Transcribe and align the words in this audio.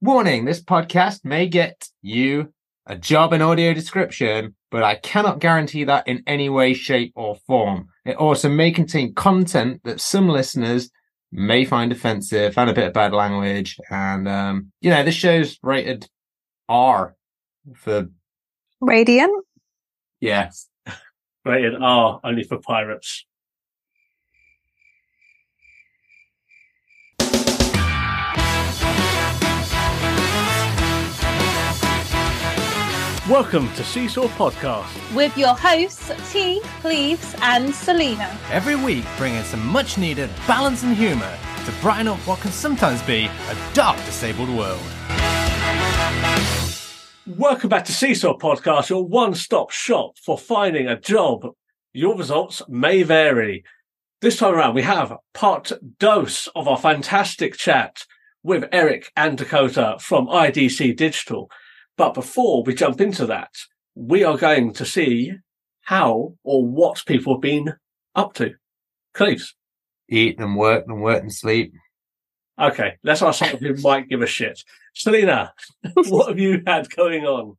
Warning 0.00 0.44
this 0.44 0.62
podcast 0.62 1.24
may 1.24 1.48
get 1.48 1.88
you 2.02 2.52
a 2.86 2.96
job 2.96 3.32
in 3.32 3.42
audio 3.42 3.74
description, 3.74 4.54
but 4.70 4.84
I 4.84 4.94
cannot 4.94 5.40
guarantee 5.40 5.82
that 5.84 6.06
in 6.06 6.22
any 6.24 6.48
way, 6.48 6.72
shape, 6.72 7.12
or 7.16 7.34
form. 7.48 7.88
It 8.04 8.16
also 8.16 8.48
may 8.48 8.70
contain 8.70 9.12
content 9.14 9.80
that 9.82 10.00
some 10.00 10.28
listeners 10.28 10.90
may 11.32 11.64
find 11.64 11.90
offensive 11.90 12.56
and 12.56 12.70
a 12.70 12.72
bit 12.72 12.86
of 12.86 12.92
bad 12.92 13.12
language. 13.12 13.76
And, 13.90 14.28
um, 14.28 14.72
you 14.80 14.90
know, 14.90 15.02
this 15.02 15.16
show's 15.16 15.58
rated 15.64 16.08
R 16.68 17.16
for, 17.74 18.08
Radiant. 18.80 19.44
yes. 20.20 20.68
Rated 21.44 21.74
R 21.82 22.20
only 22.22 22.44
for 22.44 22.58
pirates. 22.58 23.26
Welcome 33.28 33.70
to 33.74 33.84
Seesaw 33.84 34.26
Podcast. 34.38 35.14
With 35.14 35.36
your 35.36 35.54
hosts, 35.54 36.10
T, 36.32 36.62
Cleves, 36.80 37.36
and 37.42 37.74
Selena. 37.74 38.34
Every 38.50 38.74
week, 38.74 39.04
bringing 39.18 39.42
some 39.42 39.66
much 39.66 39.98
needed 39.98 40.30
balance 40.46 40.82
and 40.82 40.96
humour 40.96 41.36
to 41.66 41.72
brighten 41.82 42.08
up 42.08 42.16
what 42.20 42.40
can 42.40 42.52
sometimes 42.52 43.02
be 43.02 43.26
a 43.26 43.74
dark, 43.74 43.98
disabled 44.06 44.48
world. 44.48 44.80
Welcome 47.26 47.68
back 47.68 47.84
to 47.84 47.92
Seesaw 47.92 48.38
Podcast, 48.38 48.88
your 48.88 49.04
one 49.04 49.34
stop 49.34 49.72
shop 49.72 50.16
for 50.16 50.38
finding 50.38 50.86
a 50.86 50.98
job. 50.98 51.48
Your 51.92 52.16
results 52.16 52.62
may 52.66 53.02
vary. 53.02 53.62
This 54.22 54.38
time 54.38 54.54
around, 54.54 54.74
we 54.74 54.82
have 54.84 55.14
part 55.34 55.70
dose 55.98 56.46
of 56.56 56.66
our 56.66 56.78
fantastic 56.78 57.58
chat 57.58 58.04
with 58.42 58.64
Eric 58.72 59.12
and 59.14 59.36
Dakota 59.36 59.98
from 60.00 60.28
IDC 60.28 60.96
Digital. 60.96 61.50
But 61.98 62.14
before 62.14 62.62
we 62.62 62.74
jump 62.74 63.00
into 63.00 63.26
that, 63.26 63.50
we 63.96 64.22
are 64.22 64.38
going 64.38 64.72
to 64.74 64.86
see 64.86 65.32
how 65.82 66.34
or 66.44 66.64
what 66.64 67.02
people 67.06 67.34
have 67.34 67.42
been 67.42 67.74
up 68.14 68.34
to. 68.34 68.54
Cleves. 69.14 69.54
Eat 70.08 70.38
and 70.38 70.56
work 70.56 70.84
and 70.86 71.02
work 71.02 71.20
and 71.20 71.34
sleep. 71.34 71.72
Okay, 72.58 72.94
let's 73.02 73.20
ask 73.20 73.40
someone 73.40 73.62
who 73.62 73.74
might 73.82 74.08
give 74.08 74.22
a 74.22 74.26
shit. 74.26 74.62
Selena, 74.94 75.52
what 75.94 76.28
have 76.28 76.38
you 76.38 76.62
had 76.66 76.88
going 76.90 77.24
on? 77.24 77.56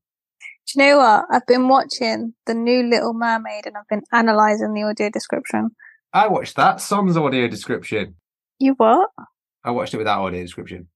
Do 0.68 0.84
you 0.84 0.88
know 0.88 0.98
what? 0.98 1.26
I've 1.32 1.46
been 1.46 1.68
watching 1.68 2.34
The 2.46 2.54
New 2.54 2.84
Little 2.84 3.14
Mermaid 3.14 3.66
and 3.66 3.76
I've 3.76 3.88
been 3.90 4.04
analysing 4.14 4.74
the 4.74 4.84
audio 4.84 5.10
description. 5.10 5.72
I 6.14 6.28
watched 6.28 6.56
that. 6.56 6.80
Sans 6.80 7.18
audio 7.18 7.48
description. 7.50 8.16
You 8.58 8.74
what? 8.76 9.10
I 9.66 9.72
watched 9.72 9.94
it 9.94 9.98
without 9.98 10.22
audio 10.22 10.42
description. 10.42 10.88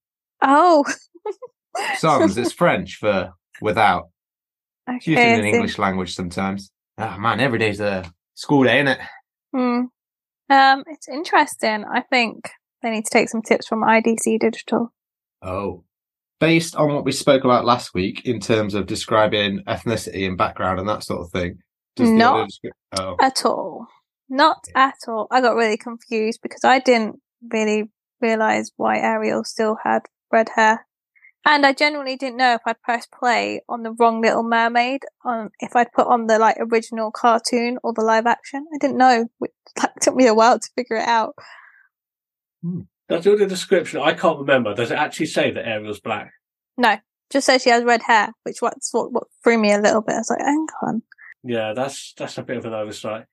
Oh. 0.41 0.85
Sans, 1.97 2.37
it's 2.37 2.53
French 2.53 2.95
for 2.95 3.33
without. 3.61 4.09
It's 4.87 5.07
used 5.07 5.21
in 5.21 5.41
the. 5.41 5.47
English 5.47 5.77
language 5.77 6.15
sometimes. 6.15 6.71
Oh 6.97 7.17
man, 7.17 7.39
every 7.39 7.59
day's 7.59 7.79
a 7.79 8.11
school 8.35 8.63
day, 8.63 8.79
isn't 8.79 8.87
it? 8.87 8.99
Hmm. 9.53 9.81
Um, 10.49 10.83
it's 10.87 11.07
interesting. 11.07 11.85
I 11.85 12.01
think 12.01 12.49
they 12.81 12.91
need 12.91 13.05
to 13.05 13.11
take 13.11 13.29
some 13.29 13.41
tips 13.41 13.67
from 13.67 13.81
IDC 13.81 14.39
Digital. 14.39 14.93
Oh. 15.41 15.83
Based 16.39 16.75
on 16.75 16.93
what 16.93 17.05
we 17.05 17.13
spoke 17.13 17.45
about 17.45 17.63
last 17.63 17.93
week 17.93 18.25
in 18.25 18.39
terms 18.41 18.73
of 18.73 18.85
describing 18.85 19.63
ethnicity 19.65 20.27
and 20.27 20.37
background 20.37 20.79
and 20.79 20.89
that 20.89 21.03
sort 21.03 21.21
of 21.21 21.31
thing. 21.31 21.59
does 21.95 22.09
Not 22.09 22.49
descri- 22.49 22.71
oh. 22.99 23.15
At 23.21 23.45
all. 23.45 23.87
Not 24.29 24.65
at 24.75 24.95
all. 25.07 25.27
I 25.31 25.39
got 25.39 25.55
really 25.55 25.77
confused 25.77 26.39
because 26.43 26.63
I 26.65 26.79
didn't 26.79 27.21
really 27.49 27.89
realise 28.19 28.71
why 28.75 28.97
Ariel 28.97 29.43
still 29.43 29.77
had 29.83 30.01
red 30.31 30.49
hair. 30.55 30.85
And 31.45 31.65
I 31.65 31.73
genuinely 31.73 32.15
didn't 32.15 32.37
know 32.37 32.53
if 32.53 32.61
I'd 32.65 32.81
press 32.81 33.05
play 33.05 33.61
on 33.67 33.83
the 33.83 33.91
wrong 33.91 34.21
Little 34.21 34.43
Mermaid, 34.43 35.01
on 35.25 35.49
if 35.59 35.75
I'd 35.75 35.91
put 35.91 36.07
on 36.07 36.27
the 36.27 36.39
like 36.39 36.57
original 36.59 37.11
cartoon 37.11 37.77
or 37.83 37.93
the 37.93 38.01
live 38.01 38.25
action. 38.25 38.65
I 38.73 38.77
didn't 38.79 38.97
know. 38.97 39.27
It 39.41 39.51
like, 39.77 39.95
took 39.95 40.15
me 40.15 40.27
a 40.27 40.33
while 40.33 40.59
to 40.59 40.69
figure 40.75 40.95
it 40.97 41.07
out. 41.07 41.35
Does 43.09 43.27
all 43.27 43.37
the 43.37 43.45
description? 43.45 43.99
I 44.01 44.13
can't 44.13 44.39
remember. 44.39 44.73
Does 44.73 44.91
it 44.91 44.97
actually 44.97 45.25
say 45.25 45.51
that 45.51 45.67
Ariel's 45.67 45.99
black? 45.99 46.31
No, 46.77 46.97
just 47.29 47.45
says 47.45 47.61
she 47.61 47.69
has 47.69 47.83
red 47.83 48.03
hair, 48.03 48.31
which 48.43 48.61
what's 48.61 48.93
what, 48.93 49.11
what 49.11 49.27
threw 49.43 49.57
me 49.57 49.73
a 49.73 49.81
little 49.81 50.01
bit. 50.01 50.15
I 50.15 50.19
was 50.19 50.29
like, 50.29 50.39
hang 50.39 50.67
on. 50.81 51.01
Yeah, 51.43 51.73
that's 51.73 52.13
that's 52.17 52.37
a 52.37 52.43
bit 52.43 52.57
of 52.57 52.65
an 52.65 52.73
oversight. 52.73 53.25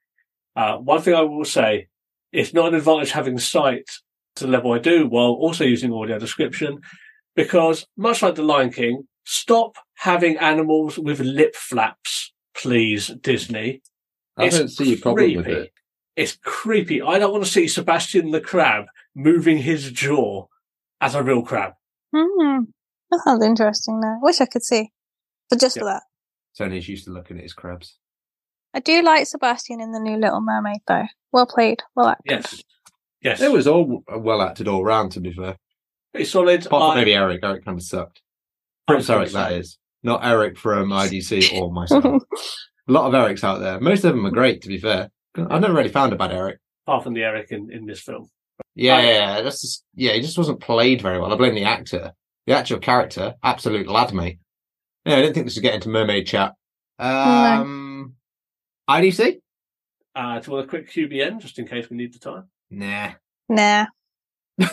Uh, 0.56 0.78
one 0.78 1.00
thing 1.00 1.14
I 1.14 1.22
will 1.22 1.44
say, 1.44 1.88
it's 2.32 2.52
not 2.52 2.68
an 2.68 2.74
advantage 2.74 3.12
having 3.12 3.38
sight 3.38 3.88
to 4.34 4.46
the 4.46 4.50
level 4.50 4.72
I 4.72 4.78
do 4.78 5.06
while 5.06 5.30
also 5.30 5.64
using 5.64 5.92
audio 5.92 6.18
description, 6.18 6.80
because 7.34 7.86
much 7.96 8.22
like 8.22 8.34
the 8.34 8.42
Lion 8.42 8.70
King, 8.70 9.06
stop 9.24 9.76
having 9.96 10.36
animals 10.38 10.98
with 10.98 11.20
lip 11.20 11.54
flaps, 11.54 12.32
please, 12.54 13.08
Disney. 13.20 13.82
I 14.36 14.46
It's 14.46 14.58
don't 14.58 14.68
see 14.68 14.94
a 14.94 14.96
problem 14.96 15.36
with 15.36 15.46
it. 15.46 15.72
It's 16.16 16.36
creepy. 16.42 17.00
I 17.00 17.18
don't 17.18 17.32
want 17.32 17.44
to 17.44 17.50
see 17.50 17.68
Sebastian 17.68 18.30
the 18.30 18.40
crab 18.40 18.86
moving 19.14 19.58
his 19.58 19.90
jaw 19.90 20.46
as 21.00 21.14
a 21.14 21.22
real 21.22 21.42
crab. 21.42 21.74
Hmm. 22.14 22.64
That 23.10 23.22
sounds 23.24 23.44
interesting 23.44 24.00
now. 24.00 24.18
Wish 24.20 24.40
I 24.40 24.46
could 24.46 24.64
see. 24.64 24.90
But 25.48 25.60
just 25.60 25.78
for 25.78 25.84
that. 25.84 26.02
Tony's 26.56 26.88
used 26.88 27.06
to 27.06 27.10
looking 27.10 27.38
at 27.38 27.42
his 27.42 27.52
crabs. 27.52 27.96
I 28.74 28.80
do 28.80 29.02
like 29.02 29.26
Sebastian 29.26 29.80
in 29.80 29.92
the 29.92 29.98
new 29.98 30.16
Little 30.16 30.40
Mermaid, 30.40 30.80
though. 30.86 31.06
Well 31.32 31.46
played, 31.46 31.82
well 31.96 32.08
acted. 32.08 32.30
Yes. 32.30 32.62
Yes. 33.22 33.40
It 33.40 33.50
was 33.50 33.66
all 33.66 34.02
well 34.08 34.42
acted 34.42 34.68
all 34.68 34.84
round, 34.84 35.12
to 35.12 35.20
be 35.20 35.32
fair. 35.32 35.56
Pretty 36.12 36.26
solid. 36.28 36.66
Apart 36.66 36.82
from 36.82 36.90
I- 36.92 36.94
maybe 36.96 37.14
Eric. 37.14 37.40
Eric 37.42 37.64
kind 37.64 37.78
of 37.78 37.84
sucked. 37.84 38.20
I 38.88 38.92
Prince 38.94 39.10
Eric, 39.10 39.30
that 39.32 39.50
so. 39.50 39.56
is. 39.56 39.78
Not 40.02 40.24
Eric 40.24 40.58
from 40.58 40.88
IDC 40.90 41.60
or 41.60 41.70
myself. 41.72 42.04
a 42.88 42.92
lot 42.92 43.06
of 43.06 43.14
Erics 43.14 43.44
out 43.44 43.60
there. 43.60 43.78
Most 43.80 44.04
of 44.04 44.14
them 44.14 44.26
are 44.26 44.30
great, 44.30 44.62
to 44.62 44.68
be 44.68 44.78
fair. 44.78 45.10
I've 45.36 45.60
never 45.60 45.74
really 45.74 45.90
found 45.90 46.12
a 46.12 46.16
bad 46.16 46.32
Eric. 46.32 46.58
apart 46.86 47.04
from 47.04 47.14
the 47.14 47.22
Eric 47.22 47.52
in, 47.52 47.70
in 47.70 47.86
this 47.86 48.00
film. 48.00 48.28
Yeah, 48.74 48.96
I- 48.96 49.02
yeah, 49.02 49.10
yeah, 49.36 49.42
that's 49.42 49.60
just, 49.60 49.84
yeah, 49.94 50.12
he 50.12 50.20
just 50.22 50.38
wasn't 50.38 50.60
played 50.60 51.02
very 51.02 51.18
well. 51.20 51.32
I 51.32 51.36
blame 51.36 51.54
the 51.54 51.64
actor. 51.64 52.12
The 52.46 52.56
actual 52.56 52.78
character, 52.78 53.34
absolute 53.42 53.86
lad, 53.86 54.12
mate. 54.14 54.38
Yeah, 55.04 55.16
I 55.16 55.20
didn't 55.20 55.34
think 55.34 55.46
this 55.46 55.54
would 55.56 55.62
get 55.62 55.74
into 55.74 55.88
mermaid 55.90 56.26
chat. 56.26 56.54
Um, 56.98 58.14
IDC? 58.88 59.40
Uh, 60.16 60.40
do 60.40 60.46
you 60.46 60.52
want 60.56 60.66
a 60.66 60.68
quick 60.68 60.90
QBN 60.90 61.40
just 61.40 61.58
in 61.58 61.66
case 61.68 61.88
we 61.90 61.96
need 61.96 62.12
the 62.14 62.18
time? 62.18 62.48
Nah. 62.70 63.12
Nah. 63.48 63.86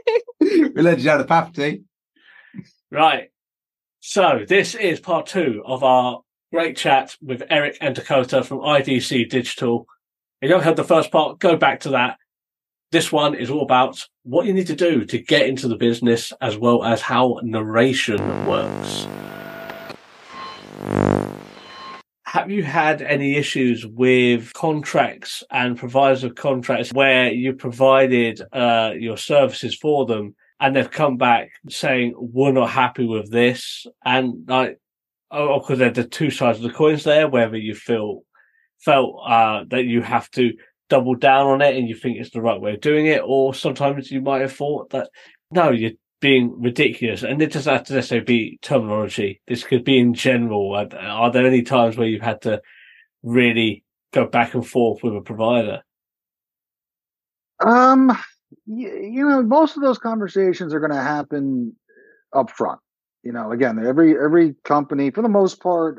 we 0.40 0.82
led 0.82 0.98
you 0.98 1.04
down 1.04 1.18
the 1.18 1.24
path, 1.24 1.52
T. 1.52 1.82
Right. 2.90 3.30
So 4.00 4.44
this 4.46 4.74
is 4.74 5.00
part 5.00 5.26
two 5.26 5.62
of 5.64 5.84
our 5.84 6.20
great 6.52 6.76
chat 6.76 7.16
with 7.22 7.42
Eric 7.48 7.78
and 7.80 7.94
Dakota 7.94 8.42
from 8.42 8.58
IDC 8.58 9.30
Digital. 9.30 9.86
If 10.40 10.48
you 10.48 10.54
haven't 10.54 10.66
heard 10.66 10.76
the 10.76 10.84
first 10.84 11.10
part, 11.10 11.38
go 11.38 11.56
back 11.56 11.80
to 11.80 11.90
that. 11.90 12.18
This 12.90 13.10
one 13.10 13.34
is 13.34 13.48
all 13.48 13.62
about 13.62 14.04
what 14.24 14.44
you 14.44 14.52
need 14.52 14.66
to 14.66 14.76
do 14.76 15.06
to 15.06 15.18
get 15.18 15.48
into 15.48 15.66
the 15.66 15.76
business 15.76 16.32
as 16.42 16.58
well 16.58 16.84
as 16.84 17.00
how 17.00 17.40
narration 17.42 18.18
works. 18.46 19.06
Have 22.32 22.50
you 22.50 22.62
had 22.62 23.02
any 23.02 23.36
issues 23.36 23.86
with 23.86 24.54
contracts 24.54 25.44
and 25.50 25.76
providers 25.76 26.24
of 26.24 26.34
contracts 26.34 26.90
where 26.90 27.30
you 27.30 27.52
provided 27.52 28.40
uh, 28.54 28.92
your 28.98 29.18
services 29.18 29.74
for 29.76 30.06
them 30.06 30.34
and 30.58 30.74
they've 30.74 30.90
come 30.90 31.18
back 31.18 31.50
saying 31.68 32.14
we're 32.16 32.52
not 32.52 32.70
happy 32.70 33.04
with 33.04 33.30
this 33.30 33.86
and 34.06 34.48
like 34.48 34.80
oh 35.30 35.60
because 35.60 35.78
they're 35.78 35.90
the 35.90 36.04
two 36.04 36.30
sides 36.30 36.56
of 36.56 36.64
the 36.64 36.72
coins 36.72 37.04
there 37.04 37.28
whether 37.28 37.58
you 37.58 37.74
feel 37.74 38.22
felt 38.80 39.14
uh, 39.26 39.64
that 39.68 39.84
you 39.84 40.00
have 40.00 40.30
to 40.30 40.54
double 40.88 41.14
down 41.14 41.48
on 41.48 41.60
it 41.60 41.76
and 41.76 41.86
you 41.86 41.94
think 41.94 42.16
it's 42.16 42.30
the 42.30 42.40
right 42.40 42.62
way 42.62 42.72
of 42.72 42.80
doing 42.80 43.04
it 43.04 43.20
or 43.22 43.52
sometimes 43.52 44.10
you 44.10 44.22
might 44.22 44.40
have 44.40 44.56
thought 44.56 44.88
that 44.88 45.10
no 45.50 45.68
you're 45.68 45.90
being 46.22 46.58
ridiculous 46.58 47.22
and 47.22 47.42
it 47.42 47.52
doesn't 47.52 47.72
have 47.72 47.84
to 47.84 47.92
necessarily 47.92 48.24
be 48.24 48.58
terminology 48.62 49.42
this 49.46 49.64
could 49.64 49.84
be 49.84 49.98
in 49.98 50.14
general 50.14 50.74
are, 50.74 51.30
there 51.30 51.46
any 51.46 51.62
times 51.62 51.96
where 51.98 52.08
you've 52.08 52.22
had 52.22 52.40
to 52.40 52.62
really 53.22 53.84
go 54.14 54.26
back 54.26 54.54
and 54.54 54.66
forth 54.66 55.02
with 55.02 55.14
a 55.14 55.20
provider 55.20 55.82
Um, 57.64 58.16
you 58.66 59.28
know, 59.28 59.42
most 59.42 59.76
of 59.76 59.82
those 59.82 59.98
conversations 59.98 60.74
are 60.74 60.80
going 60.80 60.92
to 60.92 60.96
happen 60.96 61.74
up 62.32 62.50
front. 62.50 62.80
You 63.22 63.32
know, 63.32 63.52
again, 63.52 63.84
every 63.84 64.18
every 64.18 64.54
company, 64.64 65.10
for 65.10 65.22
the 65.22 65.28
most 65.28 65.60
part, 65.60 65.96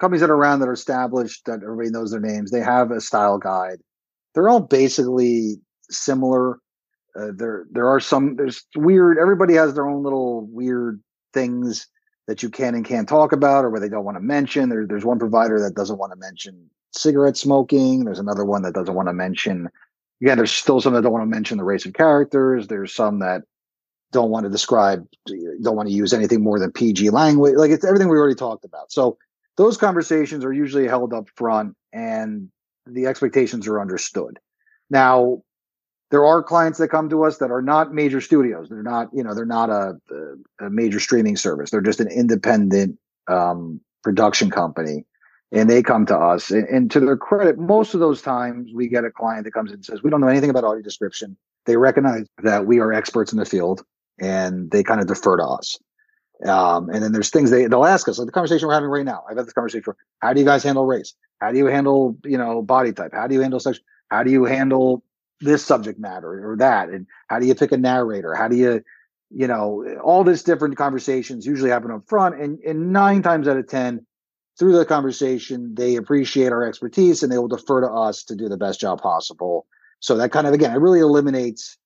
companies 0.00 0.20
that 0.20 0.30
are 0.30 0.34
around 0.34 0.60
that 0.60 0.68
are 0.68 0.72
established, 0.72 1.46
that 1.46 1.62
everybody 1.62 1.90
knows 1.90 2.10
their 2.10 2.20
names, 2.20 2.50
they 2.50 2.60
have 2.60 2.90
a 2.90 3.00
style 3.00 3.38
guide. 3.38 3.78
They're 4.34 4.48
all 4.48 4.60
basically 4.60 5.56
similar. 5.90 6.58
Uh, 7.18 7.28
there 7.34 7.66
there 7.70 7.88
are 7.88 8.00
some 8.00 8.36
there's 8.36 8.64
weird. 8.74 9.18
Everybody 9.18 9.54
has 9.54 9.74
their 9.74 9.88
own 9.88 10.02
little 10.02 10.46
weird 10.46 11.00
things 11.32 11.86
that 12.26 12.42
you 12.42 12.48
can 12.48 12.74
and 12.74 12.84
can't 12.84 13.08
talk 13.08 13.32
about, 13.32 13.64
or 13.64 13.70
where 13.70 13.80
they 13.80 13.88
don't 13.88 14.04
want 14.04 14.16
to 14.16 14.22
mention. 14.22 14.68
There, 14.68 14.86
there's 14.86 15.04
one 15.04 15.18
provider 15.18 15.60
that 15.60 15.74
doesn't 15.74 15.98
want 15.98 16.12
to 16.12 16.18
mention 16.18 16.70
cigarette 16.92 17.36
smoking. 17.36 18.04
There's 18.04 18.18
another 18.18 18.44
one 18.44 18.62
that 18.62 18.74
doesn't 18.74 18.94
want 18.94 19.08
to 19.08 19.12
mention 19.12 19.68
again, 20.24 20.38
there's 20.38 20.52
still 20.52 20.80
some 20.80 20.94
that 20.94 21.02
don't 21.02 21.12
want 21.12 21.22
to 21.22 21.30
mention 21.30 21.58
the 21.58 21.64
race 21.64 21.84
of 21.84 21.92
characters. 21.92 22.66
There's 22.66 22.94
some 22.94 23.18
that 23.20 23.42
don't 24.12 24.30
want 24.30 24.44
to 24.44 24.50
describe, 24.50 25.06
don't 25.26 25.76
want 25.76 25.88
to 25.88 25.94
use 25.94 26.12
anything 26.12 26.42
more 26.42 26.58
than 26.58 26.72
PG 26.72 27.10
language. 27.10 27.56
Like 27.56 27.70
it's 27.70 27.84
everything 27.84 28.08
we 28.08 28.16
already 28.16 28.36
talked 28.36 28.64
about. 28.64 28.92
So 28.92 29.18
those 29.56 29.76
conversations 29.76 30.44
are 30.44 30.52
usually 30.52 30.86
held 30.86 31.12
up 31.12 31.28
front 31.34 31.76
and 31.92 32.48
the 32.86 33.06
expectations 33.06 33.66
are 33.66 33.80
understood. 33.80 34.38
Now, 34.88 35.42
there 36.10 36.24
are 36.24 36.42
clients 36.42 36.78
that 36.78 36.88
come 36.88 37.08
to 37.10 37.24
us 37.24 37.38
that 37.38 37.50
are 37.50 37.62
not 37.62 37.92
major 37.92 38.20
studios. 38.20 38.68
They're 38.68 38.82
not, 38.82 39.08
you 39.12 39.22
know, 39.24 39.34
they're 39.34 39.44
not 39.44 39.70
a, 39.70 39.94
a 40.60 40.70
major 40.70 41.00
streaming 41.00 41.36
service. 41.36 41.70
They're 41.70 41.80
just 41.80 42.00
an 42.00 42.08
independent 42.08 42.98
um, 43.28 43.80
production 44.02 44.50
company, 44.50 45.04
and 45.50 45.68
they 45.68 45.82
come 45.82 46.06
to 46.06 46.16
us. 46.16 46.50
And, 46.50 46.68
and, 46.68 46.90
to 46.90 47.00
their 47.00 47.16
credit, 47.16 47.58
most 47.58 47.94
of 47.94 48.00
those 48.00 48.22
times 48.22 48.70
we 48.74 48.88
get 48.88 49.04
a 49.04 49.10
client 49.10 49.44
that 49.44 49.52
comes 49.52 49.70
in 49.70 49.76
and 49.76 49.84
says, 49.84 50.02
"We 50.02 50.10
don't 50.10 50.20
know 50.20 50.28
anything 50.28 50.50
about 50.50 50.64
audio 50.64 50.82
description." 50.82 51.36
They 51.66 51.76
recognize 51.76 52.26
that 52.42 52.66
we 52.66 52.80
are 52.80 52.92
experts 52.92 53.32
in 53.32 53.38
the 53.38 53.46
field, 53.46 53.84
and 54.20 54.70
they 54.70 54.82
kind 54.82 55.00
of 55.00 55.06
defer 55.06 55.38
to 55.38 55.44
us. 55.44 55.78
Um, 56.44 56.90
and 56.90 57.02
then 57.02 57.12
there's 57.12 57.30
things 57.30 57.50
they 57.50 57.66
they'll 57.66 57.86
ask 57.86 58.08
us, 58.08 58.18
like 58.18 58.26
the 58.26 58.32
conversation 58.32 58.68
we're 58.68 58.74
having 58.74 58.90
right 58.90 59.04
now. 59.04 59.24
I've 59.28 59.36
had 59.36 59.46
this 59.46 59.52
conversation 59.52 59.82
for 59.82 59.96
how 60.20 60.32
do 60.32 60.40
you 60.40 60.46
guys 60.46 60.62
handle 60.62 60.84
race? 60.84 61.14
How 61.40 61.52
do 61.52 61.58
you 61.58 61.66
handle, 61.66 62.16
you 62.24 62.36
know, 62.36 62.62
body 62.62 62.92
type? 62.92 63.12
How 63.12 63.26
do 63.26 63.34
you 63.34 63.40
handle 63.40 63.60
sex? 63.60 63.80
How 64.08 64.22
do 64.22 64.30
you 64.30 64.44
handle 64.44 65.02
this 65.44 65.64
subject 65.64 65.98
matter 65.98 66.50
or 66.50 66.56
that? 66.56 66.88
And 66.88 67.06
how 67.28 67.38
do 67.38 67.46
you 67.46 67.54
pick 67.54 67.72
a 67.72 67.76
narrator? 67.76 68.34
How 68.34 68.48
do 68.48 68.56
you, 68.56 68.82
you 69.30 69.46
know, 69.46 69.84
all 70.02 70.24
this 70.24 70.42
different 70.42 70.76
conversations 70.76 71.46
usually 71.46 71.70
happen 71.70 71.90
up 71.90 72.04
front. 72.08 72.40
And, 72.40 72.58
and 72.60 72.92
nine 72.92 73.22
times 73.22 73.48
out 73.48 73.56
of 73.56 73.68
10, 73.68 74.06
through 74.58 74.76
the 74.76 74.84
conversation, 74.84 75.74
they 75.74 75.96
appreciate 75.96 76.52
our 76.52 76.64
expertise 76.64 77.22
and 77.22 77.32
they 77.32 77.38
will 77.38 77.48
defer 77.48 77.80
to 77.80 77.90
us 77.90 78.22
to 78.24 78.36
do 78.36 78.48
the 78.48 78.56
best 78.56 78.80
job 78.80 79.00
possible. 79.02 79.66
So 79.98 80.16
that 80.16 80.30
kind 80.30 80.46
of, 80.46 80.52
again, 80.52 80.72
it 80.72 80.78
really 80.78 81.00
eliminates 81.00 81.76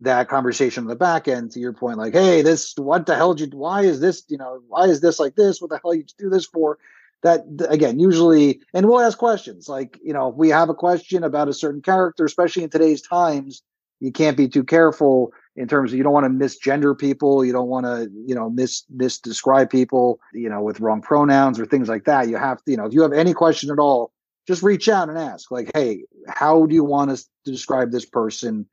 that 0.00 0.28
conversation 0.28 0.84
on 0.84 0.88
the 0.88 0.96
back 0.96 1.26
end 1.28 1.52
to 1.52 1.60
your 1.60 1.72
point, 1.72 1.98
like, 1.98 2.12
hey, 2.12 2.42
this, 2.42 2.74
what 2.76 3.06
the 3.06 3.16
hell 3.16 3.34
did 3.34 3.52
you, 3.52 3.58
why 3.58 3.82
is 3.82 4.00
this, 4.00 4.24
you 4.28 4.36
know, 4.36 4.60
why 4.68 4.86
is 4.86 5.00
this 5.00 5.18
like 5.18 5.34
this? 5.36 5.60
What 5.60 5.70
the 5.70 5.80
hell 5.82 5.94
you 5.94 6.04
do 6.18 6.28
this 6.28 6.46
for? 6.46 6.78
That 7.22 7.42
again, 7.68 8.00
usually, 8.00 8.60
and 8.74 8.88
we'll 8.88 9.00
ask 9.00 9.16
questions 9.16 9.68
like, 9.68 9.98
you 10.02 10.12
know, 10.12 10.28
if 10.28 10.36
we 10.36 10.48
have 10.48 10.68
a 10.68 10.74
question 10.74 11.22
about 11.22 11.48
a 11.48 11.52
certain 11.52 11.80
character, 11.80 12.24
especially 12.24 12.64
in 12.64 12.70
today's 12.70 13.00
times, 13.00 13.62
you 14.00 14.10
can't 14.10 14.36
be 14.36 14.48
too 14.48 14.64
careful 14.64 15.32
in 15.54 15.68
terms 15.68 15.92
of 15.92 15.98
you 15.98 16.02
don't 16.02 16.12
want 16.12 16.26
to 16.26 16.30
misgender 16.30 16.98
people, 16.98 17.44
you 17.44 17.52
don't 17.52 17.68
want 17.68 17.86
to, 17.86 18.10
you 18.26 18.34
know, 18.34 18.50
mis 18.50 18.84
misdescribe 18.96 19.70
people, 19.70 20.18
you 20.32 20.48
know, 20.48 20.60
with 20.60 20.80
wrong 20.80 21.00
pronouns 21.00 21.60
or 21.60 21.66
things 21.66 21.88
like 21.88 22.04
that. 22.04 22.28
You 22.28 22.36
have 22.38 22.62
to, 22.64 22.70
you 22.72 22.76
know, 22.76 22.86
if 22.86 22.92
you 22.92 23.02
have 23.02 23.12
any 23.12 23.34
question 23.34 23.70
at 23.70 23.78
all, 23.78 24.10
just 24.48 24.64
reach 24.64 24.88
out 24.88 25.08
and 25.08 25.16
ask, 25.16 25.52
like, 25.52 25.70
hey, 25.74 26.02
how 26.26 26.66
do 26.66 26.74
you 26.74 26.82
want 26.82 27.12
us 27.12 27.28
to 27.44 27.52
describe 27.52 27.92
this 27.92 28.04
person? 28.04 28.66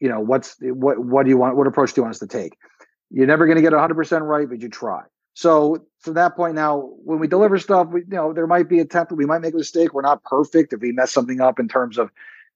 you 0.00 0.08
know 0.08 0.20
what's 0.20 0.56
what 0.60 0.98
what 0.98 1.24
do 1.24 1.30
you 1.30 1.36
want 1.36 1.56
what 1.56 1.66
approach 1.66 1.92
do 1.92 2.00
you 2.00 2.02
want 2.02 2.14
us 2.14 2.18
to 2.18 2.26
take 2.26 2.56
you're 3.10 3.26
never 3.26 3.46
going 3.46 3.56
to 3.56 3.62
get 3.62 3.72
100% 3.72 4.22
right 4.22 4.48
but 4.48 4.60
you 4.60 4.68
try 4.68 5.02
so 5.34 5.84
from 6.00 6.14
that 6.14 6.36
point 6.36 6.54
now 6.54 6.78
when 7.04 7.18
we 7.18 7.26
deliver 7.26 7.58
stuff 7.58 7.88
we 7.88 8.00
you 8.00 8.06
know 8.08 8.32
there 8.32 8.46
might 8.46 8.68
be 8.68 8.80
a 8.80 8.84
template 8.84 9.16
we 9.16 9.26
might 9.26 9.40
make 9.40 9.54
a 9.54 9.58
mistake 9.58 9.92
we're 9.92 10.02
not 10.02 10.22
perfect 10.24 10.72
if 10.72 10.80
we 10.80 10.92
mess 10.92 11.10
something 11.10 11.40
up 11.40 11.58
in 11.58 11.68
terms 11.68 11.98
of 11.98 12.10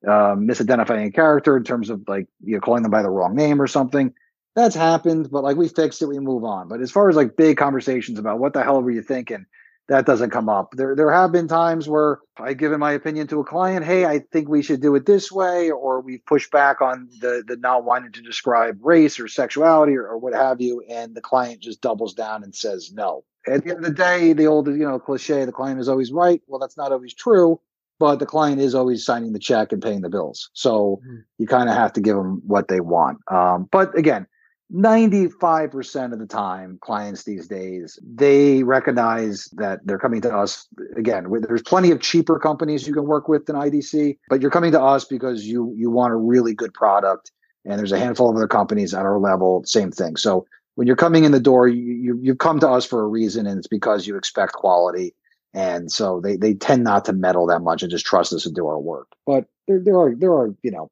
uh, 0.06 0.34
misidentifying 0.34 1.06
a 1.06 1.10
character 1.10 1.56
in 1.56 1.64
terms 1.64 1.90
of 1.90 2.02
like 2.06 2.26
you 2.44 2.54
know 2.54 2.60
calling 2.60 2.82
them 2.82 2.90
by 2.90 3.02
the 3.02 3.10
wrong 3.10 3.34
name 3.34 3.60
or 3.60 3.66
something 3.66 4.12
that's 4.56 4.74
happened 4.74 5.30
but 5.30 5.44
like 5.44 5.56
we 5.56 5.68
fixed 5.68 6.02
it 6.02 6.06
we 6.06 6.18
move 6.18 6.42
on. 6.42 6.66
But 6.66 6.80
as 6.80 6.90
far 6.90 7.08
as 7.08 7.14
like 7.14 7.36
big 7.36 7.58
conversations 7.58 8.18
about 8.18 8.40
what 8.40 8.54
the 8.54 8.64
hell 8.64 8.82
were 8.82 8.90
you 8.90 9.02
thinking 9.02 9.46
that 9.88 10.06
doesn't 10.06 10.30
come 10.30 10.48
up. 10.48 10.72
There 10.72 10.96
there 10.96 11.10
have 11.12 11.32
been 11.32 11.48
times 11.48 11.88
where 11.88 12.18
I've 12.38 12.58
given 12.58 12.80
my 12.80 12.92
opinion 12.92 13.26
to 13.28 13.40
a 13.40 13.44
client, 13.44 13.84
hey, 13.84 14.04
I 14.04 14.18
think 14.18 14.48
we 14.48 14.62
should 14.62 14.80
do 14.80 14.94
it 14.96 15.06
this 15.06 15.30
way, 15.30 15.70
or 15.70 16.00
we 16.00 16.18
push 16.18 16.50
back 16.50 16.80
on 16.80 17.08
the 17.20 17.44
the 17.46 17.56
not 17.56 17.84
wanting 17.84 18.12
to 18.12 18.22
describe 18.22 18.78
race 18.82 19.20
or 19.20 19.28
sexuality 19.28 19.96
or, 19.96 20.06
or 20.06 20.18
what 20.18 20.34
have 20.34 20.60
you, 20.60 20.82
and 20.88 21.14
the 21.14 21.20
client 21.20 21.60
just 21.60 21.80
doubles 21.80 22.14
down 22.14 22.42
and 22.42 22.54
says 22.54 22.92
no. 22.92 23.24
At 23.46 23.64
the 23.64 23.70
end 23.70 23.78
of 23.78 23.84
the 23.84 23.92
day, 23.92 24.32
the 24.32 24.46
old 24.46 24.66
you 24.66 24.78
know 24.78 24.98
cliche, 24.98 25.44
the 25.44 25.52
client 25.52 25.80
is 25.80 25.88
always 25.88 26.10
right. 26.10 26.42
Well, 26.46 26.58
that's 26.58 26.76
not 26.76 26.90
always 26.90 27.14
true, 27.14 27.60
but 28.00 28.16
the 28.16 28.26
client 28.26 28.60
is 28.60 28.74
always 28.74 29.04
signing 29.04 29.32
the 29.32 29.38
check 29.38 29.72
and 29.72 29.82
paying 29.82 30.00
the 30.00 30.10
bills. 30.10 30.50
So 30.52 31.00
mm-hmm. 31.04 31.16
you 31.38 31.46
kind 31.46 31.68
of 31.68 31.76
have 31.76 31.92
to 31.92 32.00
give 32.00 32.16
them 32.16 32.42
what 32.44 32.66
they 32.68 32.80
want. 32.80 33.18
Um, 33.30 33.68
but 33.70 33.96
again, 33.96 34.26
95% 34.74 36.12
of 36.12 36.18
the 36.18 36.26
time 36.26 36.76
clients 36.80 37.22
these 37.22 37.46
days 37.46 38.00
they 38.04 38.64
recognize 38.64 39.48
that 39.52 39.78
they're 39.84 39.98
coming 39.98 40.20
to 40.20 40.36
us 40.36 40.66
again 40.96 41.28
there's 41.46 41.62
plenty 41.62 41.92
of 41.92 42.00
cheaper 42.00 42.40
companies 42.40 42.84
you 42.84 42.92
can 42.92 43.06
work 43.06 43.28
with 43.28 43.46
than 43.46 43.54
idc 43.54 44.18
but 44.28 44.42
you're 44.42 44.50
coming 44.50 44.72
to 44.72 44.82
us 44.82 45.04
because 45.04 45.46
you 45.46 45.72
you 45.76 45.88
want 45.88 46.12
a 46.12 46.16
really 46.16 46.52
good 46.52 46.74
product 46.74 47.30
and 47.66 47.78
there's 47.78 47.92
a 47.92 47.98
handful 47.98 48.30
of 48.30 48.36
other 48.36 48.48
companies 48.48 48.94
at 48.94 49.04
our 49.04 49.18
level 49.18 49.62
same 49.64 49.90
thing. 49.90 50.16
So 50.16 50.46
when 50.76 50.86
you're 50.86 50.96
coming 50.96 51.24
in 51.24 51.32
the 51.32 51.40
door 51.40 51.68
you, 51.68 51.82
you 51.82 52.18
you've 52.22 52.38
come 52.38 52.60
to 52.60 52.68
us 52.68 52.86
for 52.86 53.02
a 53.02 53.08
reason 53.08 53.46
and 53.46 53.58
it's 53.58 53.66
because 53.66 54.06
you 54.06 54.16
expect 54.16 54.52
quality 54.52 55.14
and 55.52 55.90
so 55.90 56.20
they 56.20 56.36
they 56.36 56.54
tend 56.54 56.84
not 56.84 57.04
to 57.06 57.12
meddle 57.12 57.46
that 57.46 57.60
much 57.60 57.82
and 57.82 57.90
just 57.90 58.06
trust 58.06 58.32
us 58.32 58.44
to 58.44 58.50
do 58.50 58.66
our 58.66 58.78
work. 58.78 59.08
But 59.26 59.46
there, 59.66 59.80
there 59.80 59.98
are 59.98 60.14
there 60.14 60.32
are 60.32 60.54
you 60.62 60.70
know 60.70 60.90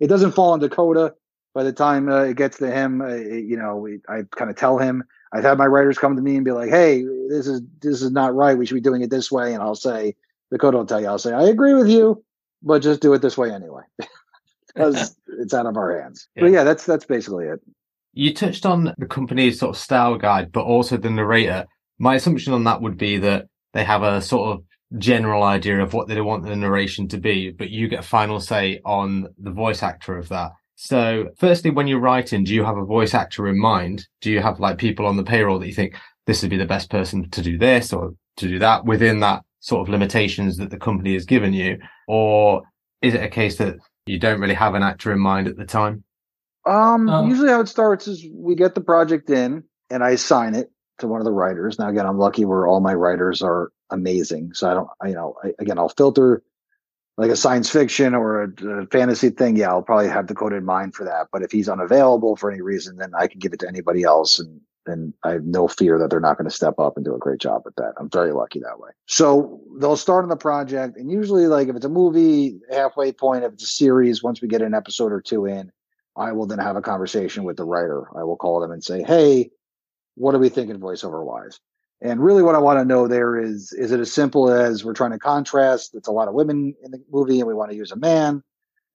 it 0.00 0.08
doesn't 0.08 0.32
fall 0.32 0.52
on 0.52 0.60
dakota 0.60 1.14
by 1.54 1.62
the 1.62 1.72
time 1.72 2.08
uh, 2.08 2.22
it 2.24 2.36
gets 2.36 2.58
to 2.58 2.70
him, 2.70 3.00
uh, 3.00 3.14
you 3.14 3.56
know, 3.56 3.86
I 4.08 4.22
kind 4.36 4.50
of 4.50 4.56
tell 4.56 4.76
him. 4.78 5.04
I've 5.32 5.44
had 5.44 5.56
my 5.56 5.66
writers 5.66 5.98
come 5.98 6.16
to 6.16 6.22
me 6.22 6.36
and 6.36 6.44
be 6.44 6.50
like, 6.50 6.70
"Hey, 6.70 7.04
this 7.28 7.46
is 7.46 7.62
this 7.80 8.02
is 8.02 8.10
not 8.10 8.34
right. 8.34 8.58
We 8.58 8.66
should 8.66 8.74
be 8.74 8.80
doing 8.80 9.02
it 9.02 9.10
this 9.10 9.30
way." 9.32 9.54
And 9.54 9.62
I'll 9.62 9.74
say, 9.74 10.14
Dakota 10.50 10.76
will 10.76 10.86
tell 10.86 11.00
you. 11.00 11.06
I'll 11.06 11.18
say, 11.18 11.32
"I 11.32 11.44
agree 11.44 11.74
with 11.74 11.88
you, 11.88 12.22
but 12.62 12.82
just 12.82 13.00
do 13.00 13.12
it 13.14 13.22
this 13.22 13.38
way 13.38 13.52
anyway," 13.52 13.82
because 14.74 15.16
it's 15.26 15.54
out 15.54 15.66
of 15.66 15.76
our 15.76 16.00
hands. 16.00 16.28
Yeah. 16.36 16.42
But 16.42 16.52
yeah, 16.52 16.64
that's 16.64 16.84
that's 16.84 17.06
basically 17.06 17.46
it. 17.46 17.60
You 18.12 18.34
touched 18.34 18.66
on 18.66 18.94
the 18.98 19.06
company's 19.06 19.58
sort 19.58 19.76
of 19.76 19.80
style 19.80 20.16
guide, 20.16 20.52
but 20.52 20.64
also 20.64 20.96
the 20.96 21.10
narrator. 21.10 21.66
My 21.98 22.16
assumption 22.16 22.52
on 22.52 22.64
that 22.64 22.82
would 22.82 22.98
be 22.98 23.18
that 23.18 23.46
they 23.72 23.84
have 23.84 24.02
a 24.02 24.20
sort 24.20 24.50
of 24.56 24.64
general 24.98 25.42
idea 25.42 25.82
of 25.82 25.92
what 25.92 26.06
they 26.08 26.20
want 26.20 26.44
the 26.44 26.54
narration 26.54 27.08
to 27.08 27.18
be, 27.18 27.50
but 27.50 27.70
you 27.70 27.88
get 27.88 28.04
final 28.04 28.40
say 28.40 28.80
on 28.84 29.28
the 29.38 29.50
voice 29.50 29.82
actor 29.82 30.16
of 30.16 30.28
that. 30.28 30.52
So, 30.84 31.30
firstly, 31.38 31.70
when 31.70 31.86
you're 31.86 31.98
writing, 31.98 32.44
do 32.44 32.52
you 32.52 32.62
have 32.62 32.76
a 32.76 32.84
voice 32.84 33.14
actor 33.14 33.48
in 33.48 33.58
mind? 33.58 34.06
Do 34.20 34.30
you 34.30 34.40
have 34.40 34.60
like 34.60 34.76
people 34.76 35.06
on 35.06 35.16
the 35.16 35.22
payroll 35.24 35.58
that 35.58 35.66
you 35.66 35.72
think 35.72 35.96
this 36.26 36.42
would 36.42 36.50
be 36.50 36.58
the 36.58 36.66
best 36.66 36.90
person 36.90 37.30
to 37.30 37.40
do 37.40 37.56
this 37.56 37.90
or 37.90 38.12
to 38.36 38.48
do 38.48 38.58
that 38.58 38.84
within 38.84 39.20
that 39.20 39.44
sort 39.60 39.80
of 39.80 39.88
limitations 39.88 40.58
that 40.58 40.68
the 40.68 40.76
company 40.76 41.14
has 41.14 41.24
given 41.24 41.54
you? 41.54 41.78
Or 42.06 42.64
is 43.00 43.14
it 43.14 43.22
a 43.22 43.30
case 43.30 43.56
that 43.56 43.76
you 44.04 44.18
don't 44.18 44.42
really 44.42 44.52
have 44.52 44.74
an 44.74 44.82
actor 44.82 45.10
in 45.10 45.20
mind 45.20 45.48
at 45.48 45.56
the 45.56 45.64
time? 45.64 46.04
Um, 46.66 47.08
um 47.08 47.30
usually 47.30 47.48
how 47.48 47.62
it 47.62 47.68
starts 47.68 48.06
is 48.06 48.26
we 48.34 48.54
get 48.54 48.74
the 48.74 48.82
project 48.82 49.30
in 49.30 49.64
and 49.88 50.04
I 50.04 50.10
assign 50.10 50.54
it 50.54 50.70
to 50.98 51.08
one 51.08 51.22
of 51.22 51.24
the 51.24 51.32
writers. 51.32 51.78
Now, 51.78 51.88
again, 51.88 52.04
I'm 52.04 52.18
lucky 52.18 52.44
where 52.44 52.66
all 52.66 52.80
my 52.80 52.92
writers 52.92 53.40
are 53.40 53.72
amazing. 53.88 54.52
So 54.52 54.70
I 54.70 54.74
don't, 54.74 54.88
I, 55.00 55.08
you 55.08 55.14
know, 55.14 55.34
I, 55.42 55.52
again, 55.58 55.78
I'll 55.78 55.88
filter 55.88 56.42
like 57.16 57.30
a 57.30 57.36
science 57.36 57.70
fiction 57.70 58.14
or 58.14 58.42
a, 58.42 58.82
a, 58.82 58.86
fantasy 58.86 59.30
thing, 59.30 59.56
yeah, 59.56 59.68
I'll 59.68 59.82
probably 59.82 60.08
have 60.08 60.26
Dakota 60.26 60.56
in 60.56 60.64
mind 60.64 60.94
for 60.94 61.04
that. 61.04 61.28
But 61.32 61.42
if 61.42 61.52
he's 61.52 61.68
unavailable 61.68 62.36
for 62.36 62.50
any 62.50 62.60
reason, 62.60 62.96
then 62.96 63.12
I 63.16 63.28
can 63.28 63.38
give 63.38 63.52
it 63.52 63.60
to 63.60 63.68
anybody 63.68 64.02
else, 64.02 64.38
and 64.38 64.60
and 64.86 65.14
I 65.22 65.32
have 65.32 65.44
no 65.44 65.66
fear 65.66 65.98
that 65.98 66.10
they're 66.10 66.20
not 66.20 66.36
going 66.36 66.48
to 66.48 66.54
step 66.54 66.78
up 66.78 66.96
and 66.96 67.04
do 67.06 67.14
a 67.14 67.18
great 67.18 67.40
job 67.40 67.62
at 67.66 67.74
that. 67.76 67.94
I'm 67.98 68.10
very 68.10 68.32
lucky 68.32 68.60
that 68.60 68.78
way. 68.78 68.90
So 69.06 69.62
they'll 69.80 69.96
start 69.96 70.24
on 70.24 70.28
the 70.28 70.36
project, 70.36 70.96
and 70.96 71.10
usually, 71.10 71.46
like 71.46 71.68
if 71.68 71.76
it's 71.76 71.84
a 71.84 71.90
movie, 71.90 72.58
halfway 72.70 73.12
point, 73.12 73.44
if 73.44 73.52
it's 73.54 73.64
a 73.64 73.68
series, 73.68 74.22
once 74.22 74.42
we 74.42 74.48
get 74.48 74.62
an 74.62 74.74
episode 74.74 75.12
or 75.12 75.20
two 75.20 75.46
in, 75.46 75.70
I 76.16 76.32
will 76.32 76.46
then 76.46 76.58
have 76.58 76.76
a 76.76 76.82
conversation 76.82 77.44
with 77.44 77.56
the 77.56 77.64
writer. 77.64 78.08
I 78.16 78.24
will 78.24 78.36
call 78.36 78.60
them 78.60 78.72
and 78.72 78.82
say, 78.82 79.02
"Hey, 79.02 79.50
what 80.16 80.34
are 80.34 80.38
we 80.38 80.48
thinking 80.48 80.78
voiceover 80.78 81.24
wise?" 81.24 81.60
And 82.04 82.22
really, 82.22 82.42
what 82.42 82.54
I 82.54 82.58
want 82.58 82.78
to 82.78 82.84
know 82.84 83.08
there 83.08 83.40
is 83.40 83.72
is 83.72 83.90
it 83.90 83.98
as 83.98 84.12
simple 84.12 84.52
as 84.52 84.84
we're 84.84 84.92
trying 84.92 85.12
to 85.12 85.18
contrast? 85.18 85.94
It's 85.94 86.06
a 86.06 86.12
lot 86.12 86.28
of 86.28 86.34
women 86.34 86.74
in 86.84 86.90
the 86.90 87.02
movie, 87.10 87.40
and 87.40 87.48
we 87.48 87.54
want 87.54 87.70
to 87.70 87.76
use 87.76 87.90
a 87.90 87.96
man, 87.96 88.42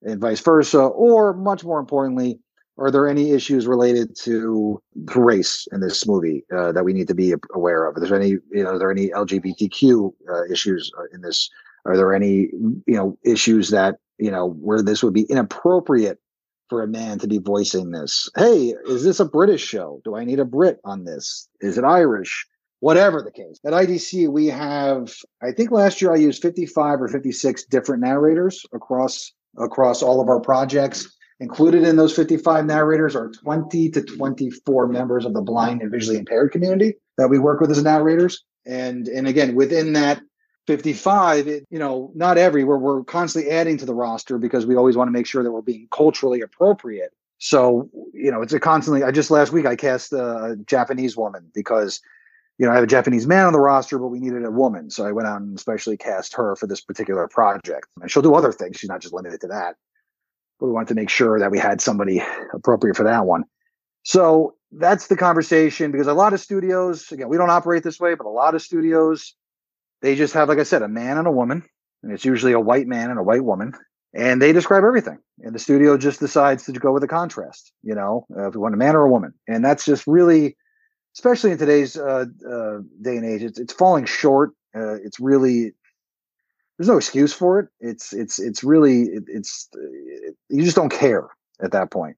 and 0.02 0.20
vice 0.20 0.38
versa. 0.38 0.78
Or 0.78 1.32
much 1.34 1.64
more 1.64 1.80
importantly, 1.80 2.38
are 2.78 2.92
there 2.92 3.08
any 3.08 3.32
issues 3.32 3.66
related 3.66 4.14
to 4.20 4.80
race 5.16 5.66
in 5.72 5.80
this 5.80 6.06
movie 6.06 6.44
uh, 6.56 6.70
that 6.70 6.84
we 6.84 6.92
need 6.92 7.08
to 7.08 7.14
be 7.14 7.34
aware 7.52 7.88
of? 7.88 8.00
Is 8.00 8.08
there 8.08 8.18
any, 8.18 8.30
you 8.52 8.62
know, 8.62 8.70
are 8.70 8.78
there 8.78 8.92
any 8.92 9.08
LGBTQ 9.08 10.12
uh, 10.30 10.44
issues 10.44 10.92
uh, 10.96 11.02
in 11.12 11.22
this? 11.22 11.50
Are 11.86 11.96
there 11.96 12.14
any, 12.14 12.48
you 12.86 12.96
know, 12.96 13.18
issues 13.24 13.70
that 13.70 13.96
you 14.18 14.30
know 14.30 14.50
where 14.50 14.82
this 14.82 15.02
would 15.02 15.14
be 15.14 15.22
inappropriate 15.22 16.20
for 16.68 16.80
a 16.80 16.86
man 16.86 17.18
to 17.18 17.26
be 17.26 17.38
voicing 17.38 17.90
this? 17.90 18.30
Hey, 18.36 18.72
is 18.86 19.02
this 19.02 19.18
a 19.18 19.24
British 19.24 19.66
show? 19.66 20.00
Do 20.04 20.14
I 20.14 20.24
need 20.24 20.38
a 20.38 20.44
Brit 20.44 20.78
on 20.84 21.02
this? 21.02 21.48
Is 21.60 21.76
it 21.76 21.82
Irish? 21.82 22.46
Whatever 22.80 23.22
the 23.22 23.30
case. 23.30 23.60
At 23.64 23.72
IDC, 23.72 24.28
we 24.28 24.46
have, 24.46 25.14
I 25.42 25.52
think 25.52 25.70
last 25.70 26.02
year 26.02 26.12
I 26.12 26.16
used 26.16 26.42
55 26.42 27.02
or 27.02 27.08
56 27.08 27.64
different 27.66 28.02
narrators 28.02 28.64
across 28.72 29.32
across 29.58 30.02
all 30.02 30.20
of 30.20 30.28
our 30.28 30.40
projects. 30.40 31.16
Included 31.40 31.84
in 31.84 31.96
those 31.96 32.14
55 32.14 32.66
narrators 32.66 33.16
are 33.16 33.30
20 33.30 33.90
to 33.90 34.02
24 34.02 34.88
members 34.88 35.24
of 35.24 35.32
the 35.32 35.40
blind 35.40 35.80
and 35.80 35.90
visually 35.90 36.18
impaired 36.18 36.52
community 36.52 36.94
that 37.16 37.28
we 37.28 37.38
work 37.38 37.60
with 37.60 37.70
as 37.70 37.82
narrators. 37.82 38.44
And 38.66 39.08
and 39.08 39.26
again, 39.26 39.54
within 39.54 39.94
that 39.94 40.20
55, 40.66 41.48
it, 41.48 41.66
you 41.70 41.78
know, 41.78 42.12
not 42.14 42.38
every, 42.38 42.62
we're, 42.62 42.78
we're 42.78 43.02
constantly 43.02 43.50
adding 43.50 43.76
to 43.78 43.86
the 43.86 43.94
roster 43.94 44.38
because 44.38 44.66
we 44.66 44.76
always 44.76 44.96
want 44.96 45.08
to 45.08 45.12
make 45.12 45.26
sure 45.26 45.42
that 45.42 45.50
we're 45.50 45.62
being 45.62 45.88
culturally 45.90 46.42
appropriate. 46.42 47.10
So, 47.38 47.88
you 48.12 48.30
know, 48.30 48.42
it's 48.42 48.52
a 48.52 48.60
constantly, 48.60 49.02
I 49.02 49.10
just 49.10 49.30
last 49.30 49.50
week 49.50 49.66
I 49.66 49.74
cast 49.74 50.12
uh, 50.12 50.52
a 50.52 50.56
Japanese 50.56 51.16
woman 51.16 51.50
because, 51.54 52.00
you 52.60 52.66
know, 52.66 52.72
I 52.72 52.74
have 52.74 52.84
a 52.84 52.86
Japanese 52.86 53.26
man 53.26 53.46
on 53.46 53.54
the 53.54 53.58
roster, 53.58 53.98
but 53.98 54.08
we 54.08 54.20
needed 54.20 54.44
a 54.44 54.50
woman. 54.50 54.90
So 54.90 55.06
I 55.06 55.12
went 55.12 55.26
out 55.26 55.40
and 55.40 55.56
especially 55.56 55.96
cast 55.96 56.34
her 56.34 56.54
for 56.56 56.66
this 56.66 56.82
particular 56.82 57.26
project. 57.26 57.86
And 58.02 58.10
she'll 58.10 58.22
do 58.22 58.34
other 58.34 58.52
things. 58.52 58.76
She's 58.76 58.90
not 58.90 59.00
just 59.00 59.14
limited 59.14 59.40
to 59.40 59.46
that. 59.46 59.76
But 60.58 60.66
we 60.66 60.72
wanted 60.72 60.88
to 60.88 60.94
make 60.94 61.08
sure 61.08 61.38
that 61.38 61.50
we 61.50 61.58
had 61.58 61.80
somebody 61.80 62.22
appropriate 62.52 62.98
for 62.98 63.04
that 63.04 63.24
one. 63.24 63.44
So 64.02 64.56
that's 64.72 65.06
the 65.06 65.16
conversation 65.16 65.90
because 65.90 66.06
a 66.06 66.12
lot 66.12 66.34
of 66.34 66.40
studios, 66.40 67.10
again, 67.10 67.30
we 67.30 67.38
don't 67.38 67.48
operate 67.48 67.82
this 67.82 67.98
way, 67.98 68.14
but 68.14 68.26
a 68.26 68.28
lot 68.28 68.54
of 68.54 68.60
studios, 68.60 69.34
they 70.02 70.14
just 70.14 70.34
have, 70.34 70.50
like 70.50 70.58
I 70.58 70.64
said, 70.64 70.82
a 70.82 70.88
man 70.88 71.16
and 71.16 71.26
a 71.26 71.32
woman. 71.32 71.64
And 72.02 72.12
it's 72.12 72.26
usually 72.26 72.52
a 72.52 72.60
white 72.60 72.86
man 72.86 73.08
and 73.08 73.18
a 73.18 73.22
white 73.22 73.42
woman 73.42 73.72
and 74.12 74.42
they 74.42 74.52
describe 74.52 74.82
everything 74.82 75.18
and 75.38 75.54
the 75.54 75.58
studio 75.60 75.96
just 75.96 76.18
decides 76.18 76.64
to 76.64 76.72
go 76.72 76.90
with 76.92 77.04
a 77.04 77.06
contrast 77.06 77.70
you 77.84 77.94
know 77.94 78.26
if 78.30 78.54
we 78.54 78.60
want 78.60 78.74
a 78.74 78.76
man 78.76 78.96
or 78.96 79.02
a 79.02 79.08
woman 79.08 79.32
and 79.46 79.64
that's 79.64 79.84
just 79.84 80.04
really 80.04 80.56
especially 81.20 81.50
in 81.50 81.58
today's 81.58 81.96
uh, 81.96 82.24
uh, 82.48 82.78
day 83.02 83.16
and 83.16 83.26
age 83.26 83.42
it's, 83.42 83.58
it's 83.58 83.72
falling 83.72 84.06
short 84.06 84.50
uh, 84.74 84.94
it's 84.94 85.20
really 85.20 85.72
there's 86.80 86.88
no 86.88 86.96
excuse 86.96 87.34
for 87.34 87.60
it. 87.60 87.68
It's 87.78 88.14
it's 88.14 88.38
it's 88.38 88.64
really 88.64 89.02
it, 89.02 89.24
it's 89.26 89.68
it, 89.74 90.34
you 90.48 90.64
just 90.64 90.76
don't 90.76 90.88
care 90.88 91.28
at 91.62 91.72
that 91.72 91.90
point. 91.90 92.16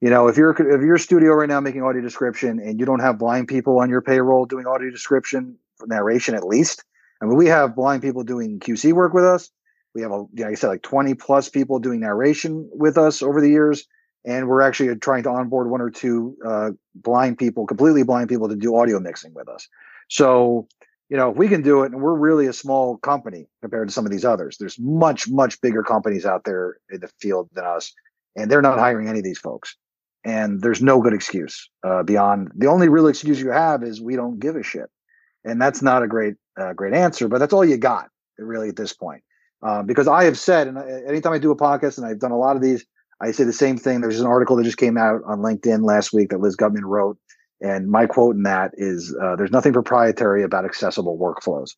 You 0.00 0.10
know 0.10 0.26
if 0.26 0.36
you're 0.36 0.50
if 0.50 0.82
you're 0.82 0.96
a 0.96 0.98
studio 0.98 1.34
right 1.34 1.48
now 1.48 1.60
making 1.60 1.84
audio 1.84 2.02
description 2.02 2.58
and 2.58 2.80
you 2.80 2.84
don't 2.84 2.98
have 2.98 3.16
blind 3.16 3.46
people 3.46 3.78
on 3.78 3.90
your 3.90 4.02
payroll 4.02 4.44
doing 4.44 4.66
audio 4.66 4.90
description 4.90 5.56
narration 5.86 6.34
at 6.34 6.44
least 6.44 6.84
i 7.20 7.26
mean 7.26 7.36
we 7.36 7.46
have 7.46 7.74
blind 7.76 8.02
people 8.02 8.24
doing 8.24 8.58
qc 8.58 8.92
work 8.92 9.14
with 9.14 9.24
us. 9.24 9.52
We 9.94 10.02
have 10.02 10.10
a, 10.10 10.22
like 10.36 10.46
I 10.46 10.54
said, 10.54 10.66
like 10.66 10.82
20 10.82 11.14
plus 11.14 11.48
people 11.48 11.78
doing 11.78 12.00
narration 12.00 12.68
with 12.72 12.98
us 12.98 13.22
over 13.22 13.40
the 13.40 13.50
years. 13.50 13.86
And 14.24 14.48
we're 14.48 14.62
actually 14.62 14.94
trying 14.96 15.24
to 15.24 15.30
onboard 15.30 15.68
one 15.68 15.80
or 15.80 15.90
two 15.90 16.36
uh, 16.46 16.70
blind 16.94 17.38
people, 17.38 17.66
completely 17.66 18.04
blind 18.04 18.28
people 18.28 18.48
to 18.48 18.56
do 18.56 18.76
audio 18.76 19.00
mixing 19.00 19.34
with 19.34 19.48
us. 19.48 19.66
So, 20.08 20.68
you 21.08 21.16
know, 21.16 21.30
if 21.30 21.36
we 21.36 21.48
can 21.48 21.62
do 21.62 21.82
it, 21.82 21.92
and 21.92 22.00
we're 22.00 22.14
really 22.14 22.46
a 22.46 22.52
small 22.52 22.98
company 22.98 23.48
compared 23.60 23.88
to 23.88 23.94
some 23.94 24.06
of 24.06 24.12
these 24.12 24.24
others, 24.24 24.56
there's 24.58 24.78
much, 24.78 25.28
much 25.28 25.60
bigger 25.60 25.82
companies 25.82 26.24
out 26.24 26.44
there 26.44 26.76
in 26.90 27.00
the 27.00 27.08
field 27.20 27.48
than 27.52 27.64
us. 27.64 27.92
And 28.36 28.50
they're 28.50 28.62
not 28.62 28.78
hiring 28.78 29.08
any 29.08 29.18
of 29.18 29.24
these 29.24 29.38
folks. 29.38 29.76
And 30.24 30.62
there's 30.62 30.80
no 30.80 31.00
good 31.00 31.12
excuse 31.12 31.68
uh, 31.84 32.04
beyond 32.04 32.52
the 32.54 32.68
only 32.68 32.88
real 32.88 33.08
excuse 33.08 33.40
you 33.40 33.50
have 33.50 33.82
is 33.82 34.00
we 34.00 34.14
don't 34.14 34.38
give 34.38 34.54
a 34.54 34.62
shit. 34.62 34.88
And 35.44 35.60
that's 35.60 35.82
not 35.82 36.04
a 36.04 36.06
great, 36.06 36.34
uh, 36.58 36.72
great 36.74 36.94
answer, 36.94 37.26
but 37.26 37.38
that's 37.38 37.52
all 37.52 37.64
you 37.64 37.76
got 37.76 38.06
really 38.38 38.68
at 38.68 38.76
this 38.76 38.92
point. 38.92 39.22
Um, 39.62 39.86
because 39.86 40.08
I 40.08 40.24
have 40.24 40.38
said, 40.38 40.68
and 40.68 40.78
anytime 40.78 41.32
I 41.32 41.38
do 41.38 41.50
a 41.50 41.56
podcast, 41.56 41.98
and 41.98 42.06
I've 42.06 42.20
done 42.20 42.30
a 42.30 42.38
lot 42.38 42.56
of 42.56 42.62
these, 42.62 42.84
I 43.22 43.30
say 43.30 43.44
the 43.44 43.52
same 43.52 43.76
thing. 43.78 44.00
There's 44.00 44.20
an 44.20 44.26
article 44.26 44.56
that 44.56 44.64
just 44.64 44.78
came 44.78 44.98
out 44.98 45.22
on 45.24 45.38
LinkedIn 45.38 45.84
last 45.84 46.12
week 46.12 46.30
that 46.30 46.40
Liz 46.40 46.56
Gutman 46.56 46.84
wrote, 46.84 47.18
and 47.60 47.88
my 47.88 48.06
quote 48.06 48.34
in 48.34 48.42
that 48.42 48.72
is, 48.74 49.14
uh, 49.22 49.36
"There's 49.36 49.52
nothing 49.52 49.72
proprietary 49.72 50.42
about 50.42 50.64
accessible 50.64 51.16
workflows." 51.16 51.70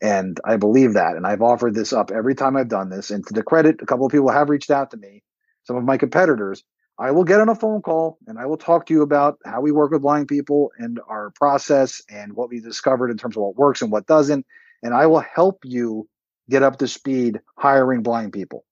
And 0.00 0.38
I 0.44 0.56
believe 0.56 0.94
that, 0.94 1.16
and 1.16 1.26
I've 1.26 1.42
offered 1.42 1.74
this 1.74 1.92
up 1.92 2.10
every 2.10 2.34
time 2.34 2.56
I've 2.56 2.68
done 2.68 2.90
this. 2.90 3.10
And 3.10 3.26
to 3.26 3.34
the 3.34 3.42
credit, 3.42 3.80
a 3.82 3.86
couple 3.86 4.06
of 4.06 4.12
people 4.12 4.30
have 4.30 4.50
reached 4.50 4.70
out 4.70 4.90
to 4.92 4.96
me, 4.96 5.22
some 5.64 5.76
of 5.76 5.84
my 5.84 5.96
competitors. 5.96 6.62
I 6.98 7.10
will 7.10 7.24
get 7.24 7.40
on 7.40 7.48
a 7.48 7.54
phone 7.56 7.82
call 7.82 8.18
and 8.28 8.38
I 8.38 8.46
will 8.46 8.56
talk 8.56 8.86
to 8.86 8.94
you 8.94 9.02
about 9.02 9.38
how 9.44 9.60
we 9.60 9.72
work 9.72 9.90
with 9.90 10.02
blind 10.02 10.28
people 10.28 10.70
and 10.78 11.00
our 11.08 11.30
process 11.30 12.02
and 12.08 12.34
what 12.34 12.50
we 12.50 12.60
discovered 12.60 13.10
in 13.10 13.16
terms 13.16 13.36
of 13.36 13.42
what 13.42 13.56
works 13.56 13.82
and 13.82 13.90
what 13.90 14.06
doesn't. 14.06 14.46
And 14.82 14.94
I 14.94 15.06
will 15.06 15.20
help 15.20 15.60
you 15.64 16.08
get 16.48 16.62
up 16.62 16.78
to 16.78 16.86
speed 16.86 17.40
hiring 17.56 18.02
blind 18.02 18.32
people. 18.32 18.64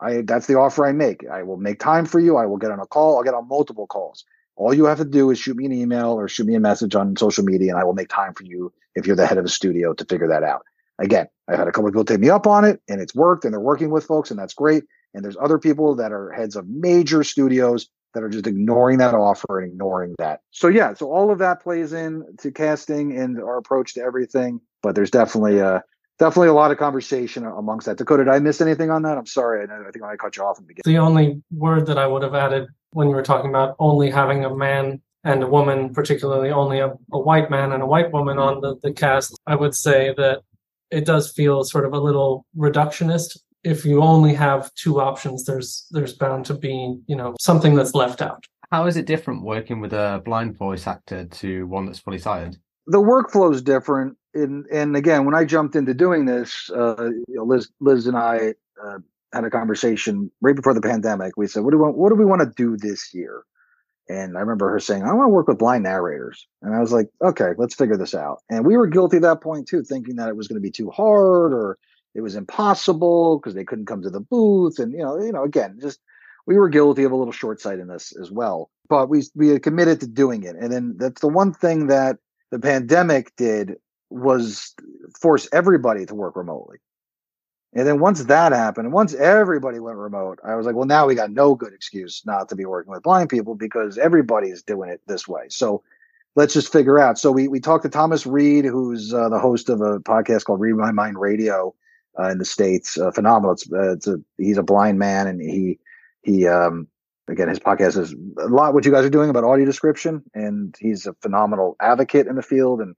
I 0.00 0.22
that's 0.22 0.46
the 0.46 0.58
offer 0.58 0.86
I 0.86 0.92
make. 0.92 1.24
I 1.28 1.42
will 1.42 1.56
make 1.56 1.78
time 1.78 2.06
for 2.06 2.20
you. 2.20 2.36
I 2.36 2.46
will 2.46 2.56
get 2.56 2.70
on 2.70 2.80
a 2.80 2.86
call. 2.86 3.16
I'll 3.16 3.24
get 3.24 3.34
on 3.34 3.48
multiple 3.48 3.86
calls. 3.86 4.24
All 4.56 4.74
you 4.74 4.84
have 4.84 4.98
to 4.98 5.04
do 5.04 5.30
is 5.30 5.38
shoot 5.38 5.56
me 5.56 5.66
an 5.66 5.72
email 5.72 6.12
or 6.12 6.28
shoot 6.28 6.46
me 6.46 6.54
a 6.54 6.60
message 6.60 6.94
on 6.94 7.16
social 7.16 7.44
media, 7.44 7.70
and 7.70 7.80
I 7.80 7.84
will 7.84 7.94
make 7.94 8.08
time 8.08 8.34
for 8.34 8.44
you 8.44 8.72
if 8.94 9.06
you're 9.06 9.16
the 9.16 9.26
head 9.26 9.38
of 9.38 9.44
a 9.44 9.48
studio 9.48 9.94
to 9.94 10.04
figure 10.04 10.28
that 10.28 10.42
out. 10.42 10.66
Again, 10.98 11.28
I've 11.48 11.58
had 11.58 11.68
a 11.68 11.72
couple 11.72 11.88
of 11.88 11.94
people 11.94 12.04
take 12.04 12.20
me 12.20 12.28
up 12.28 12.46
on 12.46 12.64
it, 12.64 12.82
and 12.88 13.00
it's 13.00 13.14
worked, 13.14 13.44
and 13.44 13.54
they're 13.54 13.60
working 13.60 13.90
with 13.90 14.04
folks, 14.04 14.30
and 14.30 14.38
that's 14.38 14.52
great. 14.52 14.84
And 15.14 15.24
there's 15.24 15.36
other 15.40 15.58
people 15.58 15.94
that 15.96 16.12
are 16.12 16.30
heads 16.32 16.56
of 16.56 16.68
major 16.68 17.24
studios 17.24 17.88
that 18.12 18.22
are 18.22 18.28
just 18.28 18.46
ignoring 18.46 18.98
that 18.98 19.14
offer 19.14 19.60
and 19.60 19.72
ignoring 19.72 20.14
that. 20.18 20.40
So 20.50 20.68
yeah, 20.68 20.94
so 20.94 21.10
all 21.10 21.30
of 21.30 21.38
that 21.38 21.62
plays 21.62 21.92
in 21.92 22.24
to 22.40 22.50
casting 22.50 23.16
and 23.16 23.40
our 23.40 23.56
approach 23.56 23.94
to 23.94 24.02
everything. 24.02 24.60
But 24.82 24.94
there's 24.94 25.10
definitely 25.10 25.58
a 25.58 25.82
definitely 26.20 26.48
a 26.48 26.54
lot 26.54 26.70
of 26.70 26.78
conversation 26.78 27.44
amongst 27.46 27.86
that. 27.86 27.96
Dakota, 27.96 28.24
did 28.24 28.32
I 28.32 28.38
miss 28.38 28.60
anything 28.60 28.90
on 28.90 29.02
that? 29.02 29.18
I'm 29.18 29.26
sorry. 29.26 29.66
I, 29.66 29.88
I 29.88 29.90
think 29.90 30.04
I 30.04 30.14
cut 30.16 30.36
you 30.36 30.44
off 30.44 30.58
in 30.58 30.64
the 30.64 30.68
beginning. 30.68 30.94
The 30.94 30.98
only 30.98 31.42
word 31.50 31.86
that 31.86 31.98
I 31.98 32.06
would 32.06 32.22
have 32.22 32.34
added 32.34 32.68
when 32.90 33.08
you 33.08 33.14
were 33.14 33.22
talking 33.22 33.50
about 33.50 33.74
only 33.78 34.10
having 34.10 34.44
a 34.44 34.54
man 34.54 35.00
and 35.24 35.42
a 35.42 35.46
woman, 35.46 35.92
particularly 35.92 36.50
only 36.50 36.78
a, 36.78 36.92
a 37.12 37.18
white 37.18 37.50
man 37.50 37.72
and 37.72 37.82
a 37.82 37.86
white 37.86 38.12
woman 38.12 38.38
on 38.38 38.60
the, 38.60 38.76
the 38.82 38.92
cast, 38.92 39.34
I 39.46 39.54
would 39.56 39.74
say 39.74 40.14
that 40.16 40.42
it 40.90 41.04
does 41.04 41.32
feel 41.32 41.64
sort 41.64 41.84
of 41.84 41.92
a 41.94 41.98
little 41.98 42.44
reductionist. 42.56 43.38
If 43.64 43.84
you 43.84 44.02
only 44.02 44.34
have 44.34 44.72
two 44.74 45.00
options, 45.00 45.44
there's 45.44 45.86
there's 45.90 46.14
bound 46.14 46.46
to 46.46 46.54
be, 46.54 46.98
you 47.06 47.16
know, 47.16 47.34
something 47.40 47.74
that's 47.74 47.94
left 47.94 48.22
out. 48.22 48.44
How 48.70 48.86
is 48.86 48.96
it 48.96 49.06
different 49.06 49.42
working 49.42 49.80
with 49.80 49.92
a 49.92 50.22
blind 50.24 50.56
voice 50.56 50.86
actor 50.86 51.24
to 51.26 51.66
one 51.66 51.86
that's 51.86 51.98
fully 51.98 52.18
sighted? 52.18 52.56
The 52.86 53.00
workflow 53.00 53.52
is 53.52 53.62
different 53.62 54.16
and 54.34 54.66
and 54.66 54.96
again, 54.96 55.24
when 55.24 55.34
I 55.34 55.44
jumped 55.44 55.76
into 55.76 55.94
doing 55.94 56.24
this, 56.24 56.70
uh, 56.74 57.10
you 57.28 57.36
know, 57.36 57.44
Liz 57.44 57.70
Liz 57.80 58.06
and 58.06 58.16
I 58.16 58.54
uh, 58.82 58.98
had 59.32 59.44
a 59.44 59.50
conversation 59.50 60.30
right 60.40 60.56
before 60.56 60.74
the 60.74 60.80
pandemic. 60.80 61.36
We 61.36 61.46
said, 61.46 61.64
"What 61.64 61.72
do 61.72 61.78
we 61.78 61.84
want, 61.84 61.96
what 61.96 62.08
do 62.10 62.14
we 62.16 62.24
want 62.24 62.42
to 62.42 62.52
do 62.56 62.76
this 62.76 63.12
year?" 63.12 63.44
And 64.08 64.36
I 64.36 64.40
remember 64.40 64.70
her 64.70 64.80
saying, 64.80 65.02
"I 65.02 65.12
want 65.12 65.26
to 65.26 65.32
work 65.32 65.48
with 65.48 65.58
blind 65.58 65.84
narrators." 65.84 66.46
And 66.62 66.74
I 66.74 66.80
was 66.80 66.92
like, 66.92 67.08
"Okay, 67.22 67.50
let's 67.58 67.74
figure 67.74 67.96
this 67.96 68.14
out." 68.14 68.38
And 68.50 68.64
we 68.64 68.76
were 68.76 68.86
guilty 68.86 69.16
at 69.16 69.22
that 69.22 69.40
point 69.40 69.68
too, 69.68 69.82
thinking 69.82 70.16
that 70.16 70.28
it 70.28 70.36
was 70.36 70.48
going 70.48 70.60
to 70.60 70.66
be 70.66 70.70
too 70.70 70.90
hard 70.90 71.52
or 71.52 71.78
it 72.14 72.20
was 72.20 72.34
impossible 72.34 73.38
because 73.38 73.54
they 73.54 73.64
couldn't 73.64 73.86
come 73.86 74.02
to 74.02 74.10
the 74.10 74.20
booth. 74.20 74.78
And 74.78 74.92
you 74.92 74.98
know, 74.98 75.20
you 75.20 75.32
know, 75.32 75.44
again, 75.44 75.78
just 75.80 76.00
we 76.46 76.56
were 76.56 76.68
guilty 76.68 77.04
of 77.04 77.12
a 77.12 77.16
little 77.16 77.32
short 77.32 77.60
sightedness 77.60 78.12
as 78.20 78.30
well. 78.30 78.70
But 78.88 79.08
we 79.08 79.24
we 79.34 79.48
had 79.48 79.62
committed 79.62 80.00
to 80.00 80.06
doing 80.06 80.44
it. 80.44 80.56
And 80.56 80.72
then 80.72 80.96
that's 80.98 81.20
the 81.20 81.28
one 81.28 81.52
thing 81.52 81.88
that 81.88 82.18
the 82.50 82.58
pandemic 82.58 83.34
did 83.36 83.76
was 84.10 84.74
force 85.20 85.48
everybody 85.52 86.04
to 86.06 86.14
work 86.14 86.36
remotely. 86.36 86.78
And 87.72 87.86
then 87.86 88.00
once 88.00 88.24
that 88.24 88.52
happened, 88.52 88.92
once 88.92 89.14
everybody 89.14 89.78
went 89.78 89.96
remote, 89.96 90.40
I 90.44 90.56
was 90.56 90.66
like, 90.66 90.74
well, 90.74 90.86
now 90.86 91.06
we 91.06 91.14
got 91.14 91.30
no 91.30 91.54
good 91.54 91.72
excuse 91.72 92.22
not 92.26 92.48
to 92.48 92.56
be 92.56 92.64
working 92.64 92.90
with 92.90 93.04
blind 93.04 93.30
people 93.30 93.54
because 93.54 93.96
everybody's 93.96 94.62
doing 94.62 94.90
it 94.90 95.00
this 95.06 95.28
way. 95.28 95.44
So 95.48 95.84
let's 96.34 96.52
just 96.52 96.72
figure 96.72 96.98
out. 96.98 97.18
So 97.18 97.30
we 97.30 97.46
we 97.46 97.60
talked 97.60 97.84
to 97.84 97.88
Thomas 97.88 98.26
Reid, 98.26 98.64
who's 98.64 99.14
uh, 99.14 99.28
the 99.28 99.38
host 99.38 99.68
of 99.68 99.80
a 99.80 100.00
podcast 100.00 100.44
called 100.44 100.60
Reid 100.60 100.74
My 100.74 100.90
Mind 100.90 101.18
Radio 101.18 101.72
uh, 102.18 102.28
in 102.30 102.38
the 102.38 102.44
states. 102.44 102.98
Uh, 102.98 103.12
phenomenal. 103.12 103.52
It's, 103.52 103.72
uh, 103.72 103.92
it's 103.92 104.06
a 104.08 104.16
he's 104.36 104.58
a 104.58 104.64
blind 104.64 104.98
man, 104.98 105.28
and 105.28 105.40
he 105.40 105.78
he 106.22 106.48
um 106.48 106.88
again 107.28 107.48
his 107.48 107.60
podcast 107.60 107.96
is 107.96 108.14
a 108.38 108.48
lot 108.48 108.74
what 108.74 108.84
you 108.84 108.90
guys 108.90 109.04
are 109.04 109.10
doing 109.10 109.30
about 109.30 109.44
audio 109.44 109.64
description, 109.64 110.24
and 110.34 110.74
he's 110.80 111.06
a 111.06 111.14
phenomenal 111.22 111.76
advocate 111.80 112.26
in 112.26 112.34
the 112.34 112.42
field 112.42 112.80
and 112.80 112.96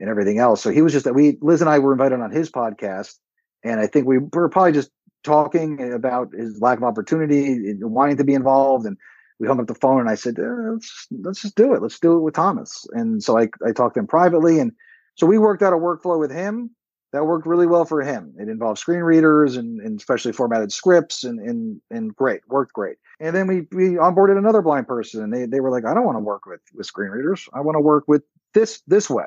and 0.00 0.08
everything 0.08 0.38
else. 0.38 0.62
So 0.62 0.70
he 0.70 0.82
was 0.82 0.92
just 0.92 1.04
that 1.04 1.14
we 1.14 1.38
Liz 1.40 1.60
and 1.60 1.70
I 1.70 1.78
were 1.78 1.92
invited 1.92 2.20
on 2.20 2.30
his 2.30 2.50
podcast, 2.50 3.18
and 3.62 3.78
I 3.78 3.86
think 3.86 4.06
we 4.06 4.18
were 4.18 4.48
probably 4.48 4.72
just 4.72 4.90
talking 5.22 5.92
about 5.92 6.32
his 6.32 6.60
lack 6.60 6.78
of 6.78 6.84
opportunity, 6.84 7.74
wanting 7.80 8.16
to 8.16 8.24
be 8.24 8.34
involved, 8.34 8.86
and 8.86 8.96
we 9.38 9.46
hung 9.46 9.60
up 9.60 9.66
the 9.66 9.74
phone 9.74 10.00
and 10.00 10.10
I 10.10 10.14
said, 10.14 10.38
eh, 10.38 10.42
let's 10.42 11.06
let's 11.10 11.42
just 11.42 11.56
do 11.56 11.74
it. 11.74 11.82
Let's 11.82 11.98
do 11.98 12.16
it 12.16 12.20
with 12.20 12.34
Thomas. 12.34 12.86
And 12.92 13.22
so 13.22 13.38
I 13.38 13.48
I 13.66 13.72
talked 13.72 13.94
to 13.94 14.00
him 14.00 14.06
privately, 14.06 14.58
and 14.58 14.72
so 15.16 15.26
we 15.26 15.38
worked 15.38 15.62
out 15.62 15.72
a 15.72 15.76
workflow 15.76 16.18
with 16.18 16.30
him 16.30 16.70
that 17.12 17.26
worked 17.26 17.46
really 17.46 17.66
well 17.66 17.84
for 17.84 18.02
him. 18.02 18.34
It 18.38 18.48
involved 18.48 18.78
screen 18.78 19.00
readers 19.00 19.56
and, 19.56 19.80
and 19.80 20.00
specially 20.00 20.32
formatted 20.32 20.72
scripts 20.72 21.24
and, 21.24 21.40
and 21.40 21.80
and 21.90 22.14
great, 22.14 22.42
worked 22.48 22.72
great. 22.72 22.96
And 23.18 23.34
then 23.34 23.46
we 23.46 23.66
we 23.72 23.96
onboarded 23.96 24.38
another 24.38 24.62
blind 24.62 24.86
person 24.86 25.22
and 25.22 25.32
they 25.32 25.46
they 25.46 25.60
were 25.60 25.70
like, 25.70 25.84
I 25.84 25.94
don't 25.94 26.04
want 26.04 26.16
to 26.16 26.24
work 26.24 26.46
with 26.46 26.60
with 26.74 26.86
screen 26.86 27.10
readers. 27.10 27.48
I 27.52 27.60
want 27.60 27.76
to 27.76 27.80
work 27.80 28.04
with 28.06 28.22
this 28.54 28.82
this 28.86 29.10
way. 29.10 29.26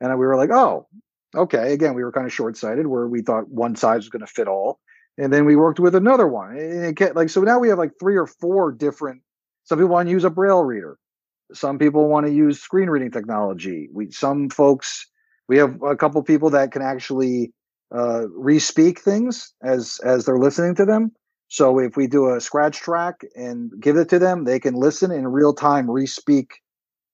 And 0.00 0.10
we 0.18 0.26
were 0.26 0.36
like, 0.36 0.50
oh, 0.50 0.86
okay. 1.34 1.72
Again, 1.72 1.94
we 1.94 2.02
were 2.02 2.12
kind 2.12 2.26
of 2.26 2.32
short 2.32 2.56
sighted 2.56 2.86
where 2.86 3.06
we 3.06 3.22
thought 3.22 3.48
one 3.48 3.76
size 3.76 3.98
was 3.98 4.08
going 4.08 4.20
to 4.20 4.26
fit 4.26 4.48
all. 4.48 4.80
And 5.18 5.32
then 5.32 5.44
we 5.44 5.56
worked 5.56 5.80
with 5.80 5.94
another 5.94 6.26
one. 6.26 6.56
And 6.56 6.98
it 6.98 7.16
like, 7.16 7.28
so 7.28 7.42
now 7.42 7.58
we 7.58 7.68
have 7.68 7.78
like 7.78 7.92
three 8.00 8.16
or 8.16 8.26
four 8.26 8.72
different. 8.72 9.22
Some 9.64 9.78
people 9.78 9.90
want 9.90 10.08
to 10.08 10.12
use 10.12 10.24
a 10.24 10.30
braille 10.30 10.62
reader. 10.62 10.98
Some 11.52 11.78
people 11.78 12.08
want 12.08 12.26
to 12.26 12.32
use 12.32 12.60
screen 12.60 12.88
reading 12.88 13.10
technology. 13.10 13.88
We, 13.92 14.10
some 14.12 14.50
folks, 14.50 15.06
we 15.48 15.58
have 15.58 15.82
a 15.82 15.96
couple 15.96 16.22
people 16.22 16.50
that 16.50 16.72
can 16.72 16.82
actually 16.82 17.52
uh, 17.94 18.28
re-speak 18.28 19.00
things 19.00 19.52
as 19.62 19.98
as 20.04 20.24
they're 20.24 20.38
listening 20.38 20.76
to 20.76 20.84
them. 20.84 21.12
So 21.48 21.80
if 21.80 21.96
we 21.96 22.06
do 22.06 22.32
a 22.32 22.40
scratch 22.40 22.78
track 22.78 23.22
and 23.34 23.72
give 23.80 23.96
it 23.96 24.08
to 24.10 24.20
them, 24.20 24.44
they 24.44 24.60
can 24.60 24.74
listen 24.74 25.10
in 25.10 25.26
real 25.26 25.52
time, 25.52 25.90
re-speak 25.90 26.60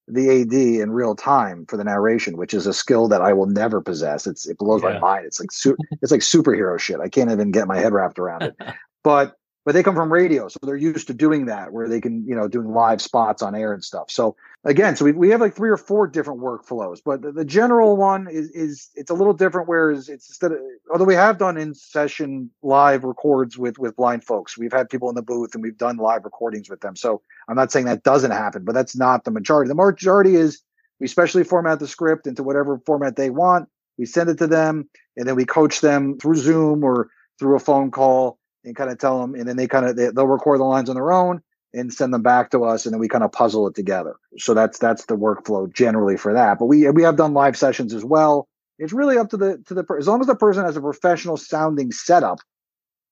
the 0.09 0.43
AD 0.43 0.53
in 0.53 0.91
real 0.91 1.15
time 1.15 1.67
for 1.67 1.77
the 1.77 1.85
narration, 1.85 2.37
which 2.37 2.55
is 2.55 2.67
a 2.67 2.73
skill 2.73 3.09
that 3.09 3.23
I 3.23 3.33
will 3.33 3.47
never 3.47 3.81
possess. 3.81 4.27
It's 4.27 4.47
it 4.47 4.59
blows 4.59 4.83
yeah. 4.83 4.95
my 4.95 4.99
mind. 4.99 5.27
It's 5.27 5.41
like 5.41 5.53
su- 5.53 5.77
it's 6.03 6.13
like 6.13 6.21
superhero 6.21 6.79
shit. 6.79 7.01
I 7.01 7.09
can't 7.09 7.31
even 7.31 7.51
get 7.51 7.67
my 7.67 7.79
head 7.79 7.93
wrapped 7.93 8.19
around 8.19 8.43
it. 8.43 8.57
but 9.03 9.37
but 9.67 9.73
they 9.73 9.83
come 9.83 9.97
from 9.97 10.13
radio, 10.13 10.47
so 10.47 10.61
they're 10.63 10.77
used 10.77 11.09
to 11.09 11.13
doing 11.13 11.47
that, 11.47 11.73
where 11.73 11.89
they 11.89 12.01
can, 12.01 12.25
you 12.25 12.37
know, 12.37 12.47
doing 12.47 12.73
live 12.73 13.03
spots 13.03 13.43
on 13.43 13.57
air 13.57 13.73
and 13.73 13.83
stuff. 13.83 14.13
So 14.13 14.37
again, 14.65 14.95
so 14.95 15.05
we, 15.05 15.11
we 15.11 15.31
have 15.31 15.41
like 15.41 15.57
three 15.57 15.71
or 15.71 15.77
four 15.77 16.07
different 16.07 16.39
workflows, 16.39 17.01
but 17.05 17.21
the, 17.21 17.33
the 17.33 17.45
general 17.45 17.97
one 17.97 18.29
is 18.29 18.49
is 18.51 18.91
it's 18.95 19.11
a 19.11 19.15
little 19.15 19.33
different. 19.33 19.69
Whereas 19.69 20.09
it's 20.09 20.29
instead 20.31 20.53
of 20.53 20.59
although 20.93 21.05
we 21.05 21.17
have 21.17 21.39
done 21.39 21.57
in 21.57 21.75
session 21.75 22.49
live 22.63 23.03
records 23.03 23.59
with 23.59 23.77
with 23.77 23.97
blind 23.97 24.23
folks, 24.23 24.57
we've 24.57 24.73
had 24.73 24.89
people 24.89 25.09
in 25.09 25.17
the 25.17 25.23
booth 25.23 25.53
and 25.55 25.65
we've 25.65 25.77
done 25.77 25.97
live 25.97 26.25
recordings 26.25 26.71
with 26.71 26.81
them. 26.81 26.95
So 26.95 27.21
I'm 27.49 27.57
not 27.57 27.73
saying 27.73 27.87
that 27.87 28.05
doesn't 28.05 28.31
happen, 28.31 28.65
but 28.65 28.73
that's 28.73 28.97
not 28.97 29.25
the 29.25 29.33
majority. 29.33 29.69
The 29.69 29.75
majority 29.75 30.37
is 30.37 30.63
we 31.01 31.09
specially 31.09 31.43
format 31.43 31.81
the 31.81 31.89
script 31.89 32.29
into 32.29 32.45
whatever 32.45 32.81
format 32.87 33.17
they 33.17 33.31
want. 33.31 33.69
We 33.99 34.07
send 34.07 34.31
it 34.31 34.39
to 34.39 34.47
them, 34.47 34.89
and 35.17 35.27
then 35.27 35.35
we 35.35 35.45
coach 35.45 35.81
them 35.81 36.19
through 36.19 36.37
Zoom 36.37 36.85
or 36.85 37.11
through 37.41 37.57
a 37.57 37.61
phone 37.61 37.91
call 37.91 38.39
and 38.67 38.77
kind 38.77 38.91
of 38.91 38.99
tell 38.99 39.21
them, 39.21 39.35
and 39.35 39.49
then 39.49 39.57
they 39.57 39.69
kind 39.69 39.87
of 39.87 39.97
they, 39.97 40.11
they'll 40.11 40.27
record 40.27 40.61
the 40.61 40.65
lines 40.65 40.91
on 40.91 40.97
their 40.97 41.13
own 41.13 41.41
and 41.73 41.93
send 41.93 42.13
them 42.13 42.23
back 42.23 42.51
to 42.51 42.65
us, 42.65 42.85
and 42.85 42.93
then 42.93 43.01
we 43.01 43.09
kind 43.09 43.25
of 43.25 43.33
puzzle 43.33 43.67
it 43.67 43.75
together. 43.75 44.17
So 44.39 44.55
that's 44.55 44.79
that's 44.79 45.07
the 45.07 45.17
workflow 45.17 45.73
generally 45.73 46.17
for 46.17 46.35
that. 46.35 46.59
But 46.59 46.67
we 46.67 46.91
we 46.91 47.03
have 47.03 47.17
done 47.17 47.33
live 47.33 47.57
sessions 47.57 47.95
as 47.95 48.05
well. 48.05 48.49
It's 48.79 48.93
really 48.93 49.17
up 49.17 49.31
to 49.31 49.37
the 49.37 49.63
to 49.67 49.75
the 49.75 49.85
as 49.99 50.09
long 50.09 50.21
as 50.21 50.27
the 50.27 50.35
person 50.35 50.65
has 50.65 50.77
a 50.77 50.81
professional 50.81 51.37
sounding 51.37 51.93
setup, 51.93 52.41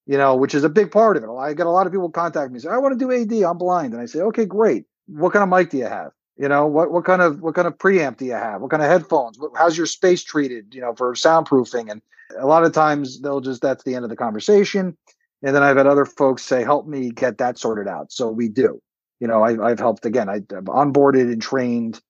you 0.06 0.18
know, 0.18 0.34
which 0.34 0.54
is 0.54 0.64
a 0.64 0.68
big 0.68 0.90
part 0.90 1.16
of 1.16 1.22
it. 1.22 1.30
I 1.30 1.54
get 1.54 1.66
a 1.66 1.70
lot 1.70 1.86
of 1.86 1.92
people 1.92 2.10
contact 2.10 2.52
me 2.52 2.58
say, 2.58 2.68
"I 2.68 2.78
want 2.78 2.98
to 2.98 3.04
do 3.04 3.12
AD. 3.12 3.32
I'm 3.44 3.58
blind," 3.58 3.92
and 3.94 4.02
I 4.02 4.06
say, 4.06 4.20
"Okay, 4.20 4.44
great. 4.44 4.84
What 5.06 5.32
kind 5.32 5.42
of 5.42 5.48
mic 5.48 5.70
do 5.70 5.78
you 5.78 5.86
have? 5.86 6.10
You 6.36 6.48
know, 6.48 6.66
what 6.66 6.90
what 6.90 7.04
kind 7.04 7.22
of 7.22 7.40
what 7.40 7.54
kind 7.54 7.68
of 7.68 7.78
preamp 7.78 8.16
do 8.16 8.24
you 8.24 8.32
have? 8.32 8.60
What 8.60 8.70
kind 8.70 8.82
of 8.82 8.88
headphones? 8.88 9.38
How's 9.56 9.76
your 9.76 9.86
space 9.86 10.24
treated? 10.24 10.74
You 10.74 10.80
know, 10.80 10.94
for 10.94 11.14
soundproofing?" 11.14 11.90
And 11.90 12.02
a 12.38 12.46
lot 12.46 12.64
of 12.64 12.72
times 12.72 13.20
they'll 13.20 13.40
just 13.40 13.62
that's 13.62 13.84
the 13.84 13.94
end 13.94 14.04
of 14.04 14.10
the 14.10 14.16
conversation 14.16 14.96
and 15.44 15.54
then 15.54 15.62
I've 15.62 15.76
had 15.76 15.86
other 15.86 16.06
folks 16.06 16.42
say, 16.42 16.62
help 16.62 16.86
me 16.86 17.10
get 17.10 17.38
that 17.38 17.58
sorted 17.58 17.86
out. 17.86 18.10
So 18.10 18.30
we 18.30 18.48
do. 18.48 18.80
You 19.20 19.28
know, 19.28 19.42
I, 19.44 19.68
have 19.68 19.78
helped 19.78 20.06
again, 20.06 20.28
I, 20.28 20.36
have 20.36 20.64
onboarded 20.64 21.30
and 21.32 21.40
trained 21.40 22.00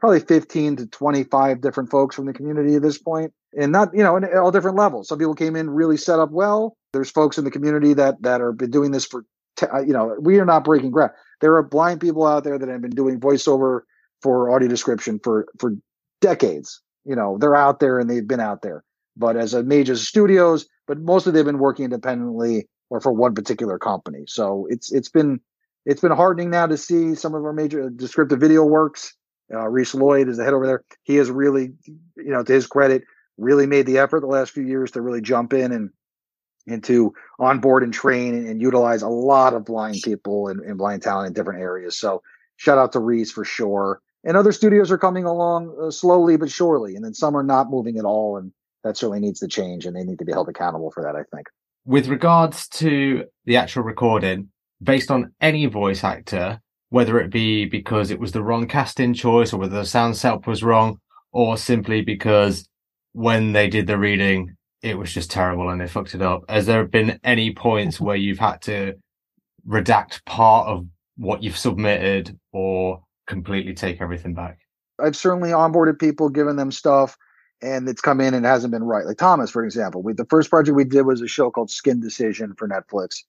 probably 0.00 0.20
15 0.20 0.76
to 0.76 0.86
25 0.86 1.60
different 1.60 1.90
folks 1.90 2.16
from 2.16 2.24
the 2.24 2.32
community 2.32 2.76
at 2.76 2.82
this 2.82 2.98
point 2.98 3.32
and 3.56 3.72
not 3.72 3.92
you 3.94 4.02
know 4.02 4.16
in 4.16 4.24
all 4.36 4.50
different 4.50 4.76
levels. 4.76 5.08
Some 5.08 5.18
people 5.18 5.34
came 5.34 5.54
in 5.54 5.70
really 5.70 5.96
set 5.96 6.18
up 6.18 6.30
well. 6.30 6.76
There's 6.92 7.10
folks 7.10 7.38
in 7.38 7.44
the 7.44 7.50
community 7.50 7.94
that 7.94 8.22
that 8.22 8.40
are 8.40 8.52
been 8.52 8.70
doing 8.70 8.90
this 8.90 9.04
for 9.04 9.24
uh, 9.72 9.80
you 9.80 9.92
know 9.92 10.16
we 10.20 10.38
are 10.38 10.44
not 10.44 10.64
breaking 10.64 10.90
ground. 10.90 11.12
There 11.40 11.56
are 11.56 11.62
blind 11.62 12.00
people 12.00 12.26
out 12.26 12.44
there 12.44 12.58
that 12.58 12.68
have 12.68 12.82
been 12.82 12.90
doing 12.90 13.20
voiceover 13.20 13.80
for 14.22 14.50
audio 14.50 14.68
description 14.68 15.20
for 15.22 15.46
for 15.58 15.74
decades. 16.20 16.80
You 17.04 17.16
know 17.16 17.38
they're 17.38 17.56
out 17.56 17.80
there 17.80 17.98
and 17.98 18.08
they've 18.08 18.26
been 18.26 18.40
out 18.40 18.62
there. 18.62 18.84
But 19.16 19.36
as 19.36 19.54
a 19.54 19.62
major 19.62 19.96
studios 19.96 20.66
but 20.88 20.98
mostly 20.98 21.30
they've 21.30 21.44
been 21.44 21.58
working 21.58 21.84
independently 21.84 22.66
or 22.90 23.00
for 23.00 23.12
one 23.12 23.34
particular 23.34 23.78
company. 23.78 24.24
So 24.26 24.66
it's 24.70 24.92
it's 24.92 25.08
been 25.08 25.40
it's 25.86 26.00
been 26.00 26.12
heartening 26.12 26.50
now 26.50 26.66
to 26.66 26.76
see 26.76 27.14
some 27.14 27.34
of 27.34 27.44
our 27.44 27.52
major 27.52 27.88
descriptive 27.90 28.40
video 28.40 28.64
works. 28.64 29.14
Uh, 29.52 29.66
Reese 29.68 29.94
Lloyd 29.94 30.28
is 30.28 30.36
the 30.36 30.44
head 30.44 30.52
over 30.52 30.66
there. 30.66 30.84
He 31.04 31.16
has 31.16 31.30
really, 31.30 31.72
you 31.86 32.30
know, 32.30 32.42
to 32.42 32.52
his 32.52 32.66
credit, 32.66 33.04
really 33.38 33.66
made 33.66 33.86
the 33.86 33.98
effort 33.98 34.20
the 34.20 34.26
last 34.26 34.50
few 34.50 34.64
years 34.64 34.90
to 34.92 35.00
really 35.00 35.22
jump 35.22 35.52
in 35.52 35.72
and 35.72 35.90
and 36.66 36.84
to 36.84 37.14
onboard 37.38 37.82
and 37.82 37.94
train 37.94 38.34
and, 38.34 38.46
and 38.46 38.60
utilize 38.60 39.00
a 39.00 39.08
lot 39.08 39.54
of 39.54 39.64
blind 39.64 39.96
people 40.04 40.48
and, 40.48 40.60
and 40.60 40.76
blind 40.76 41.02
talent 41.02 41.28
in 41.28 41.32
different 41.32 41.62
areas. 41.62 41.98
So 41.98 42.22
shout 42.56 42.76
out 42.76 42.92
to 42.92 43.00
Reese 43.00 43.32
for 43.32 43.44
sure. 43.44 44.02
And 44.24 44.36
other 44.36 44.52
studios 44.52 44.90
are 44.90 44.98
coming 44.98 45.24
along 45.24 45.74
uh, 45.80 45.90
slowly 45.90 46.36
but 46.36 46.50
surely, 46.50 46.94
and 46.94 47.04
then 47.04 47.14
some 47.14 47.36
are 47.36 47.42
not 47.42 47.70
moving 47.70 47.98
at 47.98 48.04
all, 48.04 48.36
and 48.36 48.52
that 48.84 48.96
certainly 48.96 49.20
needs 49.20 49.40
to 49.40 49.48
change, 49.48 49.86
and 49.86 49.96
they 49.96 50.04
need 50.04 50.18
to 50.18 50.24
be 50.24 50.32
held 50.32 50.48
accountable 50.48 50.90
for 50.90 51.02
that. 51.02 51.16
I 51.16 51.22
think 51.34 51.46
with 51.88 52.06
regards 52.08 52.68
to 52.68 53.24
the 53.46 53.56
actual 53.56 53.82
recording, 53.82 54.50
based 54.82 55.10
on 55.10 55.32
any 55.40 55.64
voice 55.64 56.04
actor, 56.04 56.60
whether 56.90 57.18
it 57.18 57.30
be 57.30 57.64
because 57.64 58.10
it 58.10 58.20
was 58.20 58.32
the 58.32 58.42
wrong 58.42 58.68
casting 58.68 59.14
choice 59.14 59.54
or 59.54 59.56
whether 59.56 59.76
the 59.76 59.86
sound 59.86 60.14
setup 60.14 60.46
was 60.46 60.62
wrong, 60.62 60.98
or 61.32 61.56
simply 61.56 62.02
because 62.02 62.68
when 63.12 63.52
they 63.52 63.68
did 63.68 63.86
the 63.86 63.96
reading, 63.96 64.54
it 64.82 64.98
was 64.98 65.14
just 65.14 65.30
terrible 65.30 65.70
and 65.70 65.80
they 65.80 65.88
fucked 65.88 66.14
it 66.14 66.20
up. 66.20 66.42
Has 66.50 66.66
there 66.66 66.84
been 66.84 67.18
any 67.24 67.54
points 67.54 67.98
where 68.00 68.16
you've 68.16 68.38
had 68.38 68.60
to 68.62 68.92
redact 69.66 70.22
part 70.26 70.68
of 70.68 70.84
what 71.16 71.42
you've 71.42 71.56
submitted 71.56 72.38
or 72.52 73.00
completely 73.26 73.72
take 73.72 74.02
everything 74.02 74.34
back? 74.34 74.58
I've 75.02 75.16
certainly 75.16 75.52
onboarded 75.52 75.98
people, 75.98 76.28
given 76.28 76.56
them 76.56 76.70
stuff 76.70 77.16
and 77.62 77.88
it's 77.88 78.00
come 78.00 78.20
in 78.20 78.34
and 78.34 78.44
hasn't 78.44 78.72
been 78.72 78.84
right. 78.84 79.06
Like 79.06 79.18
Thomas, 79.18 79.50
for 79.50 79.64
example, 79.64 80.02
we 80.02 80.12
the 80.12 80.26
first 80.26 80.50
project 80.50 80.76
we 80.76 80.84
did 80.84 81.02
was 81.02 81.20
a 81.20 81.28
show 81.28 81.50
called 81.50 81.70
Skin 81.70 82.00
Decision 82.00 82.54
for 82.54 82.68
Netflix. 82.68 83.22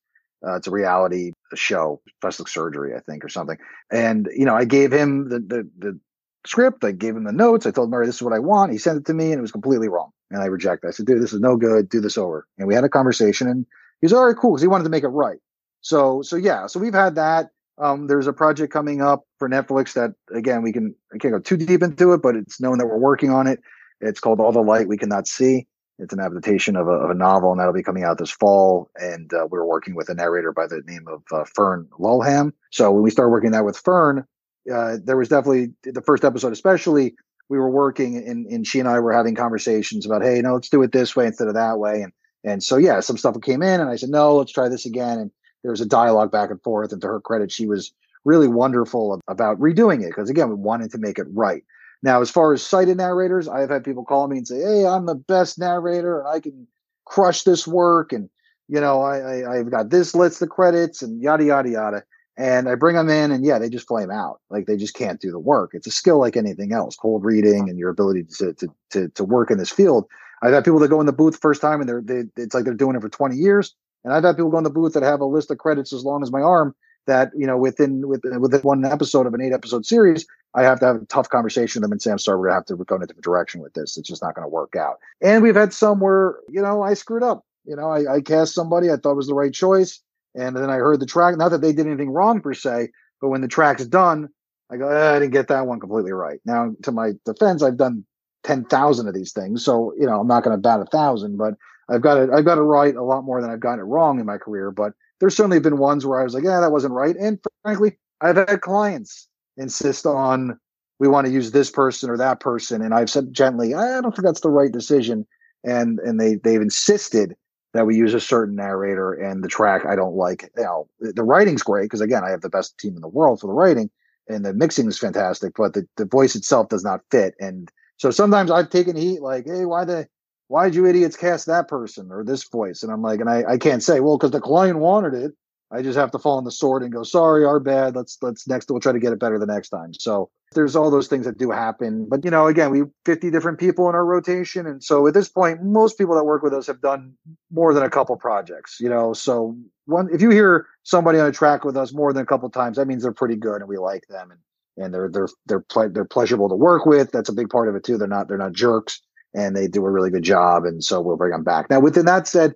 Uh, 0.45 0.55
it's 0.55 0.67
a 0.67 0.71
reality 0.71 1.33
show, 1.55 2.01
plastic 2.21 2.47
surgery, 2.47 2.95
I 2.95 2.99
think, 2.99 3.25
or 3.25 3.29
something. 3.29 3.57
And 3.91 4.29
you 4.35 4.45
know, 4.45 4.55
I 4.55 4.65
gave 4.65 4.91
him 4.91 5.29
the 5.29 5.39
the, 5.39 5.69
the 5.77 5.99
script. 6.45 6.83
I 6.83 6.91
gave 6.91 7.15
him 7.15 7.25
the 7.25 7.31
notes. 7.31 7.65
I 7.65 7.71
told 7.71 7.89
Murray, 7.89 8.05
"This 8.05 8.15
is 8.15 8.21
what 8.21 8.33
I 8.33 8.39
want." 8.39 8.71
He 8.71 8.77
sent 8.77 8.97
it 8.97 9.05
to 9.05 9.13
me, 9.13 9.31
and 9.31 9.39
it 9.39 9.41
was 9.41 9.51
completely 9.51 9.89
wrong. 9.89 10.11
And 10.31 10.41
I 10.41 10.45
rejected. 10.45 10.87
I 10.87 10.91
said, 10.91 11.05
"Dude, 11.05 11.21
this 11.21 11.33
is 11.33 11.41
no 11.41 11.57
good. 11.57 11.89
Do 11.89 11.99
this 11.99 12.17
over." 12.17 12.47
And 12.57 12.67
we 12.67 12.75
had 12.75 12.83
a 12.83 12.89
conversation, 12.89 13.47
and 13.47 13.65
he 13.99 14.05
was 14.05 14.13
all 14.13 14.25
right, 14.25 14.35
cool, 14.35 14.51
because 14.51 14.61
he 14.61 14.67
wanted 14.67 14.85
to 14.85 14.89
make 14.89 15.03
it 15.03 15.09
right. 15.09 15.39
So, 15.81 16.21
so 16.21 16.35
yeah, 16.35 16.67
so 16.67 16.79
we've 16.79 16.93
had 16.93 17.15
that. 17.15 17.49
Um, 17.77 18.07
there's 18.07 18.27
a 18.27 18.33
project 18.33 18.73
coming 18.73 19.01
up 19.01 19.23
for 19.37 19.49
Netflix 19.49 19.93
that 19.93 20.13
again 20.35 20.61
we 20.61 20.73
can 20.73 20.93
I 21.13 21.17
can't 21.17 21.33
go 21.33 21.39
too 21.39 21.57
deep 21.57 21.81
into 21.81 22.13
it, 22.13 22.21
but 22.21 22.35
it's 22.35 22.59
known 22.59 22.77
that 22.77 22.87
we're 22.87 22.97
working 22.97 23.29
on 23.29 23.47
it. 23.47 23.61
It's 24.01 24.19
called 24.19 24.39
All 24.39 24.51
the 24.51 24.61
Light 24.61 24.87
We 24.87 24.97
Cannot 24.97 25.27
See. 25.27 25.67
It's 25.97 26.13
an 26.13 26.21
adaptation 26.21 26.77
of 26.77 26.87
a, 26.87 26.91
of 26.91 27.09
a 27.09 27.13
novel, 27.13 27.51
and 27.51 27.59
that'll 27.59 27.73
be 27.73 27.83
coming 27.83 28.03
out 28.03 28.17
this 28.17 28.31
fall. 28.31 28.89
And 28.95 29.31
uh, 29.33 29.47
we're 29.49 29.65
working 29.65 29.95
with 29.95 30.07
a 30.09 30.13
narrator 30.13 30.53
by 30.53 30.67
the 30.67 30.81
name 30.85 31.05
of 31.07 31.23
uh, 31.31 31.43
Fern 31.43 31.89
Lulham. 31.99 32.53
So 32.71 32.91
when 32.91 33.03
we 33.03 33.11
started 33.11 33.31
working 33.31 33.51
that 33.51 33.65
with 33.65 33.77
Fern, 33.77 34.25
uh, 34.73 34.97
there 35.03 35.17
was 35.17 35.27
definitely 35.27 35.73
the 35.83 36.01
first 36.01 36.23
episode, 36.23 36.53
especially 36.53 37.15
we 37.49 37.57
were 37.57 37.69
working 37.69 38.15
and, 38.17 38.45
and 38.45 38.65
she 38.65 38.79
and 38.79 38.87
I 38.87 38.99
were 38.99 39.11
having 39.11 39.35
conversations 39.35 40.05
about, 40.05 40.21
hey, 40.21 40.39
no, 40.41 40.53
let's 40.53 40.69
do 40.69 40.83
it 40.83 40.91
this 40.91 41.15
way 41.15 41.25
instead 41.25 41.47
of 41.47 41.55
that 41.55 41.79
way. 41.79 42.03
And 42.03 42.13
and 42.43 42.63
so 42.63 42.77
yeah, 42.77 43.01
some 43.01 43.17
stuff 43.17 43.35
came 43.41 43.61
in, 43.61 43.81
and 43.81 43.89
I 43.89 43.97
said, 43.97 44.09
no, 44.09 44.37
let's 44.37 44.53
try 44.53 44.69
this 44.69 44.85
again. 44.85 45.19
And 45.19 45.31
there 45.61 45.71
was 45.71 45.81
a 45.81 45.85
dialogue 45.85 46.31
back 46.31 46.51
and 46.51 46.61
forth. 46.61 46.93
And 46.93 47.01
to 47.01 47.07
her 47.07 47.19
credit, 47.19 47.51
she 47.51 47.65
was 47.65 47.91
really 48.23 48.47
wonderful 48.47 49.19
about 49.27 49.59
redoing 49.59 50.03
it 50.03 50.09
because 50.09 50.29
again, 50.29 50.47
we 50.47 50.55
wanted 50.55 50.91
to 50.91 50.97
make 50.99 51.19
it 51.19 51.27
right. 51.33 51.63
Now, 52.01 52.21
as 52.21 52.29
far 52.31 52.53
as 52.53 52.65
sighted 52.65 52.97
narrators, 52.97 53.47
I've 53.47 53.69
had 53.69 53.83
people 53.83 54.05
call 54.05 54.27
me 54.27 54.37
and 54.37 54.47
say, 54.47 54.59
"Hey, 54.59 54.85
I'm 54.85 55.05
the 55.05 55.15
best 55.15 55.59
narrator, 55.59 56.19
and 56.19 56.27
I 56.27 56.39
can 56.39 56.67
crush 57.05 57.43
this 57.43 57.67
work." 57.67 58.13
And 58.13 58.29
you 58.67 58.79
know, 58.79 59.01
I, 59.01 59.51
I 59.51 59.57
have 59.57 59.71
got 59.71 59.89
this 59.89 60.15
list 60.15 60.41
of 60.41 60.49
credits 60.49 61.01
and 61.01 61.21
yada 61.21 61.43
yada 61.43 61.69
yada. 61.69 62.03
And 62.37 62.69
I 62.69 62.75
bring 62.75 62.95
them 62.95 63.09
in, 63.09 63.31
and 63.31 63.45
yeah, 63.45 63.59
they 63.59 63.69
just 63.69 63.87
flame 63.87 64.11
out. 64.11 64.39
Like 64.49 64.65
they 64.65 64.77
just 64.77 64.95
can't 64.95 65.19
do 65.19 65.29
the 65.31 65.39
work. 65.39 65.71
It's 65.73 65.87
a 65.87 65.91
skill 65.91 66.19
like 66.19 66.37
anything 66.37 66.71
else, 66.71 66.95
cold 66.95 67.25
reading 67.25 67.69
and 67.69 67.77
your 67.77 67.89
ability 67.89 68.23
to 68.37 68.53
to 68.53 68.67
to, 68.91 69.09
to 69.09 69.23
work 69.25 69.51
in 69.51 69.57
this 69.57 69.71
field. 69.71 70.05
I've 70.41 70.53
had 70.53 70.63
people 70.63 70.79
that 70.79 70.87
go 70.87 71.01
in 71.01 71.05
the 71.05 71.11
booth 71.11 71.39
first 71.41 71.61
time, 71.61 71.81
and 71.81 71.89
they're 71.89 72.01
they, 72.01 72.23
it's 72.41 72.53
like 72.53 72.63
they're 72.63 72.73
doing 72.73 72.95
it 72.95 73.01
for 73.01 73.09
20 73.09 73.35
years. 73.35 73.75
And 74.05 74.13
I've 74.13 74.23
had 74.23 74.37
people 74.37 74.51
go 74.51 74.57
in 74.57 74.63
the 74.63 74.69
booth 74.69 74.93
that 74.93 75.03
have 75.03 75.19
a 75.19 75.25
list 75.25 75.51
of 75.51 75.57
credits 75.57 75.91
as 75.91 76.05
long 76.05 76.23
as 76.23 76.31
my 76.31 76.41
arm, 76.41 76.73
that 77.09 77.31
you 77.35 77.45
know 77.45 77.57
within 77.57 78.07
within 78.07 78.39
within 78.39 78.61
one 78.61 78.85
episode 78.85 79.25
of 79.25 79.33
an 79.33 79.41
eight 79.41 79.51
episode 79.51 79.85
series 79.85 80.25
i 80.53 80.63
have 80.63 80.79
to 80.79 80.85
have 80.85 80.95
a 80.97 81.05
tough 81.05 81.29
conversation 81.29 81.81
with 81.81 81.89
them 81.89 81.91
and 81.91 82.01
say 82.01 82.11
i'm 82.11 82.19
sorry 82.19 82.39
we're 82.39 82.47
to 82.47 82.53
have 82.53 82.65
to 82.65 82.75
go 82.77 82.95
in 82.95 83.03
a 83.03 83.07
different 83.07 83.23
direction 83.23 83.61
with 83.61 83.73
this. 83.73 83.97
It's 83.97 84.07
just 84.07 84.21
not 84.21 84.35
to 84.35 84.47
work 84.47 84.75
out. 84.75 84.99
And 85.21 85.43
we've 85.43 85.55
had 85.55 85.73
some 85.73 85.99
where 85.99 86.37
you 86.47 86.61
know 86.61 86.81
i 86.81 86.93
screwed 86.93 87.23
up. 87.23 87.45
You 87.65 87.75
know 87.75 87.89
I, 87.89 88.15
I 88.15 88.21
cast 88.21 88.53
somebody 88.53 88.89
i 88.89 88.95
thought 88.95 89.15
was 89.15 89.27
the 89.27 89.33
right 89.33 89.53
choice 89.53 90.01
and 90.35 90.55
then 90.55 90.69
i 90.69 90.75
heard 90.75 90.99
the 90.99 91.05
track 91.05 91.37
not 91.37 91.49
that 91.49 91.61
they 91.61 91.73
did 91.73 91.87
anything 91.87 92.11
wrong 92.11 92.41
per 92.41 92.53
se 92.53 92.89
but 93.19 93.29
when 93.29 93.41
the 93.41 93.47
track's 93.47 93.85
done 93.85 94.29
i 94.71 94.77
go 94.77 94.87
eh, 94.87 95.15
i 95.15 95.19
didn't 95.19 95.33
get 95.33 95.49
that 95.49 95.67
one 95.67 95.79
completely 95.79 96.11
right. 96.11 96.39
Now 96.45 96.75
to 96.83 96.91
my 96.91 97.11
defense 97.25 97.61
i've 97.63 97.77
done 97.77 98.05
10,000 98.43 99.07
of 99.07 99.13
these 99.13 99.33
things 99.33 99.65
so 99.65 99.93
you 99.99 100.05
know 100.05 100.19
i'm 100.19 100.27
not 100.27 100.43
going 100.43 100.55
to 100.55 100.61
bat 100.61 100.79
a 100.79 100.85
thousand 100.85 101.37
but 101.37 101.55
i've 101.89 102.01
got 102.01 102.17
it 102.17 102.29
i've 102.29 102.45
got 102.45 102.57
it 102.57 102.61
right 102.61 102.95
a 102.95 103.03
lot 103.03 103.25
more 103.25 103.41
than 103.41 103.51
i've 103.51 103.59
gotten 103.59 103.79
it 103.79 103.83
wrong 103.83 104.19
in 104.19 104.25
my 104.25 104.37
career 104.37 104.71
but 104.71 104.93
there's 105.19 105.35
certainly 105.35 105.59
been 105.59 105.77
ones 105.77 106.05
where 106.05 106.19
I 106.19 106.23
was 106.23 106.33
like, 106.33 106.43
yeah, 106.43 106.59
that 106.59 106.71
wasn't 106.71 106.93
right. 106.93 107.15
And 107.15 107.39
frankly, 107.63 107.97
I've 108.21 108.37
had 108.37 108.61
clients 108.61 109.27
insist 109.57 110.05
on 110.05 110.59
we 110.99 111.07
want 111.07 111.27
to 111.27 111.33
use 111.33 111.51
this 111.51 111.71
person 111.71 112.09
or 112.09 112.17
that 112.17 112.39
person, 112.39 112.81
and 112.81 112.93
I've 112.93 113.09
said 113.09 113.33
gently, 113.33 113.73
I 113.73 114.01
don't 114.01 114.13
think 114.13 114.25
that's 114.25 114.41
the 114.41 114.49
right 114.49 114.71
decision, 114.71 115.25
and 115.63 115.99
and 115.99 116.19
they 116.19 116.35
they've 116.35 116.61
insisted 116.61 117.35
that 117.73 117.85
we 117.85 117.95
use 117.95 118.13
a 118.13 118.19
certain 118.19 118.55
narrator 118.55 119.13
and 119.13 119.43
the 119.43 119.47
track 119.47 119.85
I 119.85 119.95
don't 119.95 120.15
like. 120.15 120.49
You 120.57 120.63
know, 120.63 120.87
the 120.99 121.23
writing's 121.23 121.63
great 121.63 121.85
because 121.85 122.01
again, 122.01 122.23
I 122.23 122.31
have 122.31 122.41
the 122.41 122.49
best 122.49 122.77
team 122.77 122.95
in 122.95 123.01
the 123.01 123.07
world 123.07 123.39
for 123.39 123.47
the 123.47 123.53
writing, 123.53 123.89
and 124.27 124.43
the 124.43 124.53
mixing 124.53 124.87
is 124.87 124.99
fantastic, 124.99 125.53
but 125.55 125.73
the, 125.73 125.87
the 125.97 126.05
voice 126.05 126.35
itself 126.35 126.69
does 126.69 126.83
not 126.83 127.01
fit. 127.11 127.35
And 127.39 127.71
so 127.97 128.11
sometimes 128.11 128.51
I've 128.51 128.69
taken 128.69 128.95
heat 128.95 129.21
like, 129.21 129.45
hey, 129.45 129.65
why 129.65 129.85
the 129.85 130.07
why 130.49 130.65
did 130.65 130.75
you 130.75 130.87
idiots 130.87 131.15
cast 131.15 131.45
that 131.45 131.67
person 131.67 132.09
or 132.11 132.23
this 132.23 132.43
voice? 132.49 132.81
And 132.81 132.91
I'm 132.91 133.03
like, 133.03 133.19
and 133.19 133.29
I, 133.29 133.43
I 133.47 133.57
can't 133.57 133.83
say, 133.83 133.99
well, 133.99 134.17
because 134.17 134.31
the 134.31 134.41
client 134.41 134.79
wanted 134.79 135.13
it. 135.13 135.31
I 135.71 135.83
just 135.83 135.97
have 135.97 136.09
to 136.11 136.19
fall 136.19 136.37
on 136.37 136.43
the 136.43 136.51
sword 136.51 136.81
and 136.81 136.91
go, 136.91 137.03
sorry, 137.03 137.45
our 137.45 137.59
bad. 137.59 137.95
Let's 137.95 138.17
let's 138.23 138.47
next 138.47 138.71
we'll 138.71 138.79
try 138.79 138.91
to 138.91 138.99
get 138.99 139.13
it 139.13 139.19
better 139.19 139.37
the 139.37 139.45
next 139.45 139.69
time. 139.69 139.93
So 139.93 140.31
there's 140.53 140.75
all 140.75 140.89
those 140.89 141.07
things 141.07 141.27
that 141.27 141.37
do 141.37 141.51
happen. 141.51 142.07
But 142.09 142.25
you 142.25 142.31
know, 142.31 142.47
again, 142.47 142.71
we 142.71 142.81
50 143.05 143.29
different 143.29 143.59
people 143.59 143.87
in 143.87 143.93
our 143.93 144.03
rotation. 144.03 144.65
And 144.65 144.83
so 144.83 145.05
at 145.05 145.13
this 145.13 145.29
point, 145.29 145.63
most 145.63 145.99
people 145.99 146.15
that 146.15 146.23
work 146.23 146.41
with 146.41 146.55
us 146.55 146.65
have 146.65 146.81
done 146.81 147.13
more 147.51 147.71
than 147.75 147.83
a 147.83 147.89
couple 147.89 148.15
projects, 148.17 148.77
you 148.79 148.89
know. 148.89 149.13
So 149.13 149.55
one 149.85 150.09
if 150.11 150.23
you 150.23 150.31
hear 150.31 150.65
somebody 150.81 151.19
on 151.19 151.27
a 151.27 151.31
track 151.31 151.63
with 151.63 151.77
us 151.77 151.93
more 151.93 152.11
than 152.11 152.23
a 152.23 152.25
couple 152.25 152.49
times, 152.49 152.77
that 152.77 152.87
means 152.87 153.03
they're 153.03 153.11
pretty 153.13 153.35
good 153.35 153.61
and 153.61 153.69
we 153.69 153.77
like 153.77 154.07
them 154.09 154.31
and 154.31 154.39
and 154.83 154.91
they're 154.91 155.09
they're 155.11 155.29
they're 155.45 155.59
ple- 155.59 155.89
they're 155.89 156.05
pleasurable 156.05 156.49
to 156.49 156.55
work 156.55 156.87
with. 156.87 157.11
That's 157.11 157.29
a 157.29 157.33
big 157.33 157.49
part 157.49 157.67
of 157.67 157.75
it 157.75 157.83
too. 157.83 157.99
They're 157.99 158.07
not 158.07 158.27
they're 158.27 158.39
not 158.39 158.53
jerks 158.53 159.01
and 159.33 159.55
they 159.55 159.67
do 159.67 159.85
a 159.85 159.89
really 159.89 160.09
good 160.09 160.23
job. 160.23 160.65
And 160.65 160.83
so 160.83 161.01
we'll 161.01 161.17
bring 161.17 161.31
them 161.31 161.43
back. 161.43 161.69
Now, 161.69 161.79
within 161.79 162.05
that 162.05 162.27
said, 162.27 162.55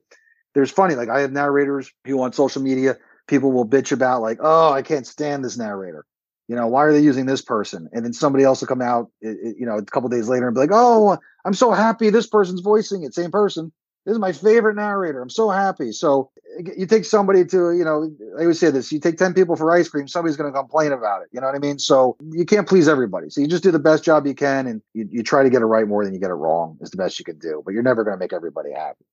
there's 0.55 0.71
funny, 0.71 0.95
like 0.95 1.09
I 1.09 1.21
have 1.21 1.31
narrators 1.31 1.91
who 2.05 2.21
on 2.21 2.33
social 2.33 2.62
media, 2.62 2.97
people 3.27 3.51
will 3.51 3.67
bitch 3.67 3.91
about 3.91 4.21
like, 4.21 4.39
oh, 4.41 4.71
I 4.71 4.81
can't 4.81 5.07
stand 5.07 5.43
this 5.43 5.57
narrator. 5.57 6.05
You 6.47 6.55
know, 6.55 6.67
why 6.67 6.83
are 6.83 6.91
they 6.91 6.99
using 6.99 7.25
this 7.25 7.41
person? 7.41 7.89
And 7.93 8.03
then 8.03 8.13
somebody 8.13 8.43
else 8.43 8.62
will 8.62 8.67
come 8.67 8.81
out, 8.81 9.09
you 9.21 9.65
know, 9.65 9.77
a 9.77 9.86
couple 9.86 10.09
days 10.09 10.27
later 10.27 10.47
and 10.47 10.53
be 10.53 10.59
like, 10.59 10.71
oh, 10.73 11.17
I'm 11.45 11.53
so 11.53 11.71
happy 11.71 12.09
this 12.09 12.27
person's 12.27 12.62
voicing 12.62 13.03
it. 13.03 13.13
Same 13.13 13.31
person. 13.31 13.71
This 14.06 14.13
is 14.13 14.20
my 14.20 14.34
favorite 14.34 14.76
narrator. 14.76 15.22
I'm 15.22 15.30
so 15.30 15.50
happy. 15.50 15.94
So 15.94 16.30
you 16.76 16.86
take 16.86 17.06
somebody 17.06 17.46
to, 17.46 17.72
you 17.72 17.86
know, 17.86 18.12
I 18.38 18.42
always 18.42 18.60
say 18.60 18.70
this: 18.70 18.92
you 18.92 19.00
take 19.00 19.18
ten 19.18 19.34
people 19.34 19.56
for 19.56 19.72
ice 19.72 19.88
cream, 19.88 20.08
somebody's 20.08 20.36
going 20.36 20.52
to 20.52 20.58
complain 20.58 20.92
about 20.92 21.22
it. 21.22 21.30
You 21.32 21.39
know 21.39 21.48
what 21.48 21.56
I 21.56 21.60
mean? 21.60 21.80
So 21.80 22.18
you 22.32 22.46
can't 22.46 22.68
please 22.68 22.88
everybody. 22.89 23.30
So 23.30 23.39
you 23.39 23.48
just 23.48 23.63
do 23.63 23.72
the 23.72 23.80
best 23.80 24.04
job 24.04 24.28
you 24.28 24.36
can, 24.36 24.68
and 24.68 24.82
you, 24.94 25.08
you 25.10 25.24
try 25.24 25.42
to 25.44 25.50
get 25.50 25.62
it 25.62 25.66
right 25.66 25.88
more 25.88 26.04
than 26.04 26.13
you 26.13 26.20
get 26.20 26.32
it 26.32 26.36
wrong. 26.36 26.78
Is 26.82 26.92
the 26.92 26.98
best 26.98 27.18
you 27.18 27.26
can 27.26 27.39
do. 27.39 27.62
But 27.63 27.74
you're 27.74 27.84
never 27.84 28.04
going 28.04 28.16
to 28.16 28.20
make 28.20 28.34
everybody 28.34 28.72
happy. 28.74 29.06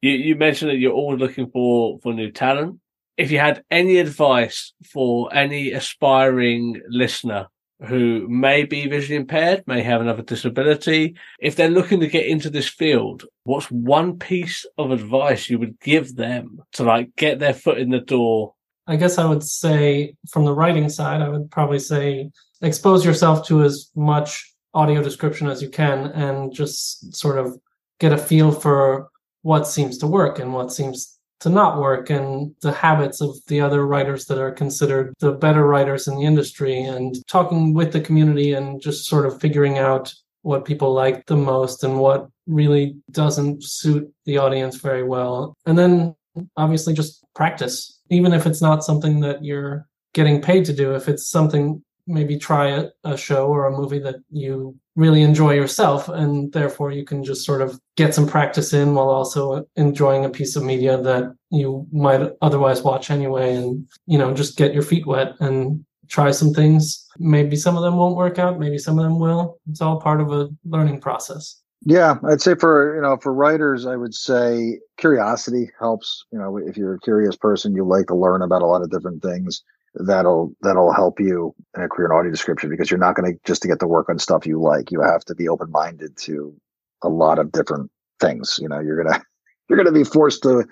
You, 0.00 0.12
you 0.12 0.36
mentioned 0.36 0.70
that 0.70 0.76
you're 0.76 0.94
always 0.94 1.20
looking 1.20 1.50
for 1.50 1.98
for 2.02 2.14
new 2.14 2.30
talent. 2.30 2.78
If 3.18 3.30
you 3.30 3.38
had 3.38 3.62
any 3.70 3.98
advice 3.98 4.72
for 4.90 5.32
any 5.34 5.72
aspiring 5.72 6.80
listener 6.88 7.48
who 7.86 8.28
may 8.28 8.64
be 8.64 8.86
visually 8.86 9.16
impaired, 9.16 9.64
may 9.66 9.82
have 9.82 10.00
another 10.00 10.22
disability, 10.22 11.16
if 11.40 11.56
they're 11.56 11.70
looking 11.70 12.00
to 12.00 12.06
get 12.06 12.26
into 12.26 12.50
this 12.50 12.68
field, 12.68 13.24
what's 13.44 13.70
one 13.70 14.18
piece 14.18 14.66
of 14.76 14.90
advice 14.90 15.48
you 15.48 15.58
would 15.58 15.80
give 15.80 16.16
them 16.16 16.60
to 16.72 16.84
like 16.84 17.14
get 17.16 17.38
their 17.38 17.54
foot 17.54 17.78
in 17.78 17.90
the 17.90 18.00
door? 18.00 18.54
I 18.86 18.96
guess 18.96 19.18
I 19.18 19.24
would 19.24 19.42
say 19.42 20.14
from 20.28 20.44
the 20.44 20.52
writing 20.52 20.88
side, 20.88 21.22
I 21.22 21.28
would 21.28 21.50
probably 21.50 21.78
say 21.78 22.30
expose 22.60 23.04
yourself 23.04 23.46
to 23.46 23.62
as 23.62 23.90
much 23.94 24.52
audio 24.74 25.02
description 25.02 25.48
as 25.48 25.62
you 25.62 25.68
can 25.68 26.06
and 26.08 26.52
just 26.52 27.14
sort 27.14 27.38
of 27.38 27.58
get 27.98 28.12
a 28.12 28.18
feel 28.18 28.52
for 28.52 29.08
what 29.42 29.66
seems 29.66 29.98
to 29.98 30.06
work 30.06 30.38
and 30.38 30.52
what 30.52 30.72
seems 30.72 31.18
to 31.40 31.48
not 31.48 31.78
work 31.78 32.10
and 32.10 32.54
the 32.60 32.72
habits 32.72 33.20
of 33.20 33.36
the 33.46 33.60
other 33.60 33.86
writers 33.86 34.26
that 34.26 34.38
are 34.38 34.52
considered 34.52 35.14
the 35.20 35.32
better 35.32 35.66
writers 35.66 36.06
in 36.06 36.16
the 36.16 36.24
industry 36.24 36.80
and 36.80 37.16
talking 37.26 37.74
with 37.74 37.92
the 37.92 38.00
community 38.00 38.52
and 38.52 38.80
just 38.80 39.06
sort 39.06 39.26
of 39.26 39.40
figuring 39.40 39.78
out 39.78 40.12
what 40.42 40.64
people 40.64 40.92
like 40.92 41.26
the 41.26 41.36
most 41.36 41.84
and 41.84 41.98
what 41.98 42.28
really 42.46 42.96
doesn't 43.10 43.62
suit 43.62 44.10
the 44.24 44.38
audience 44.38 44.76
very 44.76 45.02
well. 45.02 45.56
And 45.66 45.78
then 45.78 46.14
obviously 46.56 46.94
just 46.94 47.24
practice, 47.34 48.00
even 48.10 48.32
if 48.32 48.46
it's 48.46 48.62
not 48.62 48.84
something 48.84 49.20
that 49.20 49.44
you're 49.44 49.86
getting 50.14 50.40
paid 50.40 50.64
to 50.66 50.72
do, 50.72 50.94
if 50.94 51.08
it's 51.08 51.28
something 51.28 51.82
maybe 52.10 52.36
try 52.36 52.68
a, 52.68 52.88
a 53.04 53.16
show 53.16 53.46
or 53.48 53.66
a 53.66 53.76
movie 53.76 54.00
that 54.00 54.16
you 54.30 54.76
really 54.96 55.22
enjoy 55.22 55.54
yourself 55.54 56.08
and 56.08 56.52
therefore 56.52 56.90
you 56.90 57.04
can 57.04 57.22
just 57.24 57.46
sort 57.46 57.62
of 57.62 57.80
get 57.96 58.14
some 58.14 58.26
practice 58.26 58.72
in 58.72 58.94
while 58.94 59.08
also 59.08 59.64
enjoying 59.76 60.24
a 60.24 60.28
piece 60.28 60.56
of 60.56 60.64
media 60.64 61.00
that 61.00 61.32
you 61.50 61.86
might 61.92 62.30
otherwise 62.42 62.82
watch 62.82 63.10
anyway 63.10 63.54
and 63.54 63.86
you 64.06 64.18
know 64.18 64.34
just 64.34 64.58
get 64.58 64.74
your 64.74 64.82
feet 64.82 65.06
wet 65.06 65.34
and 65.40 65.84
try 66.08 66.32
some 66.32 66.52
things. 66.52 67.06
Maybe 67.20 67.54
some 67.54 67.76
of 67.76 67.82
them 67.82 67.96
won't 67.96 68.16
work 68.16 68.38
out 68.38 68.58
maybe 68.58 68.78
some 68.78 68.98
of 68.98 69.04
them 69.04 69.20
will. 69.20 69.58
It's 69.70 69.80
all 69.80 70.00
part 70.00 70.20
of 70.20 70.32
a 70.32 70.48
learning 70.64 71.00
process. 71.00 71.56
Yeah 71.82 72.16
i'd 72.28 72.42
say 72.42 72.54
for 72.56 72.94
you 72.94 73.00
know 73.00 73.16
for 73.16 73.32
writers 73.32 73.86
i 73.86 73.96
would 73.96 74.14
say 74.14 74.80
curiosity 74.98 75.70
helps. 75.78 76.24
You 76.32 76.38
know 76.38 76.58
if 76.58 76.76
you're 76.76 76.94
a 76.94 77.00
curious 77.00 77.36
person 77.36 77.74
you 77.74 77.84
like 77.84 78.08
to 78.08 78.14
learn 78.14 78.42
about 78.42 78.62
a 78.62 78.66
lot 78.66 78.82
of 78.82 78.90
different 78.90 79.22
things 79.22 79.62
that'll 79.94 80.54
that'll 80.62 80.92
help 80.92 81.18
you 81.20 81.54
in 81.76 81.82
a 81.82 81.88
career 81.88 82.06
in 82.06 82.16
audio 82.16 82.30
description 82.30 82.70
because 82.70 82.90
you're 82.90 83.00
not 83.00 83.16
going 83.16 83.32
to 83.32 83.38
just 83.44 83.62
to 83.62 83.68
get 83.68 83.80
to 83.80 83.86
work 83.86 84.08
on 84.08 84.18
stuff 84.18 84.46
you 84.46 84.60
like. 84.60 84.90
You 84.90 85.00
have 85.00 85.24
to 85.26 85.34
be 85.34 85.48
open 85.48 85.70
minded 85.70 86.16
to 86.18 86.54
a 87.02 87.08
lot 87.08 87.38
of 87.38 87.52
different 87.52 87.90
things. 88.20 88.58
You 88.60 88.68
know, 88.68 88.80
you're 88.80 89.02
gonna 89.02 89.20
you're 89.68 89.76
gonna 89.76 89.92
be 89.92 90.04
forced 90.04 90.42
to 90.44 90.64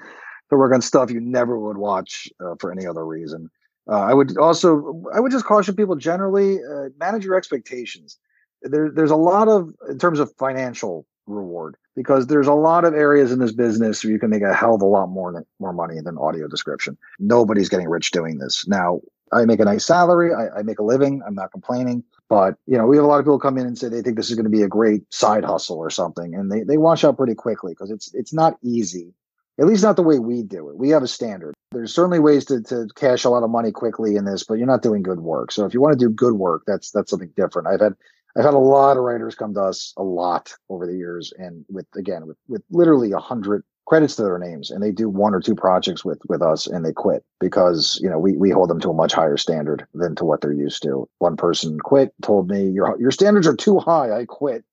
to 0.51 0.57
work 0.57 0.73
on 0.73 0.81
stuff 0.81 1.11
you 1.11 1.21
never 1.21 1.59
would 1.59 1.79
watch 1.79 2.29
uh, 2.45 2.55
for 2.61 2.73
any 2.73 2.87
other 2.87 3.05
reason. 3.05 3.51
Uh, 3.91 4.01
I 4.01 4.15
would 4.15 4.37
also 4.39 5.03
I 5.15 5.21
would 5.21 5.33
just 5.33 5.45
caution 5.47 5.75
people 5.75 5.97
generally 5.97 6.59
uh, 6.63 6.91
manage 6.99 7.25
your 7.25 7.37
expectations. 7.37 8.19
There, 8.63 8.91
there's 8.91 9.11
a 9.11 9.17
lot 9.17 9.49
of 9.49 9.73
in 9.89 9.99
terms 9.99 10.21
of 10.21 10.33
financial 10.39 11.07
reward 11.29 11.77
because 11.95 12.27
there's 12.27 12.47
a 12.47 12.55
lot 12.55 12.85
of 12.85 12.95
areas 12.95 13.33
in 13.33 13.39
this 13.39 13.53
business 13.53 14.05
where 14.05 14.13
you 14.13 14.19
can 14.19 14.31
make 14.31 14.43
a 14.43 14.55
hell 14.55 14.75
of 14.75 14.83
a 14.83 14.87
lot 14.87 15.09
more 15.09 15.45
more 15.59 15.73
money 15.73 16.01
than 16.01 16.19
audio 16.19 16.47
description. 16.49 16.97
Nobody's 17.19 17.69
getting 17.69 17.89
rich 17.89 18.11
doing 18.11 18.39
this. 18.39 18.67
Now, 18.69 19.01
I 19.33 19.45
make 19.45 19.61
a 19.61 19.65
nice 19.65 19.85
salary. 19.85 20.33
I, 20.33 20.61
I 20.61 20.63
make 20.63 20.79
a 20.79 20.85
living. 20.85 21.23
I'm 21.27 21.35
not 21.35 21.53
complaining. 21.53 22.05
But 22.29 22.57
you 22.67 22.77
know, 22.77 22.87
we 22.87 22.97
have 22.97 23.05
a 23.05 23.09
lot 23.09 23.19
of 23.19 23.25
people 23.25 23.39
come 23.39 23.59
in 23.59 23.67
and 23.67 23.79
say 23.79 23.89
they 23.89 24.03
think 24.03 24.17
this 24.17 24.31
is 24.31 24.37
going 24.37 24.45
to 24.45 24.51
be 24.51 24.63
a 24.63 24.69
great 24.69 25.03
side 25.13 25.45
hustle 25.45 25.79
or 25.79 25.91
something, 25.91 26.35
and 26.35 26.53
they 26.53 26.63
they 26.63 26.77
wash 26.77 27.05
out 27.05 27.17
pretty 27.17 27.35
quickly 27.35 27.73
because 27.73 27.91
it's 27.91 28.13
it's 28.15 28.33
not 28.33 28.59
easy. 28.63 29.15
At 29.61 29.67
least 29.67 29.83
not 29.83 29.97
the 29.97 30.05
way 30.05 30.21
we 30.21 30.43
do 30.43 30.69
it. 30.69 30.77
We 30.77 30.91
have 30.91 31.03
a 31.03 31.09
standard. 31.09 31.55
There's 31.73 31.93
certainly 31.93 32.21
ways 32.21 32.45
to, 32.45 32.63
to 32.63 32.87
cash 32.95 33.25
a 33.25 33.31
lot 33.31 33.43
of 33.43 33.51
money 33.51 33.73
quickly 33.73 34.15
in 34.15 34.25
this, 34.25 34.45
but 34.45 34.55
you're 34.55 34.69
not 34.69 34.83
doing 34.83 35.03
good 35.03 35.19
work. 35.19 35.51
So 35.51 35.65
if 35.65 35.75
you 35.75 35.81
want 35.81 35.99
to 35.99 36.05
do 36.05 36.11
good 36.11 36.35
work, 36.35 36.63
that's 36.67 36.93
that's 36.93 37.11
something 37.11 37.33
different. 37.37 37.67
I've 37.67 37.81
had 37.81 37.95
I've 38.37 38.45
had 38.45 38.55
a 38.55 38.59
lot 38.59 38.97
of 38.97 39.03
writers 39.03 39.35
come 39.35 39.55
to 39.55 39.63
us 39.63 39.93
a 39.97 40.03
lot 40.03 40.53
over 40.69 40.87
the 40.87 40.97
years, 40.97 41.33
and 41.39 41.65
with 41.69 41.87
again 41.97 42.27
with 42.27 42.37
with 42.49 42.63
literally 42.71 43.13
a 43.13 43.19
hundred 43.19 43.65
credits 43.87 44.17
to 44.17 44.23
their 44.23 44.39
names, 44.39 44.71
and 44.71 44.83
they 44.83 44.93
do 44.93 45.09
one 45.09 45.35
or 45.35 45.41
two 45.41 45.55
projects 45.55 46.05
with 46.05 46.21
with 46.29 46.43
us, 46.43 46.67
and 46.67 46.85
they 46.85 46.93
quit 46.93 47.25
because 47.41 47.99
you 48.03 48.09
know 48.09 48.19
we 48.19 48.37
we 48.37 48.51
hold 48.51 48.71
them 48.71 48.81
to 48.81 48.91
a 48.91 48.95
much 48.95 49.13
higher 49.13 49.37
standard 49.37 49.87
than 49.95 50.15
to 50.15 50.25
what 50.25 50.41
they're 50.41 50.53
used 50.53 50.83
to. 50.83 51.09
One 51.19 51.37
person 51.37 51.79
quit, 51.81 52.13
told 52.23 52.49
me 52.49 52.69
your 52.69 52.97
your 53.01 53.11
standards 53.11 53.47
are 53.47 53.57
too 53.57 53.79
high. 53.79 54.13
I 54.13 54.25
quit, 54.27 54.65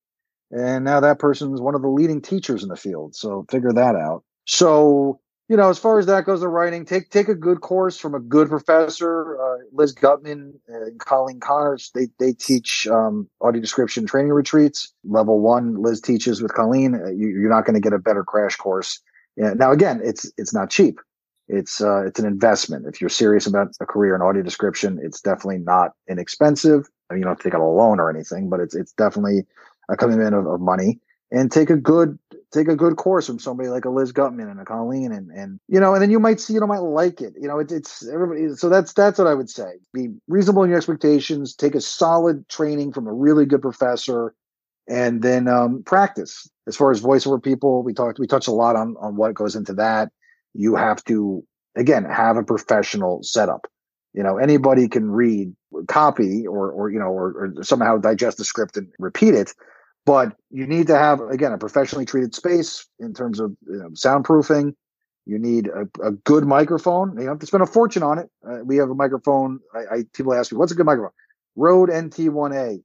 and 0.51 0.83
now 0.83 0.99
that 0.99 1.19
person's 1.19 1.61
one 1.61 1.75
of 1.75 1.81
the 1.81 1.87
leading 1.87 2.21
teachers 2.21 2.61
in 2.61 2.69
the 2.69 2.75
field. 2.75 3.15
So 3.15 3.45
figure 3.49 3.73
that 3.73 3.95
out. 3.95 4.23
So 4.45 5.19
you 5.47 5.55
know, 5.55 5.69
as 5.69 5.77
far 5.77 5.99
as 5.99 6.07
that 6.07 6.25
goes, 6.25 6.39
the 6.39 6.47
writing, 6.47 6.85
take 6.85 7.11
take 7.11 7.27
a 7.27 7.35
good 7.35 7.61
course 7.61 7.99
from 7.99 8.15
a 8.15 8.19
good 8.19 8.49
professor. 8.49 9.39
Uh, 9.39 9.57
Liz 9.71 9.91
Gutman 9.91 10.59
and 10.67 10.99
Colleen 10.99 11.39
Connors, 11.39 11.91
they 11.93 12.07
they 12.19 12.33
teach 12.33 12.87
um, 12.87 13.29
audio 13.41 13.61
description 13.61 14.07
training 14.07 14.31
retreats. 14.31 14.91
Level 15.03 15.39
one, 15.39 15.81
Liz 15.81 16.01
teaches 16.01 16.41
with 16.41 16.53
Colleen. 16.53 16.95
Uh, 16.95 17.09
you, 17.09 17.45
are 17.45 17.49
not 17.49 17.65
going 17.65 17.75
to 17.75 17.79
get 17.79 17.93
a 17.93 17.99
better 17.99 18.23
crash 18.23 18.55
course. 18.55 18.99
Yeah. 19.37 19.53
Now, 19.53 19.71
again, 19.71 20.01
it's 20.03 20.31
it's 20.37 20.53
not 20.53 20.71
cheap. 20.71 20.99
It's 21.47 21.79
uh, 21.79 22.05
it's 22.07 22.19
an 22.19 22.25
investment. 22.25 22.87
If 22.87 22.99
you're 22.99 23.09
serious 23.09 23.45
about 23.45 23.67
a 23.79 23.85
career 23.85 24.15
in 24.15 24.23
audio 24.23 24.41
description, 24.41 24.99
it's 25.03 25.21
definitely 25.21 25.59
not 25.59 25.91
inexpensive. 26.09 26.89
I 27.09 27.13
mean, 27.13 27.19
you 27.19 27.25
don't 27.25 27.33
have 27.33 27.37
to 27.37 27.43
take 27.43 27.53
out 27.53 27.61
a 27.61 27.65
loan 27.65 27.99
or 27.99 28.09
anything, 28.09 28.49
but 28.49 28.61
it's 28.61 28.73
it's 28.73 28.93
definitely 28.93 29.45
a 29.89 29.95
commitment 29.95 30.33
of, 30.33 30.47
of 30.47 30.59
money 30.59 30.99
and 31.35 31.51
take 31.51 31.69
a 31.69 31.75
good 31.75 32.17
take 32.53 32.69
a 32.69 32.75
good 32.75 32.95
course 32.95 33.27
from 33.27 33.39
somebody 33.39 33.67
like 33.67 33.83
a 33.83 33.89
Liz 33.89 34.13
Gutman 34.13 34.47
and 34.47 34.59
a 34.59 34.65
Colleen 34.65 35.11
and 35.11 35.29
and 35.31 35.59
you 35.67 35.79
know 35.79 35.93
and 35.93 36.01
then 36.01 36.09
you 36.09 36.19
might 36.19 36.39
see 36.39 36.53
you 36.53 36.61
know 36.61 36.67
might 36.67 36.77
like 36.77 37.21
it. 37.21 37.33
You 37.39 37.47
know 37.47 37.59
it, 37.59 37.71
it's 37.71 38.07
everybody 38.07 38.55
so 38.55 38.69
that's 38.69 38.93
that's 38.93 39.19
what 39.19 39.27
I 39.27 39.33
would 39.33 39.49
say. 39.49 39.73
Be 39.93 40.09
reasonable 40.27 40.63
in 40.63 40.69
your 40.69 40.77
expectations 40.77 41.53
take 41.53 41.75
a 41.75 41.81
solid 41.81 42.47
training 42.47 42.93
from 42.93 43.05
a 43.05 43.13
really 43.13 43.45
good 43.45 43.61
professor 43.61 44.33
and 44.87 45.21
then 45.21 45.47
um, 45.47 45.83
practice. 45.83 46.49
As 46.67 46.77
far 46.77 46.89
as 46.89 47.01
voiceover 47.01 47.43
people 47.43 47.83
we 47.83 47.93
talked 47.93 48.17
we 48.17 48.27
touched 48.27 48.47
a 48.47 48.53
lot 48.53 48.77
on 48.77 48.95
on 48.99 49.17
what 49.17 49.35
goes 49.35 49.55
into 49.55 49.73
that. 49.73 50.09
You 50.53 50.75
have 50.75 51.03
to 51.05 51.43
again 51.75 52.05
have 52.05 52.37
a 52.37 52.43
professional 52.43 53.21
setup. 53.23 53.67
You 54.13 54.23
know 54.23 54.37
anybody 54.37 54.87
can 54.87 55.11
read 55.11 55.53
copy 55.89 56.47
or 56.47 56.71
or 56.71 56.89
you 56.89 56.99
know 56.99 57.07
or, 57.07 57.31
or 57.57 57.63
somehow 57.63 57.97
digest 57.97 58.37
the 58.37 58.45
script 58.45 58.77
and 58.77 58.87
repeat 58.99 59.33
it 59.33 59.53
but 60.05 60.35
you 60.51 60.67
need 60.67 60.87
to 60.87 60.97
have 60.97 61.19
again 61.21 61.51
a 61.51 61.57
professionally 61.57 62.05
treated 62.05 62.35
space 62.35 62.85
in 62.99 63.13
terms 63.13 63.39
of 63.39 63.55
you 63.67 63.77
know, 63.77 63.89
soundproofing. 63.89 64.73
You 65.25 65.39
need 65.39 65.67
a, 65.67 65.87
a, 66.05 66.11
good 66.11 66.45
microphone. 66.45 67.19
You 67.19 67.27
have 67.27 67.39
to 67.39 67.47
spend 67.47 67.63
a 67.63 67.65
fortune 67.65 68.03
on 68.03 68.19
it. 68.19 68.29
Uh, 68.47 68.63
we 68.63 68.77
have 68.77 68.91
a 68.91 68.95
microphone. 68.95 69.59
I, 69.73 69.95
I, 69.95 70.03
people 70.13 70.35
ask 70.35 70.51
me, 70.51 70.57
"What's 70.57 70.71
a 70.71 70.75
good 70.75 70.85
microphone?" 70.85 71.13
Rode 71.55 71.89
NT1A. 71.89 72.83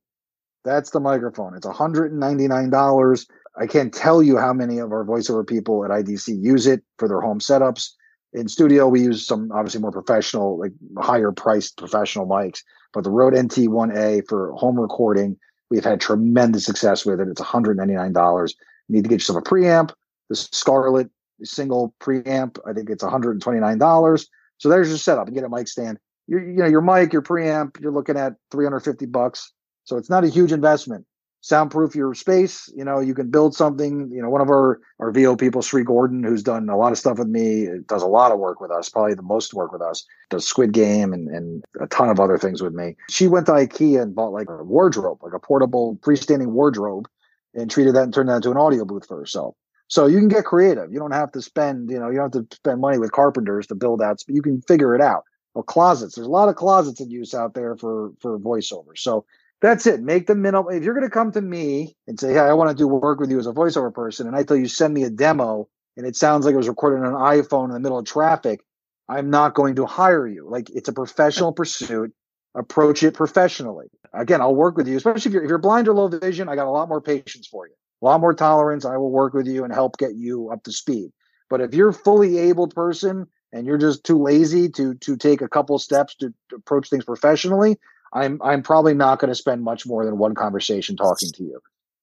That's 0.65 0.91
the 0.91 1.01
microphone. 1.01 1.55
It's 1.55 1.67
$199. 1.67 3.27
I 3.59 3.67
can't 3.67 3.93
tell 3.93 4.23
you 4.23 4.37
how 4.37 4.53
many 4.53 4.79
of 4.79 4.93
our 4.93 5.05
voiceover 5.05 5.47
people 5.47 5.85
at 5.85 5.91
IDC 5.91 6.43
use 6.43 6.67
it 6.67 6.83
for 6.99 7.09
their 7.09 7.21
home 7.21 7.41
setups. 7.41 7.91
In 8.33 8.47
studio, 8.47 8.87
we 8.87 9.01
use 9.01 9.27
some 9.27 9.51
obviously 9.53 9.81
more 9.81 9.91
professional, 9.91 10.59
like 10.59 10.73
higher 10.99 11.33
priced 11.33 11.77
professional 11.77 12.27
mics. 12.27 12.63
But 12.93 13.05
the 13.05 13.11
Rode 13.11 13.35
NT1A 13.35 14.29
for 14.29 14.53
home 14.53 14.79
recording 14.79 15.37
We've 15.71 15.85
had 15.85 16.01
tremendous 16.01 16.65
success 16.65 17.07
with 17.07 17.21
it. 17.21 17.29
It's 17.29 17.41
$199. 17.41 18.55
You 18.89 18.95
need 18.95 19.05
to 19.05 19.09
get 19.09 19.17
yourself 19.17 19.39
a 19.39 19.43
preamp. 19.43 19.93
The 20.29 20.37
Scarlett 20.37 21.11
single 21.43 21.95
preamp, 22.01 22.59
I 22.67 22.73
think 22.73 22.91
it's 22.91 23.05
$129. 23.05 24.27
So 24.59 24.69
there's 24.69 24.89
your 24.89 24.99
setup. 24.99 25.29
You 25.29 25.35
get 25.35 25.45
a 25.45 25.49
mic 25.49 25.69
stand. 25.69 25.99
You 26.27 26.41
know, 26.41 26.67
your 26.67 26.81
mic, 26.81 27.13
your 27.13 27.23
preamp, 27.23 27.81
you're 27.81 27.93
looking 27.93 28.17
at 28.17 28.35
350 28.51 29.07
bucks. 29.07 29.53
So 29.85 29.97
it's 29.97 30.11
not 30.11 30.25
a 30.25 30.29
huge 30.29 30.53
investment. 30.53 31.07
Soundproof 31.43 31.95
your 31.95 32.15
space. 32.15 32.71
You 32.77 32.85
know, 32.85 33.01
you 33.01 33.15
can 33.15 33.31
build 33.31 33.55
something. 33.55 34.11
You 34.13 34.23
know, 34.23 34.29
one 34.29 34.43
of 34.43 34.51
our 34.51 34.81
our 34.99 35.11
VO 35.11 35.37
people, 35.37 35.63
Sri 35.63 35.85
Gordon, 35.85 36.23
who's 36.23 36.43
done 36.43 36.69
a 36.69 36.77
lot 36.77 36.93
of 36.93 36.99
stuff 36.99 37.19
with 37.19 37.29
me, 37.29 37.67
does 37.87 38.03
a 38.03 38.07
lot 38.07 38.31
of 38.31 38.39
work 38.39 38.61
with 38.61 38.71
us, 38.71 38.91
probably 38.91 39.15
the 39.15 39.23
most 39.23 39.55
work 39.55 39.73
with 39.73 39.81
us. 39.81 40.05
Does 40.29 40.47
Squid 40.47 40.73
Game 40.73 41.13
and 41.13 41.29
and 41.29 41.65
a 41.81 41.87
ton 41.87 42.11
of 42.11 42.21
other 42.21 42.37
things 42.37 42.63
with 42.63 42.75
me. 42.75 42.97
She 43.09 43.27
went 43.27 43.47
to 43.47 43.53
IKEA 43.53 44.03
and 44.03 44.15
bought 44.15 44.33
like 44.33 44.51
a 44.51 44.63
wardrobe, 44.63 45.23
like 45.23 45.33
a 45.33 45.39
portable 45.39 45.99
freestanding 46.03 46.49
wardrobe, 46.49 47.09
and 47.55 47.71
treated 47.71 47.95
that 47.95 48.03
and 48.05 48.15
turned 48.15 48.29
that 48.29 48.37
into 48.37 48.51
an 48.51 48.59
audio 48.59 48.85
booth 48.85 49.07
for 49.07 49.19
herself. 49.19 49.55
So 49.89 50.07
you 50.07 50.19
can 50.19 50.29
get 50.29 50.45
creative. 50.45 50.93
You 50.93 51.01
don't 51.01 51.11
have 51.11 51.33
to 51.33 51.43
spend, 51.43 51.91
you 51.91 51.99
know, 51.99 52.11
you 52.11 52.19
don't 52.19 52.33
have 52.35 52.49
to 52.49 52.57
spend 52.57 52.81
money 52.81 52.99
with 52.99 53.11
carpenters 53.11 53.67
to 53.67 53.75
build 53.75 54.01
out. 54.01 54.23
You 54.29 54.41
can 54.41 54.63
figure 54.63 54.95
it 54.95 55.01
out. 55.01 55.25
Or 55.55 55.65
closets. 55.65 56.15
There's 56.15 56.29
a 56.29 56.31
lot 56.31 56.49
of 56.49 56.55
closets 56.55 57.01
in 57.01 57.11
use 57.11 57.35
out 57.35 57.55
there 57.55 57.77
for 57.77 58.13
for 58.21 58.39
voiceover. 58.39 58.97
So 58.97 59.25
that's 59.61 59.87
it. 59.87 60.01
Make 60.01 60.27
the 60.27 60.35
minimum. 60.35 60.73
If 60.73 60.83
you're 60.83 60.95
going 60.95 61.07
to 61.07 61.11
come 61.11 61.33
to 61.33 61.41
me 61.41 61.97
and 62.07 62.19
say, 62.19 62.33
"Hey, 62.33 62.39
I 62.41 62.55
want 62.55 62.71
to 62.71 62.77
do 62.77 62.89
work 62.89 63.21
with 63.21 63.31
you 63.31 63.39
as 63.39 63.47
a 63.47 63.53
voiceover 63.53 63.93
person," 63.93 64.27
and 64.27 64.37
I 64.37 64.43
tell 64.43 64.57
you 64.57 64.69
send 64.69 64.95
me 64.95 65.05
a 65.05 65.11
demo, 65.11 65.69
and 65.97 66.07
it 66.07 66.17
sounds 66.17 66.45
like 66.45 66.55
it 66.55 66.59
was 66.59 66.69
recorded 66.69 67.05
on 67.05 67.15
an 67.15 67.21
iPhone 67.21 67.67
in 67.67 67.75
the 67.75 67.81
middle 67.81 67.99
of 67.99 68.07
traffic, 68.07 68.61
I'm 69.09 69.29
not 69.29 69.55
going 69.55 69.75
to 69.77 69.87
hire 69.87 70.27
you. 70.27 70.49
Like 70.49 70.71
it's 70.71 70.89
a 70.89 70.93
professional 70.93 71.53
pursuit. 71.53 72.13
Approach 72.55 73.03
it 73.03 73.15
professionally. 73.15 73.87
Again, 74.13 74.41
I'll 74.41 74.55
work 74.55 74.77
with 74.77 74.89
you, 74.89 74.97
especially 74.97 75.29
if 75.31 75.35
you're 75.35 75.45
if 75.45 75.49
you're 75.49 75.59
blind 75.59 75.89
or 75.89 75.95
low 75.95 76.09
vision. 76.09 76.49
I 76.49 76.57
got 76.57 76.67
a 76.67 76.71
lot 76.71 76.89
more 76.89 77.01
patience 77.01 77.47
for 77.47 77.69
you, 77.69 77.75
a 78.03 78.05
lot 78.05 78.21
more 78.21 78.35
tolerance. 78.35 78.85
I 78.85 78.97
will 78.97 79.11
work 79.13 79.35
with 79.35 79.47
you 79.47 79.63
and 79.63 79.73
help 79.73 79.99
get 79.99 80.15
you 80.15 80.51
up 80.51 80.65
to 80.65 80.73
speed. 80.73 81.11
But 81.49 81.61
if 81.61 81.75
you're 81.75 81.93
fully 81.93 82.39
abled 82.39 82.75
person 82.75 83.27
and 83.53 83.67
you're 83.67 83.79
just 83.79 84.05
too 84.05 84.21
lazy 84.21 84.69
to 84.71 84.95
to 84.95 85.17
take 85.17 85.43
a 85.43 85.49
couple 85.49 85.79
steps 85.79 86.17
to, 86.17 86.33
to 86.49 86.57
approach 86.57 86.89
things 86.91 87.05
professionally, 87.05 87.79
I'm 88.13 88.41
I'm 88.43 88.63
probably 88.63 88.95
not 88.95 89.19
going 89.19 89.31
to 89.31 89.35
spend 89.35 89.63
much 89.63 89.87
more 89.87 90.05
than 90.05 90.19
one 90.19 90.35
conversation 90.35 90.97
talking 90.97 91.31
to 91.33 91.43
you. 91.43 91.61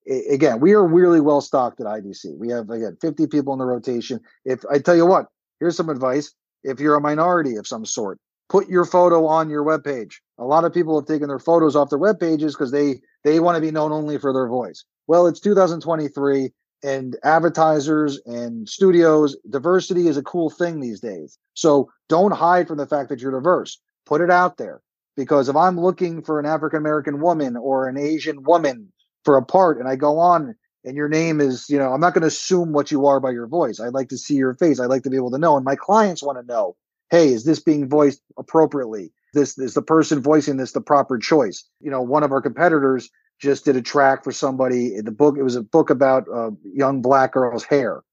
I, 0.09 0.33
again, 0.33 0.59
we 0.59 0.73
are 0.73 0.85
really 0.85 1.19
well 1.19 1.41
stocked 1.41 1.79
at 1.79 1.85
IDC. 1.85 2.37
We 2.37 2.49
have 2.49 2.69
again 2.69 2.97
50 3.01 3.27
people 3.27 3.53
in 3.53 3.59
the 3.59 3.65
rotation. 3.65 4.19
If 4.45 4.63
I 4.71 4.79
tell 4.79 4.95
you 4.95 5.05
what, 5.05 5.27
here's 5.59 5.75
some 5.75 5.89
advice. 5.89 6.33
If 6.63 6.79
you're 6.79 6.95
a 6.95 7.01
minority 7.01 7.55
of 7.55 7.67
some 7.67 7.85
sort, 7.85 8.19
put 8.49 8.69
your 8.69 8.85
photo 8.85 9.25
on 9.25 9.49
your 9.49 9.63
webpage. 9.63 10.15
A 10.37 10.45
lot 10.45 10.65
of 10.65 10.73
people 10.73 10.99
have 10.99 11.07
taken 11.07 11.27
their 11.27 11.39
photos 11.39 11.75
off 11.75 11.89
their 11.89 11.99
web 11.99 12.19
pages 12.19 12.55
because 12.55 12.71
they 12.71 13.01
they 13.23 13.39
want 13.39 13.55
to 13.55 13.61
be 13.61 13.71
known 13.71 13.91
only 13.91 14.17
for 14.17 14.33
their 14.33 14.47
voice. 14.47 14.85
Well, 15.07 15.27
it's 15.27 15.39
2023 15.39 16.51
and 16.83 17.17
advertisers 17.23 18.19
and 18.25 18.67
studios, 18.69 19.35
diversity 19.49 20.07
is 20.07 20.17
a 20.17 20.23
cool 20.23 20.49
thing 20.49 20.79
these 20.79 20.99
days. 20.99 21.37
So 21.53 21.89
don't 22.07 22.31
hide 22.31 22.67
from 22.67 22.77
the 22.77 22.85
fact 22.85 23.09
that 23.09 23.19
you're 23.19 23.31
diverse. 23.31 23.79
Put 24.05 24.21
it 24.21 24.29
out 24.29 24.57
there 24.57 24.81
because 25.17 25.49
if 25.49 25.55
I'm 25.55 25.79
looking 25.79 26.21
for 26.21 26.39
an 26.39 26.45
African 26.45 26.77
American 26.77 27.19
woman 27.19 27.57
or 27.57 27.89
an 27.89 27.97
Asian 27.97 28.43
woman 28.43 28.93
for 29.25 29.35
a 29.35 29.43
part 29.43 29.79
and 29.79 29.89
I 29.89 29.95
go 29.97 30.19
on 30.19 30.55
and 30.85 30.95
your 30.95 31.09
name 31.09 31.41
is, 31.41 31.65
you 31.67 31.77
know, 31.77 31.91
I'm 31.91 31.99
not 31.99 32.13
going 32.13 32.21
to 32.21 32.27
assume 32.27 32.71
what 32.71 32.91
you 32.91 33.07
are 33.07 33.19
by 33.19 33.31
your 33.31 33.47
voice. 33.47 33.81
I'd 33.81 33.93
like 33.93 34.09
to 34.09 34.17
see 34.17 34.35
your 34.35 34.53
face. 34.53 34.79
I'd 34.79 34.85
like 34.85 35.03
to 35.03 35.09
be 35.09 35.17
able 35.17 35.31
to 35.31 35.39
know. 35.39 35.57
And 35.57 35.65
my 35.65 35.75
clients 35.75 36.23
want 36.23 36.37
to 36.39 36.45
know, 36.45 36.77
hey, 37.09 37.29
is 37.29 37.43
this 37.43 37.59
being 37.59 37.89
voiced 37.89 38.21
appropriately? 38.37 39.11
This 39.33 39.57
is 39.57 39.73
the 39.73 39.81
person 39.81 40.21
voicing 40.21 40.57
this 40.57 40.71
the 40.71 40.81
proper 40.81 41.17
choice. 41.17 41.65
You 41.81 41.91
know, 41.91 42.01
one 42.01 42.23
of 42.23 42.31
our 42.31 42.41
competitors 42.41 43.09
just 43.41 43.65
did 43.65 43.75
a 43.75 43.81
track 43.81 44.23
for 44.23 44.31
somebody. 44.31 45.01
The 45.01 45.11
book, 45.11 45.35
it 45.37 45.43
was 45.43 45.55
a 45.55 45.63
book 45.63 45.89
about 45.89 46.27
a 46.33 46.51
young 46.63 47.01
black 47.01 47.33
girl's 47.33 47.63
hair. 47.63 48.03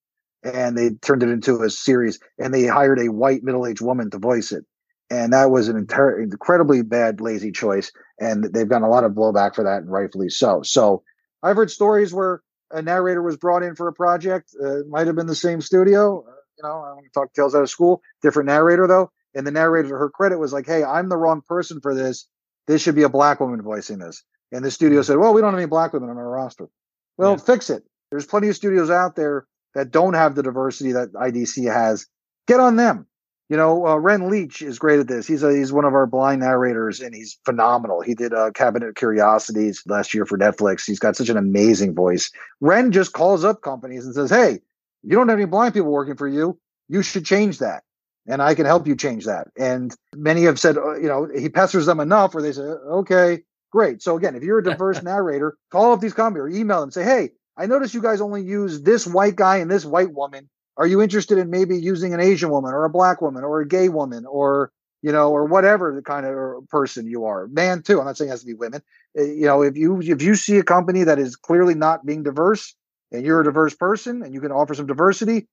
And 0.43 0.77
they 0.77 0.91
turned 0.91 1.23
it 1.23 1.31
into 1.31 1.63
a 1.63 1.71
series 1.71 2.19
and 2.39 2.53
they 2.53 2.67
hired 2.67 2.99
a 2.99 3.11
white 3.11 3.43
middle 3.43 3.67
aged 3.67 3.81
woman 3.81 4.11
to 4.11 4.19
voice 4.19 4.53
it 4.53 4.65
and 5.11 5.33
that 5.33 5.51
was 5.51 5.69
an 5.69 5.77
entire, 5.77 6.21
incredibly 6.21 6.83
bad, 6.83 7.21
lazy 7.21 7.53
choice. 7.53 7.93
And 8.19 8.45
they've 8.45 8.69
gotten 8.69 8.87
a 8.87 8.91
lot 8.91 9.05
of 9.05 9.13
blowback 9.13 9.55
for 9.55 9.65
that, 9.65 9.83
and 9.83 9.91
rightfully 9.91 10.29
so. 10.29 10.63
So 10.63 11.03
I've 11.43 11.57
heard 11.57 11.71
stories 11.71 12.13
where 12.13 12.43
a 12.71 12.83
narrator 12.83 13.23
was 13.23 13.37
brought 13.37 13.63
in 13.63 13.75
for 13.75 13.89
a 13.89 13.93
project. 13.93 14.55
Uh, 14.63 14.79
might 14.89 15.07
have 15.07 15.17
been 15.17 15.27
the 15.27 15.35
same 15.35 15.61
studio. 15.61 16.25
Uh, 16.27 16.33
you 16.57 16.63
know, 16.63 16.85
I'm 16.85 16.95
going 16.95 17.05
to 17.05 17.11
talk 17.11 17.33
tales 17.33 17.55
out 17.55 17.63
of 17.63 17.71
school. 17.71 18.03
Different 18.23 18.47
narrator 18.47 18.87
though, 18.87 19.11
and 19.35 19.47
the 19.47 19.51
narrator, 19.51 19.89
to 19.89 19.95
her 19.95 20.11
credit, 20.11 20.39
was 20.39 20.53
like, 20.53 20.67
"Hey, 20.67 20.85
I'm 20.85 21.09
the 21.09 21.17
wrong 21.17 21.43
person 21.47 21.81
for 21.81 21.95
this. 21.95 22.27
This 22.67 22.83
should 22.83 22.95
be 22.95 23.03
a 23.03 23.09
black 23.09 23.41
woman 23.41 23.61
voicing 23.63 23.99
this." 23.99 24.23
And 24.53 24.65
the 24.65 24.71
studio 24.71 25.03
said, 25.03 25.19
"Well, 25.19 25.35
we 25.35 25.41
don't 25.41 25.53
have 25.53 25.61
any 25.61 25.69
black 25.69 25.93
women 25.93 26.09
on 26.11 26.17
our 26.17 26.29
roster." 26.29 26.69
Well, 27.17 27.33
yeah. 27.33 27.37
fix 27.37 27.71
it. 27.71 27.83
There's 28.11 28.27
plenty 28.27 28.49
of 28.49 28.57
studios 28.57 28.91
out 28.91 29.17
there 29.17 29.47
that 29.75 29.91
don't 29.91 30.15
have 30.15 30.35
the 30.35 30.43
diversity 30.43 30.93
that 30.93 31.13
IDC 31.13 31.73
has. 31.73 32.07
Get 32.47 32.61
on 32.61 32.77
them 32.77 33.07
you 33.49 33.57
know, 33.57 33.87
uh, 33.87 33.97
Ren 33.97 34.31
Leach 34.31 34.63
is 34.63 34.79
great 34.79 35.01
at 35.01 35.09
this. 35.09 35.27
He's 35.27 35.43
a, 35.43 35.55
he's 35.55 35.73
one 35.73 35.85
of 35.85 35.93
our 35.93 36.07
blind 36.07 36.41
narrators, 36.41 37.01
and 37.01 37.15
he's 37.15 37.39
phenomenal. 37.45 38.01
He 38.01 38.15
did 38.15 38.33
uh, 38.33 38.51
Cabinet 38.53 38.89
of 38.89 38.95
Curiosities 38.95 39.83
last 39.87 40.15
year 40.15 40.25
for 40.25 40.39
Netflix. 40.39 40.87
He's 40.87 40.99
got 40.99 41.17
such 41.17 41.29
an 41.29 41.37
amazing 41.37 41.95
voice. 41.95 42.31
Ren 42.61 42.91
just 42.91 43.13
calls 43.13 43.45
up 43.45 43.61
companies 43.61 44.07
and 44.07 44.15
says, 44.15 44.31
"Hey, 44.31 44.61
you 45.03 45.17
don't 45.17 45.29
have 45.29 45.39
any 45.39 45.47
blind 45.47 45.75
people 45.75 45.91
working 45.93 46.17
for 46.17 46.27
you. 46.27 46.59
You 46.89 47.03
should 47.03 47.27
change 47.27 47.59
that, 47.59 47.83
and 48.27 48.41
I 48.41 48.55
can 48.55 48.65
help 48.65 48.87
you 48.87 48.97
change 48.97 49.27
that." 49.27 49.49
And 49.59 49.95
many 50.15 50.45
have 50.45 50.59
said, 50.59 50.79
uh, 50.79 50.95
you 50.95 51.09
know, 51.09 51.29
he 51.37 51.51
pesters 51.51 51.85
them 51.85 52.01
enough 52.01 52.33
where 52.33 52.43
they 52.43 52.53
say, 52.53 52.63
"Okay, 52.63 53.43
great." 53.71 54.01
So 54.01 54.17
again, 54.17 54.37
if 54.37 54.43
you're 54.43 54.61
a 54.61 54.65
diverse 54.65 55.03
narrator, 55.03 55.59
call 55.71 55.93
up 55.93 56.01
these 56.01 56.15
companies 56.15 56.45
or 56.45 56.49
email 56.49 56.81
them. 56.81 56.91
Say, 56.91 57.05
"Hey, 57.05 57.33
I 57.59 57.67
notice 57.67 57.93
you 57.93 58.01
guys 58.01 58.23
only 58.23 58.43
use 58.43 58.81
this 58.81 59.07
white 59.07 59.37
guy 59.37 59.59
and 59.59 59.71
this 59.71 59.85
white 59.85 60.15
woman." 60.15 60.49
Are 60.77 60.87
you 60.87 61.01
interested 61.01 61.39
in 61.39 61.51
maybe 61.51 61.77
using 61.79 62.15
an 62.15 62.21
Asian 62.21 62.51
woman 62.51 62.73
or 62.73 62.85
a 62.85 62.91
black 62.91 63.23
woman 63.23 63.45
or 63.45 63.61
a 63.61 63.69
gay 63.69 63.89
woman 63.89 64.27
or 64.27 64.73
you 65.03 65.13
know 65.13 65.31
or 65.31 65.45
whatever 65.45 65.95
the 65.95 66.03
kind 66.03 66.27
of 66.27 66.69
person 66.69 67.07
you 67.07 67.25
are, 67.25 67.47
man 67.49 67.83
too? 67.83 68.01
I'm 68.01 68.07
not 68.07 68.17
saying 68.17 68.29
it 68.29 68.33
has 68.33 68.41
to 68.41 68.47
be 68.47 68.55
women. 68.55 68.83
Eh, 69.17 69.25
you 69.25 69.47
know, 69.47 69.63
if 69.63 69.77
you 69.77 70.01
if 70.01 70.23
you 70.23 70.35
see 70.35 70.59
a 70.59 70.65
company 70.65 71.05
that 71.05 71.19
is 71.19 71.37
clearly 71.37 71.75
not 71.75 72.05
being 72.05 72.23
diverse 72.23 72.75
and 73.13 73.25
you're 73.25 73.41
a 73.41 73.45
diverse 73.45 73.75
person 73.75 74.23
and 74.23 74.35
you 74.35 74.41
can 74.41 74.53
offer 74.53 74.75
some 74.75 74.87
diversity, 74.87 75.47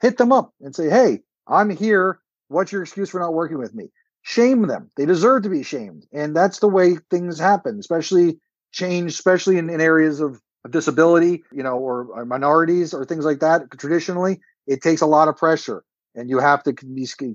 hit 0.00 0.18
them 0.18 0.32
up 0.32 0.52
and 0.60 0.74
say, 0.74 0.90
"Hey, 0.90 1.22
I'm 1.48 1.70
here. 1.70 2.20
What's 2.48 2.72
your 2.72 2.82
excuse 2.82 3.10
for 3.10 3.20
not 3.20 3.34
working 3.34 3.58
with 3.58 3.74
me?" 3.74 3.90
Shame 4.22 4.66
them. 4.66 4.90
They 4.96 5.06
deserve 5.06 5.44
to 5.44 5.48
be 5.48 5.62
shamed, 5.62 6.06
and 6.12 6.34
that's 6.34 6.58
the 6.58 6.68
way 6.68 6.96
things 7.10 7.38
happen, 7.38 7.78
especially 7.78 8.40
change, 8.72 9.12
especially 9.12 9.56
in, 9.56 9.70
in 9.70 9.80
areas 9.80 10.20
of 10.20 10.42
disability, 10.68 11.44
you 11.52 11.62
know, 11.62 11.78
or, 11.78 12.24
minorities 12.24 12.92
or 12.92 13.04
things 13.04 13.24
like 13.24 13.38
that. 13.38 13.70
Traditionally, 13.78 14.40
it 14.66 14.82
takes 14.82 15.00
a 15.00 15.06
lot 15.06 15.28
of 15.28 15.36
pressure 15.36 15.84
and 16.14 16.30
you 16.30 16.38
have 16.38 16.62
to 16.64 16.72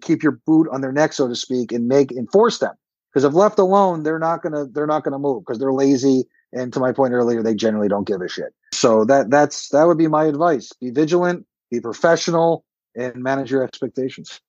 keep 0.01 0.23
your 0.23 0.39
boot 0.45 0.67
on 0.71 0.81
their 0.81 0.91
neck 0.91 1.13
so 1.13 1.27
to 1.27 1.35
speak 1.35 1.71
and 1.71 1.87
make 1.87 2.11
enforce 2.11 2.59
them. 2.59 2.73
Because 3.09 3.23
if 3.23 3.33
left 3.33 3.59
alone 3.59 4.03
they're 4.03 4.19
not 4.19 4.41
going 4.41 4.53
to 4.53 4.65
they're 4.71 4.87
not 4.87 5.03
going 5.03 5.13
to 5.13 5.19
move 5.19 5.43
because 5.43 5.59
they're 5.59 5.73
lazy 5.73 6.23
and 6.53 6.73
to 6.73 6.79
my 6.79 6.91
point 6.91 7.13
earlier 7.13 7.43
they 7.43 7.55
generally 7.55 7.87
don't 7.87 8.07
give 8.07 8.21
a 8.21 8.27
shit. 8.27 8.53
So 8.73 9.05
that 9.05 9.29
that's 9.29 9.69
that 9.69 9.85
would 9.85 9.97
be 9.97 10.07
my 10.07 10.25
advice. 10.25 10.71
Be 10.79 10.91
vigilant 10.91 11.45
be 11.69 11.79
professional 11.79 12.65
and 12.95 13.15
manage 13.23 13.49
your 13.49 13.63
expectations. 13.63 14.41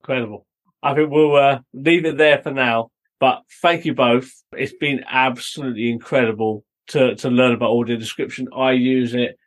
Incredible. 0.00 0.46
I 0.82 0.94
think 0.94 1.10
we'll 1.10 1.34
uh, 1.34 1.58
leave 1.72 2.04
it 2.04 2.18
there 2.18 2.40
for 2.40 2.52
now 2.52 2.90
but 3.20 3.42
thank 3.62 3.84
you 3.84 3.94
both. 3.94 4.30
It's 4.52 4.72
been 4.72 5.04
absolutely 5.08 5.90
incredible 5.90 6.64
to 6.88 7.14
to 7.16 7.28
learn 7.28 7.52
about 7.52 7.72
audio 7.72 7.96
description. 7.96 8.48
I 8.56 8.72
use 8.72 9.14
it 9.14 9.38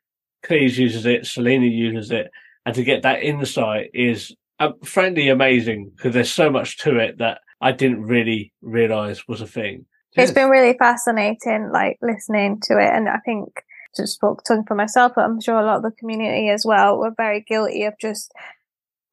Cleese 0.44 0.78
uses 0.78 1.06
it 1.06 1.26
selena 1.26 1.66
uses 1.66 2.12
it 2.12 2.32
and 2.66 2.76
to 2.76 2.84
get 2.84 3.04
that 3.04 3.24
insight 3.24 3.90
is 3.94 4.36
uh, 4.60 4.72
frankly 4.84 5.30
amazing 5.30 5.92
because 5.96 6.14
there's 6.14 6.32
so 6.32 6.50
much 6.50 6.78
to 6.80 6.98
it 6.98 7.18
that 7.20 7.40
I 7.62 7.72
didn't 7.72 8.04
really 8.04 8.54
realize 8.62 9.28
was 9.28 9.42
a 9.42 9.48
thing. 9.48 9.86
It's 10.14 10.32
been 10.32 10.50
really 10.50 10.78
fascinating, 10.78 11.72
like 11.72 11.98
listening 12.02 12.60
to 12.64 12.78
it, 12.78 12.90
and 12.94 13.08
I 13.08 13.20
think 13.26 13.48
just 13.96 14.20
talking 14.20 14.64
for 14.68 14.76
myself, 14.76 15.14
but 15.16 15.26
I'm 15.26 15.42
sure 15.42 15.60
a 15.60 15.66
lot 15.66 15.78
of 15.78 15.84
the 15.84 15.92
community 15.92 16.50
as 16.50 16.66
well. 16.66 16.98
We're 16.98 17.14
very 17.16 17.42
guilty 17.48 17.84
of 17.84 17.94
just 18.00 18.32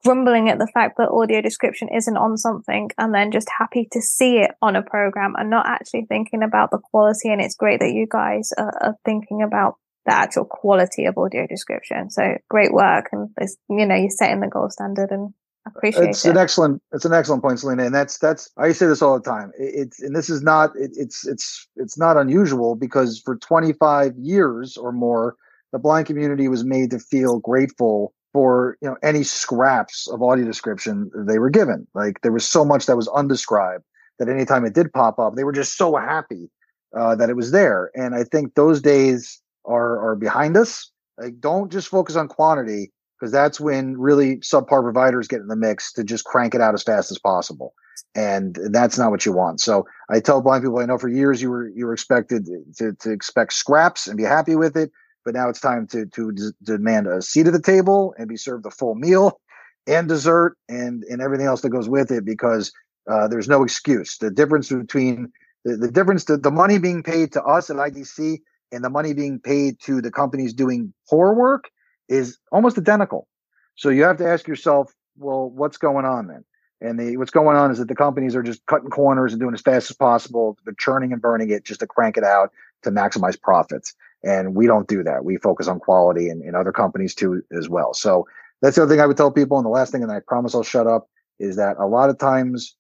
grumbling 0.05 0.49
at 0.49 0.59
the 0.59 0.71
fact 0.73 0.97
that 0.99 1.09
audio 1.09 1.41
description 1.41 1.89
isn't 1.89 2.17
on 2.17 2.37
something 2.37 2.91
and 2.99 3.15
then 3.15 3.33
just 3.33 3.49
happy 3.59 3.89
to 3.93 4.01
see 4.01 4.39
it 4.39 4.53
on 4.63 4.77
a 4.77 4.83
program 4.83 5.35
and 5.37 5.51
not 5.51 5.67
actually 5.67 6.05
thinking 6.09 6.43
about 6.43 6.71
the 6.71 6.79
quality. 6.79 7.31
And 7.31 7.41
it's 7.41 7.57
great 7.57 7.81
that 7.81 7.93
you 7.93 8.07
guys 8.09 8.53
are, 8.57 8.73
are 8.81 8.97
thinking 9.05 9.43
about 9.43 9.75
the 10.09 10.15
actual 10.15 10.47
quality 10.47 11.05
of 11.05 11.19
audio 11.19 11.47
description. 11.47 12.09
So 12.11 12.39
great 12.49 12.73
work, 12.73 13.11
and 13.13 13.29
this, 13.37 13.59
you 13.69 13.85
know, 13.85 13.95
you're 13.95 14.09
setting 14.09 14.41
the 14.41 14.47
gold 14.47 14.73
standard, 14.73 15.11
and 15.11 15.35
I 15.67 15.71
appreciate 15.77 16.09
it's 16.09 16.25
it. 16.25 16.31
an 16.31 16.39
excellent, 16.39 16.83
it's 16.93 17.05
an 17.05 17.13
excellent 17.13 17.43
point, 17.43 17.61
Selena, 17.61 17.85
and 17.85 17.95
that's 17.95 18.17
that's 18.19 18.51
I 18.57 18.73
say 18.73 18.87
this 18.87 19.03
all 19.03 19.19
the 19.19 19.31
time. 19.31 19.53
it's 19.59 20.01
and 20.01 20.17
this 20.17 20.31
is 20.31 20.43
not 20.43 20.71
it, 20.77 20.93
it's 20.95 21.27
it's 21.27 21.69
it's 21.77 21.99
not 21.99 22.17
unusual 22.17 22.75
because 22.75 23.21
for 23.23 23.37
25 23.37 24.15
years 24.17 24.79
or 24.79 24.93
more, 24.93 25.37
the 25.73 25.79
blind 25.79 26.07
community 26.07 26.49
was 26.49 26.65
made 26.65 26.91
to 26.93 26.99
feel 26.99 27.39
grateful 27.39 28.15
for 28.33 28.79
you 28.81 28.89
know 28.89 28.97
any 29.03 29.23
scraps 29.23 30.09
of 30.09 30.23
audio 30.23 30.47
description 30.47 31.11
they 31.15 31.39
were 31.39 31.51
given. 31.51 31.87
Like 31.93 32.23
there 32.23 32.33
was 32.33 32.49
so 32.49 32.65
much 32.65 32.87
that 32.87 32.97
was 32.97 33.09
undescribed 33.09 33.85
that 34.19 34.31
anytime 34.31 34.65
it 34.65 34.73
did 34.73 34.91
pop 34.95 35.19
up, 35.19 35.35
they 35.35 35.45
were 35.45 35.53
just 35.53 35.77
so 35.77 35.97
happy 35.97 36.51
uh, 36.97 37.15
that 37.17 37.29
it 37.29 37.37
was 37.37 37.51
there. 37.51 37.91
And 37.95 38.15
I 38.15 38.25
think 38.25 38.55
those 38.55 38.81
days 38.81 39.43
are 39.69 40.11
are 40.11 40.17
behind 40.17 40.57
us. 40.57 40.91
Like, 41.19 41.41
don't 41.41 41.71
just 41.71 41.89
focus 41.89 42.17
on 42.17 42.29
quantity. 42.29 42.93
because 43.19 43.33
that's 43.33 43.61
when 43.61 43.97
really 43.99 44.37
subpar 44.39 44.83
providers 44.83 45.29
get 45.29 45.41
in 45.41 45.49
the 45.49 45.57
mix 45.57 45.93
to 45.95 46.05
just 46.05 46.25
crank 46.25 46.55
it 46.55 46.61
out 46.61 46.75
as 46.75 46.83
fast 46.83 47.11
as 47.11 47.19
possible. 47.19 47.75
And 48.15 48.59
that's 48.71 48.99
not 48.99 49.11
what 49.11 49.27
you 49.27 49.33
want. 49.33 49.61
So 49.61 49.87
I 50.09 50.21
tell 50.21 50.41
blind 50.41 50.63
people 50.63 50.79
I 50.79 50.87
know 50.87 50.99
for 50.99 51.09
years 51.09 51.43
you 51.43 51.51
were 51.51 51.69
you 51.69 51.87
were 51.87 51.93
expected 51.93 52.49
to, 52.79 52.93
to 52.93 53.11
expect 53.11 53.53
scraps 53.53 54.07
and 54.07 54.17
be 54.17 54.25
happy 54.25 54.57
with 54.57 54.77
it, 54.77 54.91
but 55.25 55.35
now 55.35 55.49
it's 55.49 55.61
time 55.61 55.87
to 55.89 56.07
to 56.07 56.33
d- 56.33 56.51
demand 56.63 57.07
a 57.07 57.21
seat 57.21 57.47
at 57.47 57.53
the 57.53 57.61
table 57.61 58.15
and 58.19 58.29
be 58.29 58.37
served 58.37 58.67
a 58.67 58.71
full 58.71 58.95
meal 58.95 59.41
and 59.87 60.09
dessert 60.09 60.57
and 60.69 61.03
and 61.05 61.21
everything 61.21 61.47
else 61.47 61.61
that 61.63 61.71
goes 61.71 61.89
with 61.89 62.11
it 62.11 62.25
because 62.25 62.73
uh, 63.11 63.27
there's 63.27 63.49
no 63.49 63.63
excuse. 63.65 64.19
The 64.19 64.31
difference 64.31 64.69
between 64.69 65.33
the, 65.65 65.77
the 65.77 65.91
difference 65.91 66.25
the, 66.25 66.37
the 66.37 66.51
money 66.51 66.79
being 66.79 67.03
paid 67.03 67.33
to 67.33 67.43
us 67.43 67.71
at 67.71 67.77
IDC 67.77 68.39
and 68.73 68.85
the 68.85 68.91
money 68.91 69.15
being 69.15 69.39
paid 69.39 69.81
to 69.81 70.01
the 70.01 70.11
companies 70.11 70.53
doing 70.53 70.93
poor 71.09 71.35
work 71.35 71.71
is 72.09 72.39
almost 72.53 72.79
identical. 72.79 73.27
So 73.75 73.91
you 73.91 74.03
have 74.05 74.19
to 74.19 74.27
ask 74.27 74.49
yourself, 74.49 74.93
well, 75.17 75.51
what's 75.51 75.77
going 75.77 76.05
on 76.05 76.27
then? 76.29 76.45
And 76.81 76.99
the, 76.99 77.17
what's 77.17 77.31
going 77.31 77.57
on 77.57 77.71
is 77.71 77.79
that 77.79 77.89
the 77.89 77.95
companies 77.95 78.37
are 78.37 78.43
just 78.43 78.65
cutting 78.67 78.91
corners 78.91 79.33
and 79.33 79.41
doing 79.41 79.55
as 79.55 79.61
fast 79.61 79.91
as 79.91 79.97
possible. 79.97 80.57
They're 80.65 80.75
churning 80.79 81.13
and 81.13 81.21
burning 81.21 81.51
it 81.51 81.65
just 81.65 81.81
to 81.81 81.87
crank 81.87 82.17
it 82.17 82.25
out 82.25 82.53
to 82.83 82.91
maximize 82.91 83.41
profits. 83.41 83.95
And 84.23 84.55
we 84.55 84.67
don't 84.67 84.89
do 84.89 85.03
that. 85.03 85.25
We 85.25 85.37
focus 85.39 85.69
on 85.69 85.81
quality 85.81 86.29
and, 86.29 86.43
and 86.43 86.55
other 86.55 86.73
companies 86.73 87.15
too 87.15 87.43
as 87.57 87.69
well. 87.69 87.95
So 87.95 88.27
that's 88.63 88.77
the 88.77 88.83
other 88.83 88.93
thing 88.93 89.01
I 89.01 89.07
would 89.07 89.17
tell 89.17 89.31
people. 89.31 89.57
And 89.59 89.67
the 89.67 89.71
last 89.71 89.93
thing, 89.93 90.03
and 90.03 90.13
I 90.13 90.21
promise 90.27 90.55
I'll 90.55 90.63
shut 90.63 90.87
up, 90.87 91.09
is 91.39 91.57
that 91.57 91.77
a 91.79 91.87
lot 91.87 92.11
of 92.11 92.19
times 92.19 92.77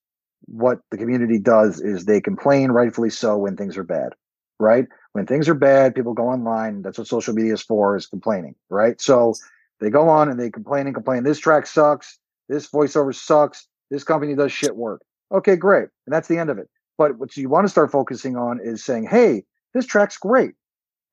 what 0.46 0.78
the 0.90 0.96
community 0.96 1.38
does 1.38 1.80
is 1.80 2.04
they 2.04 2.20
complain, 2.20 2.70
rightfully 2.70 3.10
so, 3.10 3.36
when 3.36 3.56
things 3.56 3.76
are 3.76 3.84
bad, 3.84 4.14
right? 4.58 4.86
When 5.12 5.26
things 5.26 5.48
are 5.48 5.54
bad, 5.54 5.94
people 5.94 6.14
go 6.14 6.28
online. 6.28 6.82
That's 6.82 6.98
what 6.98 7.06
social 7.06 7.34
media 7.34 7.54
is 7.54 7.62
for, 7.62 7.96
is 7.96 8.06
complaining, 8.06 8.54
right? 8.68 9.00
So 9.00 9.34
they 9.80 9.90
go 9.90 10.08
on 10.08 10.28
and 10.28 10.38
they 10.38 10.50
complain 10.50 10.86
and 10.86 10.94
complain. 10.94 11.22
This 11.22 11.38
track 11.38 11.66
sucks. 11.66 12.18
This 12.48 12.68
voiceover 12.68 13.14
sucks. 13.14 13.66
This 13.90 14.04
company 14.04 14.34
does 14.34 14.52
shit 14.52 14.76
work. 14.76 15.02
Okay, 15.32 15.56
great. 15.56 15.88
And 16.06 16.12
that's 16.14 16.28
the 16.28 16.38
end 16.38 16.50
of 16.50 16.58
it. 16.58 16.68
But 16.96 17.18
what 17.18 17.36
you 17.36 17.48
want 17.48 17.64
to 17.64 17.70
start 17.70 17.92
focusing 17.92 18.36
on 18.36 18.60
is 18.62 18.84
saying, 18.84 19.06
hey, 19.06 19.44
this 19.74 19.86
track's 19.86 20.16
great. 20.16 20.52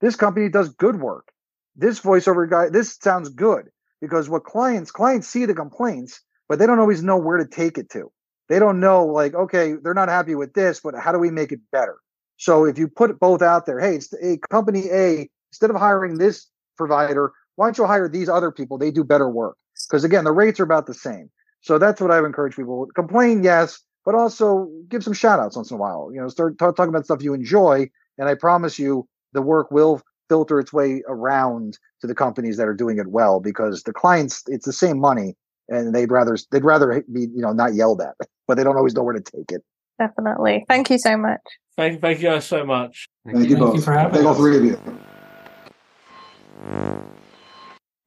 This 0.01 0.15
company 0.15 0.49
does 0.49 0.69
good 0.69 0.99
work. 0.99 1.31
This 1.75 1.99
voiceover 1.99 2.49
guy, 2.49 2.69
this 2.69 2.97
sounds 2.99 3.29
good. 3.29 3.65
Because 4.01 4.29
what 4.29 4.43
clients, 4.43 4.91
clients 4.91 5.27
see 5.27 5.45
the 5.45 5.53
complaints, 5.53 6.21
but 6.47 6.59
they 6.59 6.65
don't 6.65 6.79
always 6.79 7.03
know 7.03 7.17
where 7.17 7.37
to 7.37 7.45
take 7.45 7.77
it 7.77 7.89
to. 7.91 8.11
They 8.49 8.59
don't 8.59 8.79
know, 8.79 9.05
like, 9.05 9.33
okay, 9.33 9.73
they're 9.81 9.93
not 9.93 10.09
happy 10.09 10.35
with 10.35 10.53
this, 10.53 10.79
but 10.79 10.95
how 10.95 11.11
do 11.11 11.19
we 11.19 11.31
make 11.31 11.51
it 11.51 11.59
better? 11.71 11.97
So 12.37 12.65
if 12.65 12.77
you 12.77 12.87
put 12.87 13.19
both 13.19 13.41
out 13.41 13.65
there, 13.65 13.79
hey, 13.79 13.95
it's 13.95 14.13
a 14.21 14.37
company 14.49 14.89
A, 14.91 15.29
instead 15.51 15.69
of 15.69 15.75
hiring 15.75 16.17
this 16.17 16.47
provider, 16.77 17.31
why 17.55 17.67
don't 17.67 17.77
you 17.77 17.85
hire 17.85 18.09
these 18.09 18.29
other 18.29 18.51
people? 18.51 18.77
They 18.77 18.91
do 18.91 19.03
better 19.03 19.29
work. 19.29 19.57
Because 19.89 20.03
again, 20.03 20.23
the 20.23 20.31
rates 20.31 20.59
are 20.59 20.63
about 20.63 20.87
the 20.87 20.93
same. 20.93 21.29
So 21.61 21.77
that's 21.77 22.01
what 22.01 22.11
I 22.11 22.19
would 22.21 22.27
encourage 22.27 22.55
people. 22.55 22.87
Complain, 22.95 23.43
yes, 23.43 23.79
but 24.05 24.15
also 24.15 24.69
give 24.89 25.03
some 25.03 25.13
shout 25.13 25.39
outs 25.39 25.55
once 25.55 25.71
in 25.71 25.75
a 25.75 25.79
while. 25.79 26.11
You 26.13 26.21
know, 26.21 26.27
start 26.27 26.59
t- 26.59 26.65
talking 26.65 26.89
about 26.89 27.05
stuff 27.05 27.23
you 27.23 27.33
enjoy. 27.33 27.89
And 28.17 28.29
I 28.29 28.35
promise 28.35 28.77
you 28.77 29.07
the 29.33 29.41
work 29.41 29.71
will 29.71 30.01
filter 30.29 30.59
its 30.59 30.71
way 30.71 31.03
around 31.07 31.77
to 32.01 32.07
the 32.07 32.15
companies 32.15 32.57
that 32.57 32.67
are 32.67 32.73
doing 32.73 32.97
it 32.97 33.07
well 33.07 33.39
because 33.39 33.83
the 33.83 33.93
clients, 33.93 34.43
it's 34.47 34.65
the 34.65 34.73
same 34.73 34.99
money 34.99 35.35
and 35.69 35.93
they'd 35.93 36.11
rather, 36.11 36.37
they'd 36.51 36.63
rather 36.63 37.03
be, 37.11 37.21
you 37.21 37.41
know, 37.41 37.51
not 37.51 37.73
yelled 37.73 38.01
at, 38.01 38.15
but 38.47 38.55
they 38.55 38.63
don't 38.63 38.77
always 38.77 38.93
know 38.93 39.03
where 39.03 39.13
to 39.13 39.21
take 39.21 39.51
it. 39.51 39.63
Definitely. 39.99 40.65
Thank 40.67 40.89
you 40.89 40.97
so 40.97 41.17
much. 41.17 41.41
Thank, 41.77 42.01
thank 42.01 42.19
you 42.19 42.29
guys 42.29 42.45
so 42.45 42.65
much. 42.65 43.09
Thank, 43.25 43.37
you 43.37 43.43
Thank 43.55 43.59
both. 43.59 43.75
you 43.75 43.81
for 43.81 43.91
having 43.93 44.13
Thank 44.13 44.25
all 44.25 44.35
three 44.35 44.57
of 44.57 44.63
you. 44.63 44.79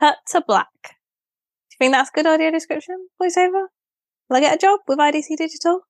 Cut 0.00 0.16
to 0.28 0.42
black. 0.46 0.68
Do 0.82 0.88
you 1.72 1.76
think 1.78 1.92
that's 1.92 2.10
good 2.10 2.26
audio 2.26 2.50
description? 2.50 3.08
Voiceover? 3.20 3.66
Will 4.28 4.36
I 4.36 4.40
get 4.40 4.54
a 4.54 4.58
job 4.58 4.80
with 4.88 4.98
IDC 4.98 5.36
Digital? 5.36 5.80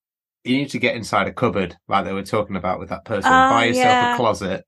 You 0.45 0.57
need 0.57 0.71
to 0.71 0.79
get 0.79 0.97
inside 0.97 1.27
a 1.29 1.33
cupboard, 1.33 1.77
like 1.89 2.05
they 2.05 2.13
were 2.13 2.23
talking 2.23 2.57
about 2.57 2.79
with 2.79 2.89
that 2.89 3.05
person. 3.05 3.31
Oh, 3.31 3.51
Buy 3.51 3.67
yourself 3.67 3.85
yeah. 3.85 4.15
a 4.15 4.17
closet. 4.17 4.65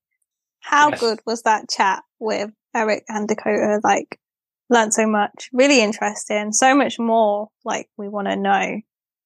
How 0.61 0.91
Yes. 0.91 1.01
good 1.01 1.21
was 1.27 1.43
that 1.43 1.69
chat 1.71 2.03
with 2.19 2.51
Eric 2.75 3.05
and 3.09 3.27
Dakota? 3.27 3.81
Like, 3.83 4.21
learned 4.69 4.93
so 4.93 5.07
much. 5.07 5.49
Really 5.53 5.81
interesting. 5.81 6.53
So 6.53 6.75
much 6.77 6.99
more, 6.99 7.49
like, 7.65 7.89
we 7.97 8.09
want 8.09 8.29
to 8.29 8.37
know. 8.37 8.81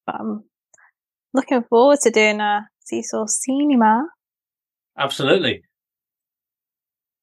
But 0.06 0.16
I'm 0.20 0.44
looking 1.32 1.64
forward 1.64 1.98
to 2.02 2.10
doing 2.10 2.40
a 2.40 2.68
Seesaw 2.84 3.26
Cinema. 3.26 4.06
Absolutely. 4.98 5.62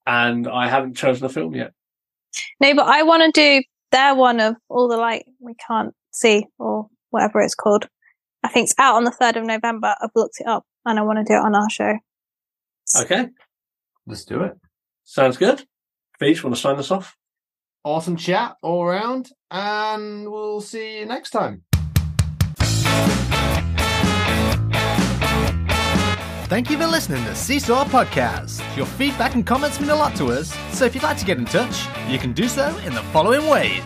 And 0.06 0.48
I 0.48 0.68
haven't 0.68 0.96
chosen 0.96 1.26
a 1.26 1.30
film 1.30 1.56
yet. 1.56 1.74
No, 2.60 2.74
but 2.76 2.88
I 2.88 3.04
want 3.04 3.24
to 3.24 3.32
do 3.32 3.64
their 3.92 4.16
one 4.16 4.40
of 4.40 4.56
all 4.70 4.88
the 4.88 4.98
light 4.98 5.26
we 5.40 5.54
can't 5.56 5.94
see 6.12 6.46
or 6.58 6.88
whatever 7.10 7.42
it's 7.42 7.56
called. 7.56 7.88
I 8.44 8.48
think 8.48 8.66
it's 8.66 8.80
out 8.80 8.96
on 8.96 9.04
the 9.04 9.12
3rd 9.12 9.38
of 9.38 9.46
November. 9.46 9.96
I've 10.02 10.10
looked 10.16 10.40
it 10.40 10.48
up 10.48 10.66
and 10.86 10.98
I 10.98 11.04
want 11.04 11.20
to 11.20 11.24
do 11.24 11.38
it 11.38 11.46
on 11.46 11.56
our 11.56 11.70
show. 11.70 11.98
Okay. 13.00 13.28
Let's 14.08 14.26
do 14.26 14.42
it. 14.44 14.54
Sounds 15.04 15.38
good. 15.38 15.64
Beach, 16.20 16.44
want 16.44 16.56
to 16.56 16.62
sign 16.62 16.78
us 16.78 16.92
off? 16.92 17.16
Awesome 17.84 18.16
chat 18.16 18.58
all 18.62 18.84
around, 18.84 19.32
and 19.50 20.30
we'll 20.30 20.62
see 20.62 21.00
you 21.00 21.06
next 21.08 21.32
time. 21.32 21.64
Thank 26.52 26.70
you 26.70 26.78
for 26.78 26.86
listening 26.86 27.24
to 27.24 27.34
Seesaw 27.34 27.86
Podcast. 27.86 28.60
Your 28.76 28.86
feedback 28.86 29.36
and 29.36 29.48
comments 29.48 29.80
mean 29.80 29.90
a 29.90 29.96
lot 29.96 30.18
to 30.18 30.26
us, 30.34 30.54
so 30.78 30.84
if 30.84 30.94
you'd 30.94 31.02
like 31.02 31.16
to 31.20 31.24
get 31.24 31.38
in 31.38 31.46
touch, 31.46 31.86
you 32.10 32.20
can 32.20 32.34
do 32.34 32.50
so 32.50 32.78
in 32.80 32.94
the 32.94 33.02
following 33.14 33.48
ways. 33.48 33.80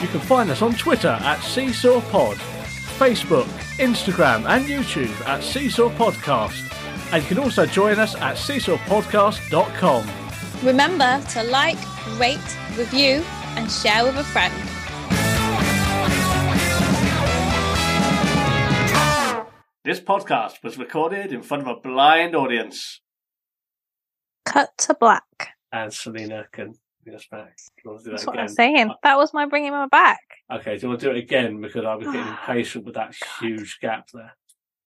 You 0.00 0.08
can 0.08 0.20
find 0.20 0.50
us 0.50 0.62
on 0.62 0.72
Twitter 0.72 1.18
at 1.20 1.42
Seesaw 1.42 2.00
Pod, 2.10 2.38
Facebook, 2.96 3.44
Instagram, 3.76 4.48
and 4.48 4.64
YouTube 4.64 5.14
at 5.28 5.44
Seesaw 5.44 5.90
Podcast. 5.90 6.72
And 7.12 7.22
you 7.22 7.28
can 7.28 7.38
also 7.38 7.66
join 7.66 7.98
us 7.98 8.14
at 8.14 8.36
seesawpodcast.com. 8.36 10.10
Remember 10.66 11.22
to 11.32 11.42
like, 11.42 11.76
rate, 12.18 12.56
review, 12.78 13.22
and 13.56 13.70
share 13.70 14.02
with 14.02 14.16
a 14.16 14.24
friend. 14.24 14.73
This 19.84 20.00
podcast 20.00 20.62
was 20.62 20.78
recorded 20.78 21.30
in 21.32 21.42
front 21.42 21.68
of 21.68 21.76
a 21.76 21.80
blind 21.80 22.34
audience. 22.34 23.02
Cut 24.46 24.70
to 24.78 24.94
black. 24.94 25.50
And 25.72 25.92
Selena 25.92 26.46
can 26.52 26.72
bring 27.02 27.16
us 27.16 27.26
back. 27.30 27.54
Do 27.58 27.82
you 27.84 27.90
want 27.90 28.02
to 28.02 28.04
do 28.04 28.10
that 28.12 28.16
That's 28.16 28.26
what 28.26 28.34
again? 28.36 28.44
I'm 28.48 28.54
saying. 28.54 28.90
Uh, 28.90 28.94
that 29.02 29.18
was 29.18 29.34
my 29.34 29.44
bringing 29.44 29.72
her 29.72 29.86
back. 29.88 30.20
Okay, 30.50 30.76
do 30.78 30.82
you 30.82 30.88
want 30.88 31.00
to 31.00 31.06
do 31.06 31.12
it 31.12 31.18
again? 31.18 31.60
Because 31.60 31.84
I 31.84 31.94
was 31.96 32.06
getting 32.06 32.20
impatient 32.26 32.86
with 32.86 32.94
that 32.94 33.14
oh, 33.22 33.26
huge 33.40 33.78
gap 33.82 34.08
there. 34.14 34.34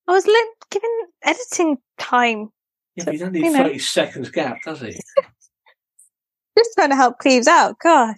I 0.09 0.13
was 0.13 0.27
li- 0.27 0.53
given 0.71 0.91
editing 1.23 1.77
time. 1.99 2.49
Yeah, 2.97 3.05
but 3.05 3.15
you 3.15 3.21
don't 3.21 3.33
need 3.33 3.45
You 3.45 3.53
know. 3.53 3.59
30 3.65 3.79
seconds 3.79 4.31
gap, 4.31 4.57
does 4.65 4.81
he? 4.81 4.99
Just 6.59 6.71
trying 6.75 6.91
to 6.91 6.97
help 6.97 7.19
Cleves 7.19 7.47
out. 7.47 7.79
God. 7.79 8.17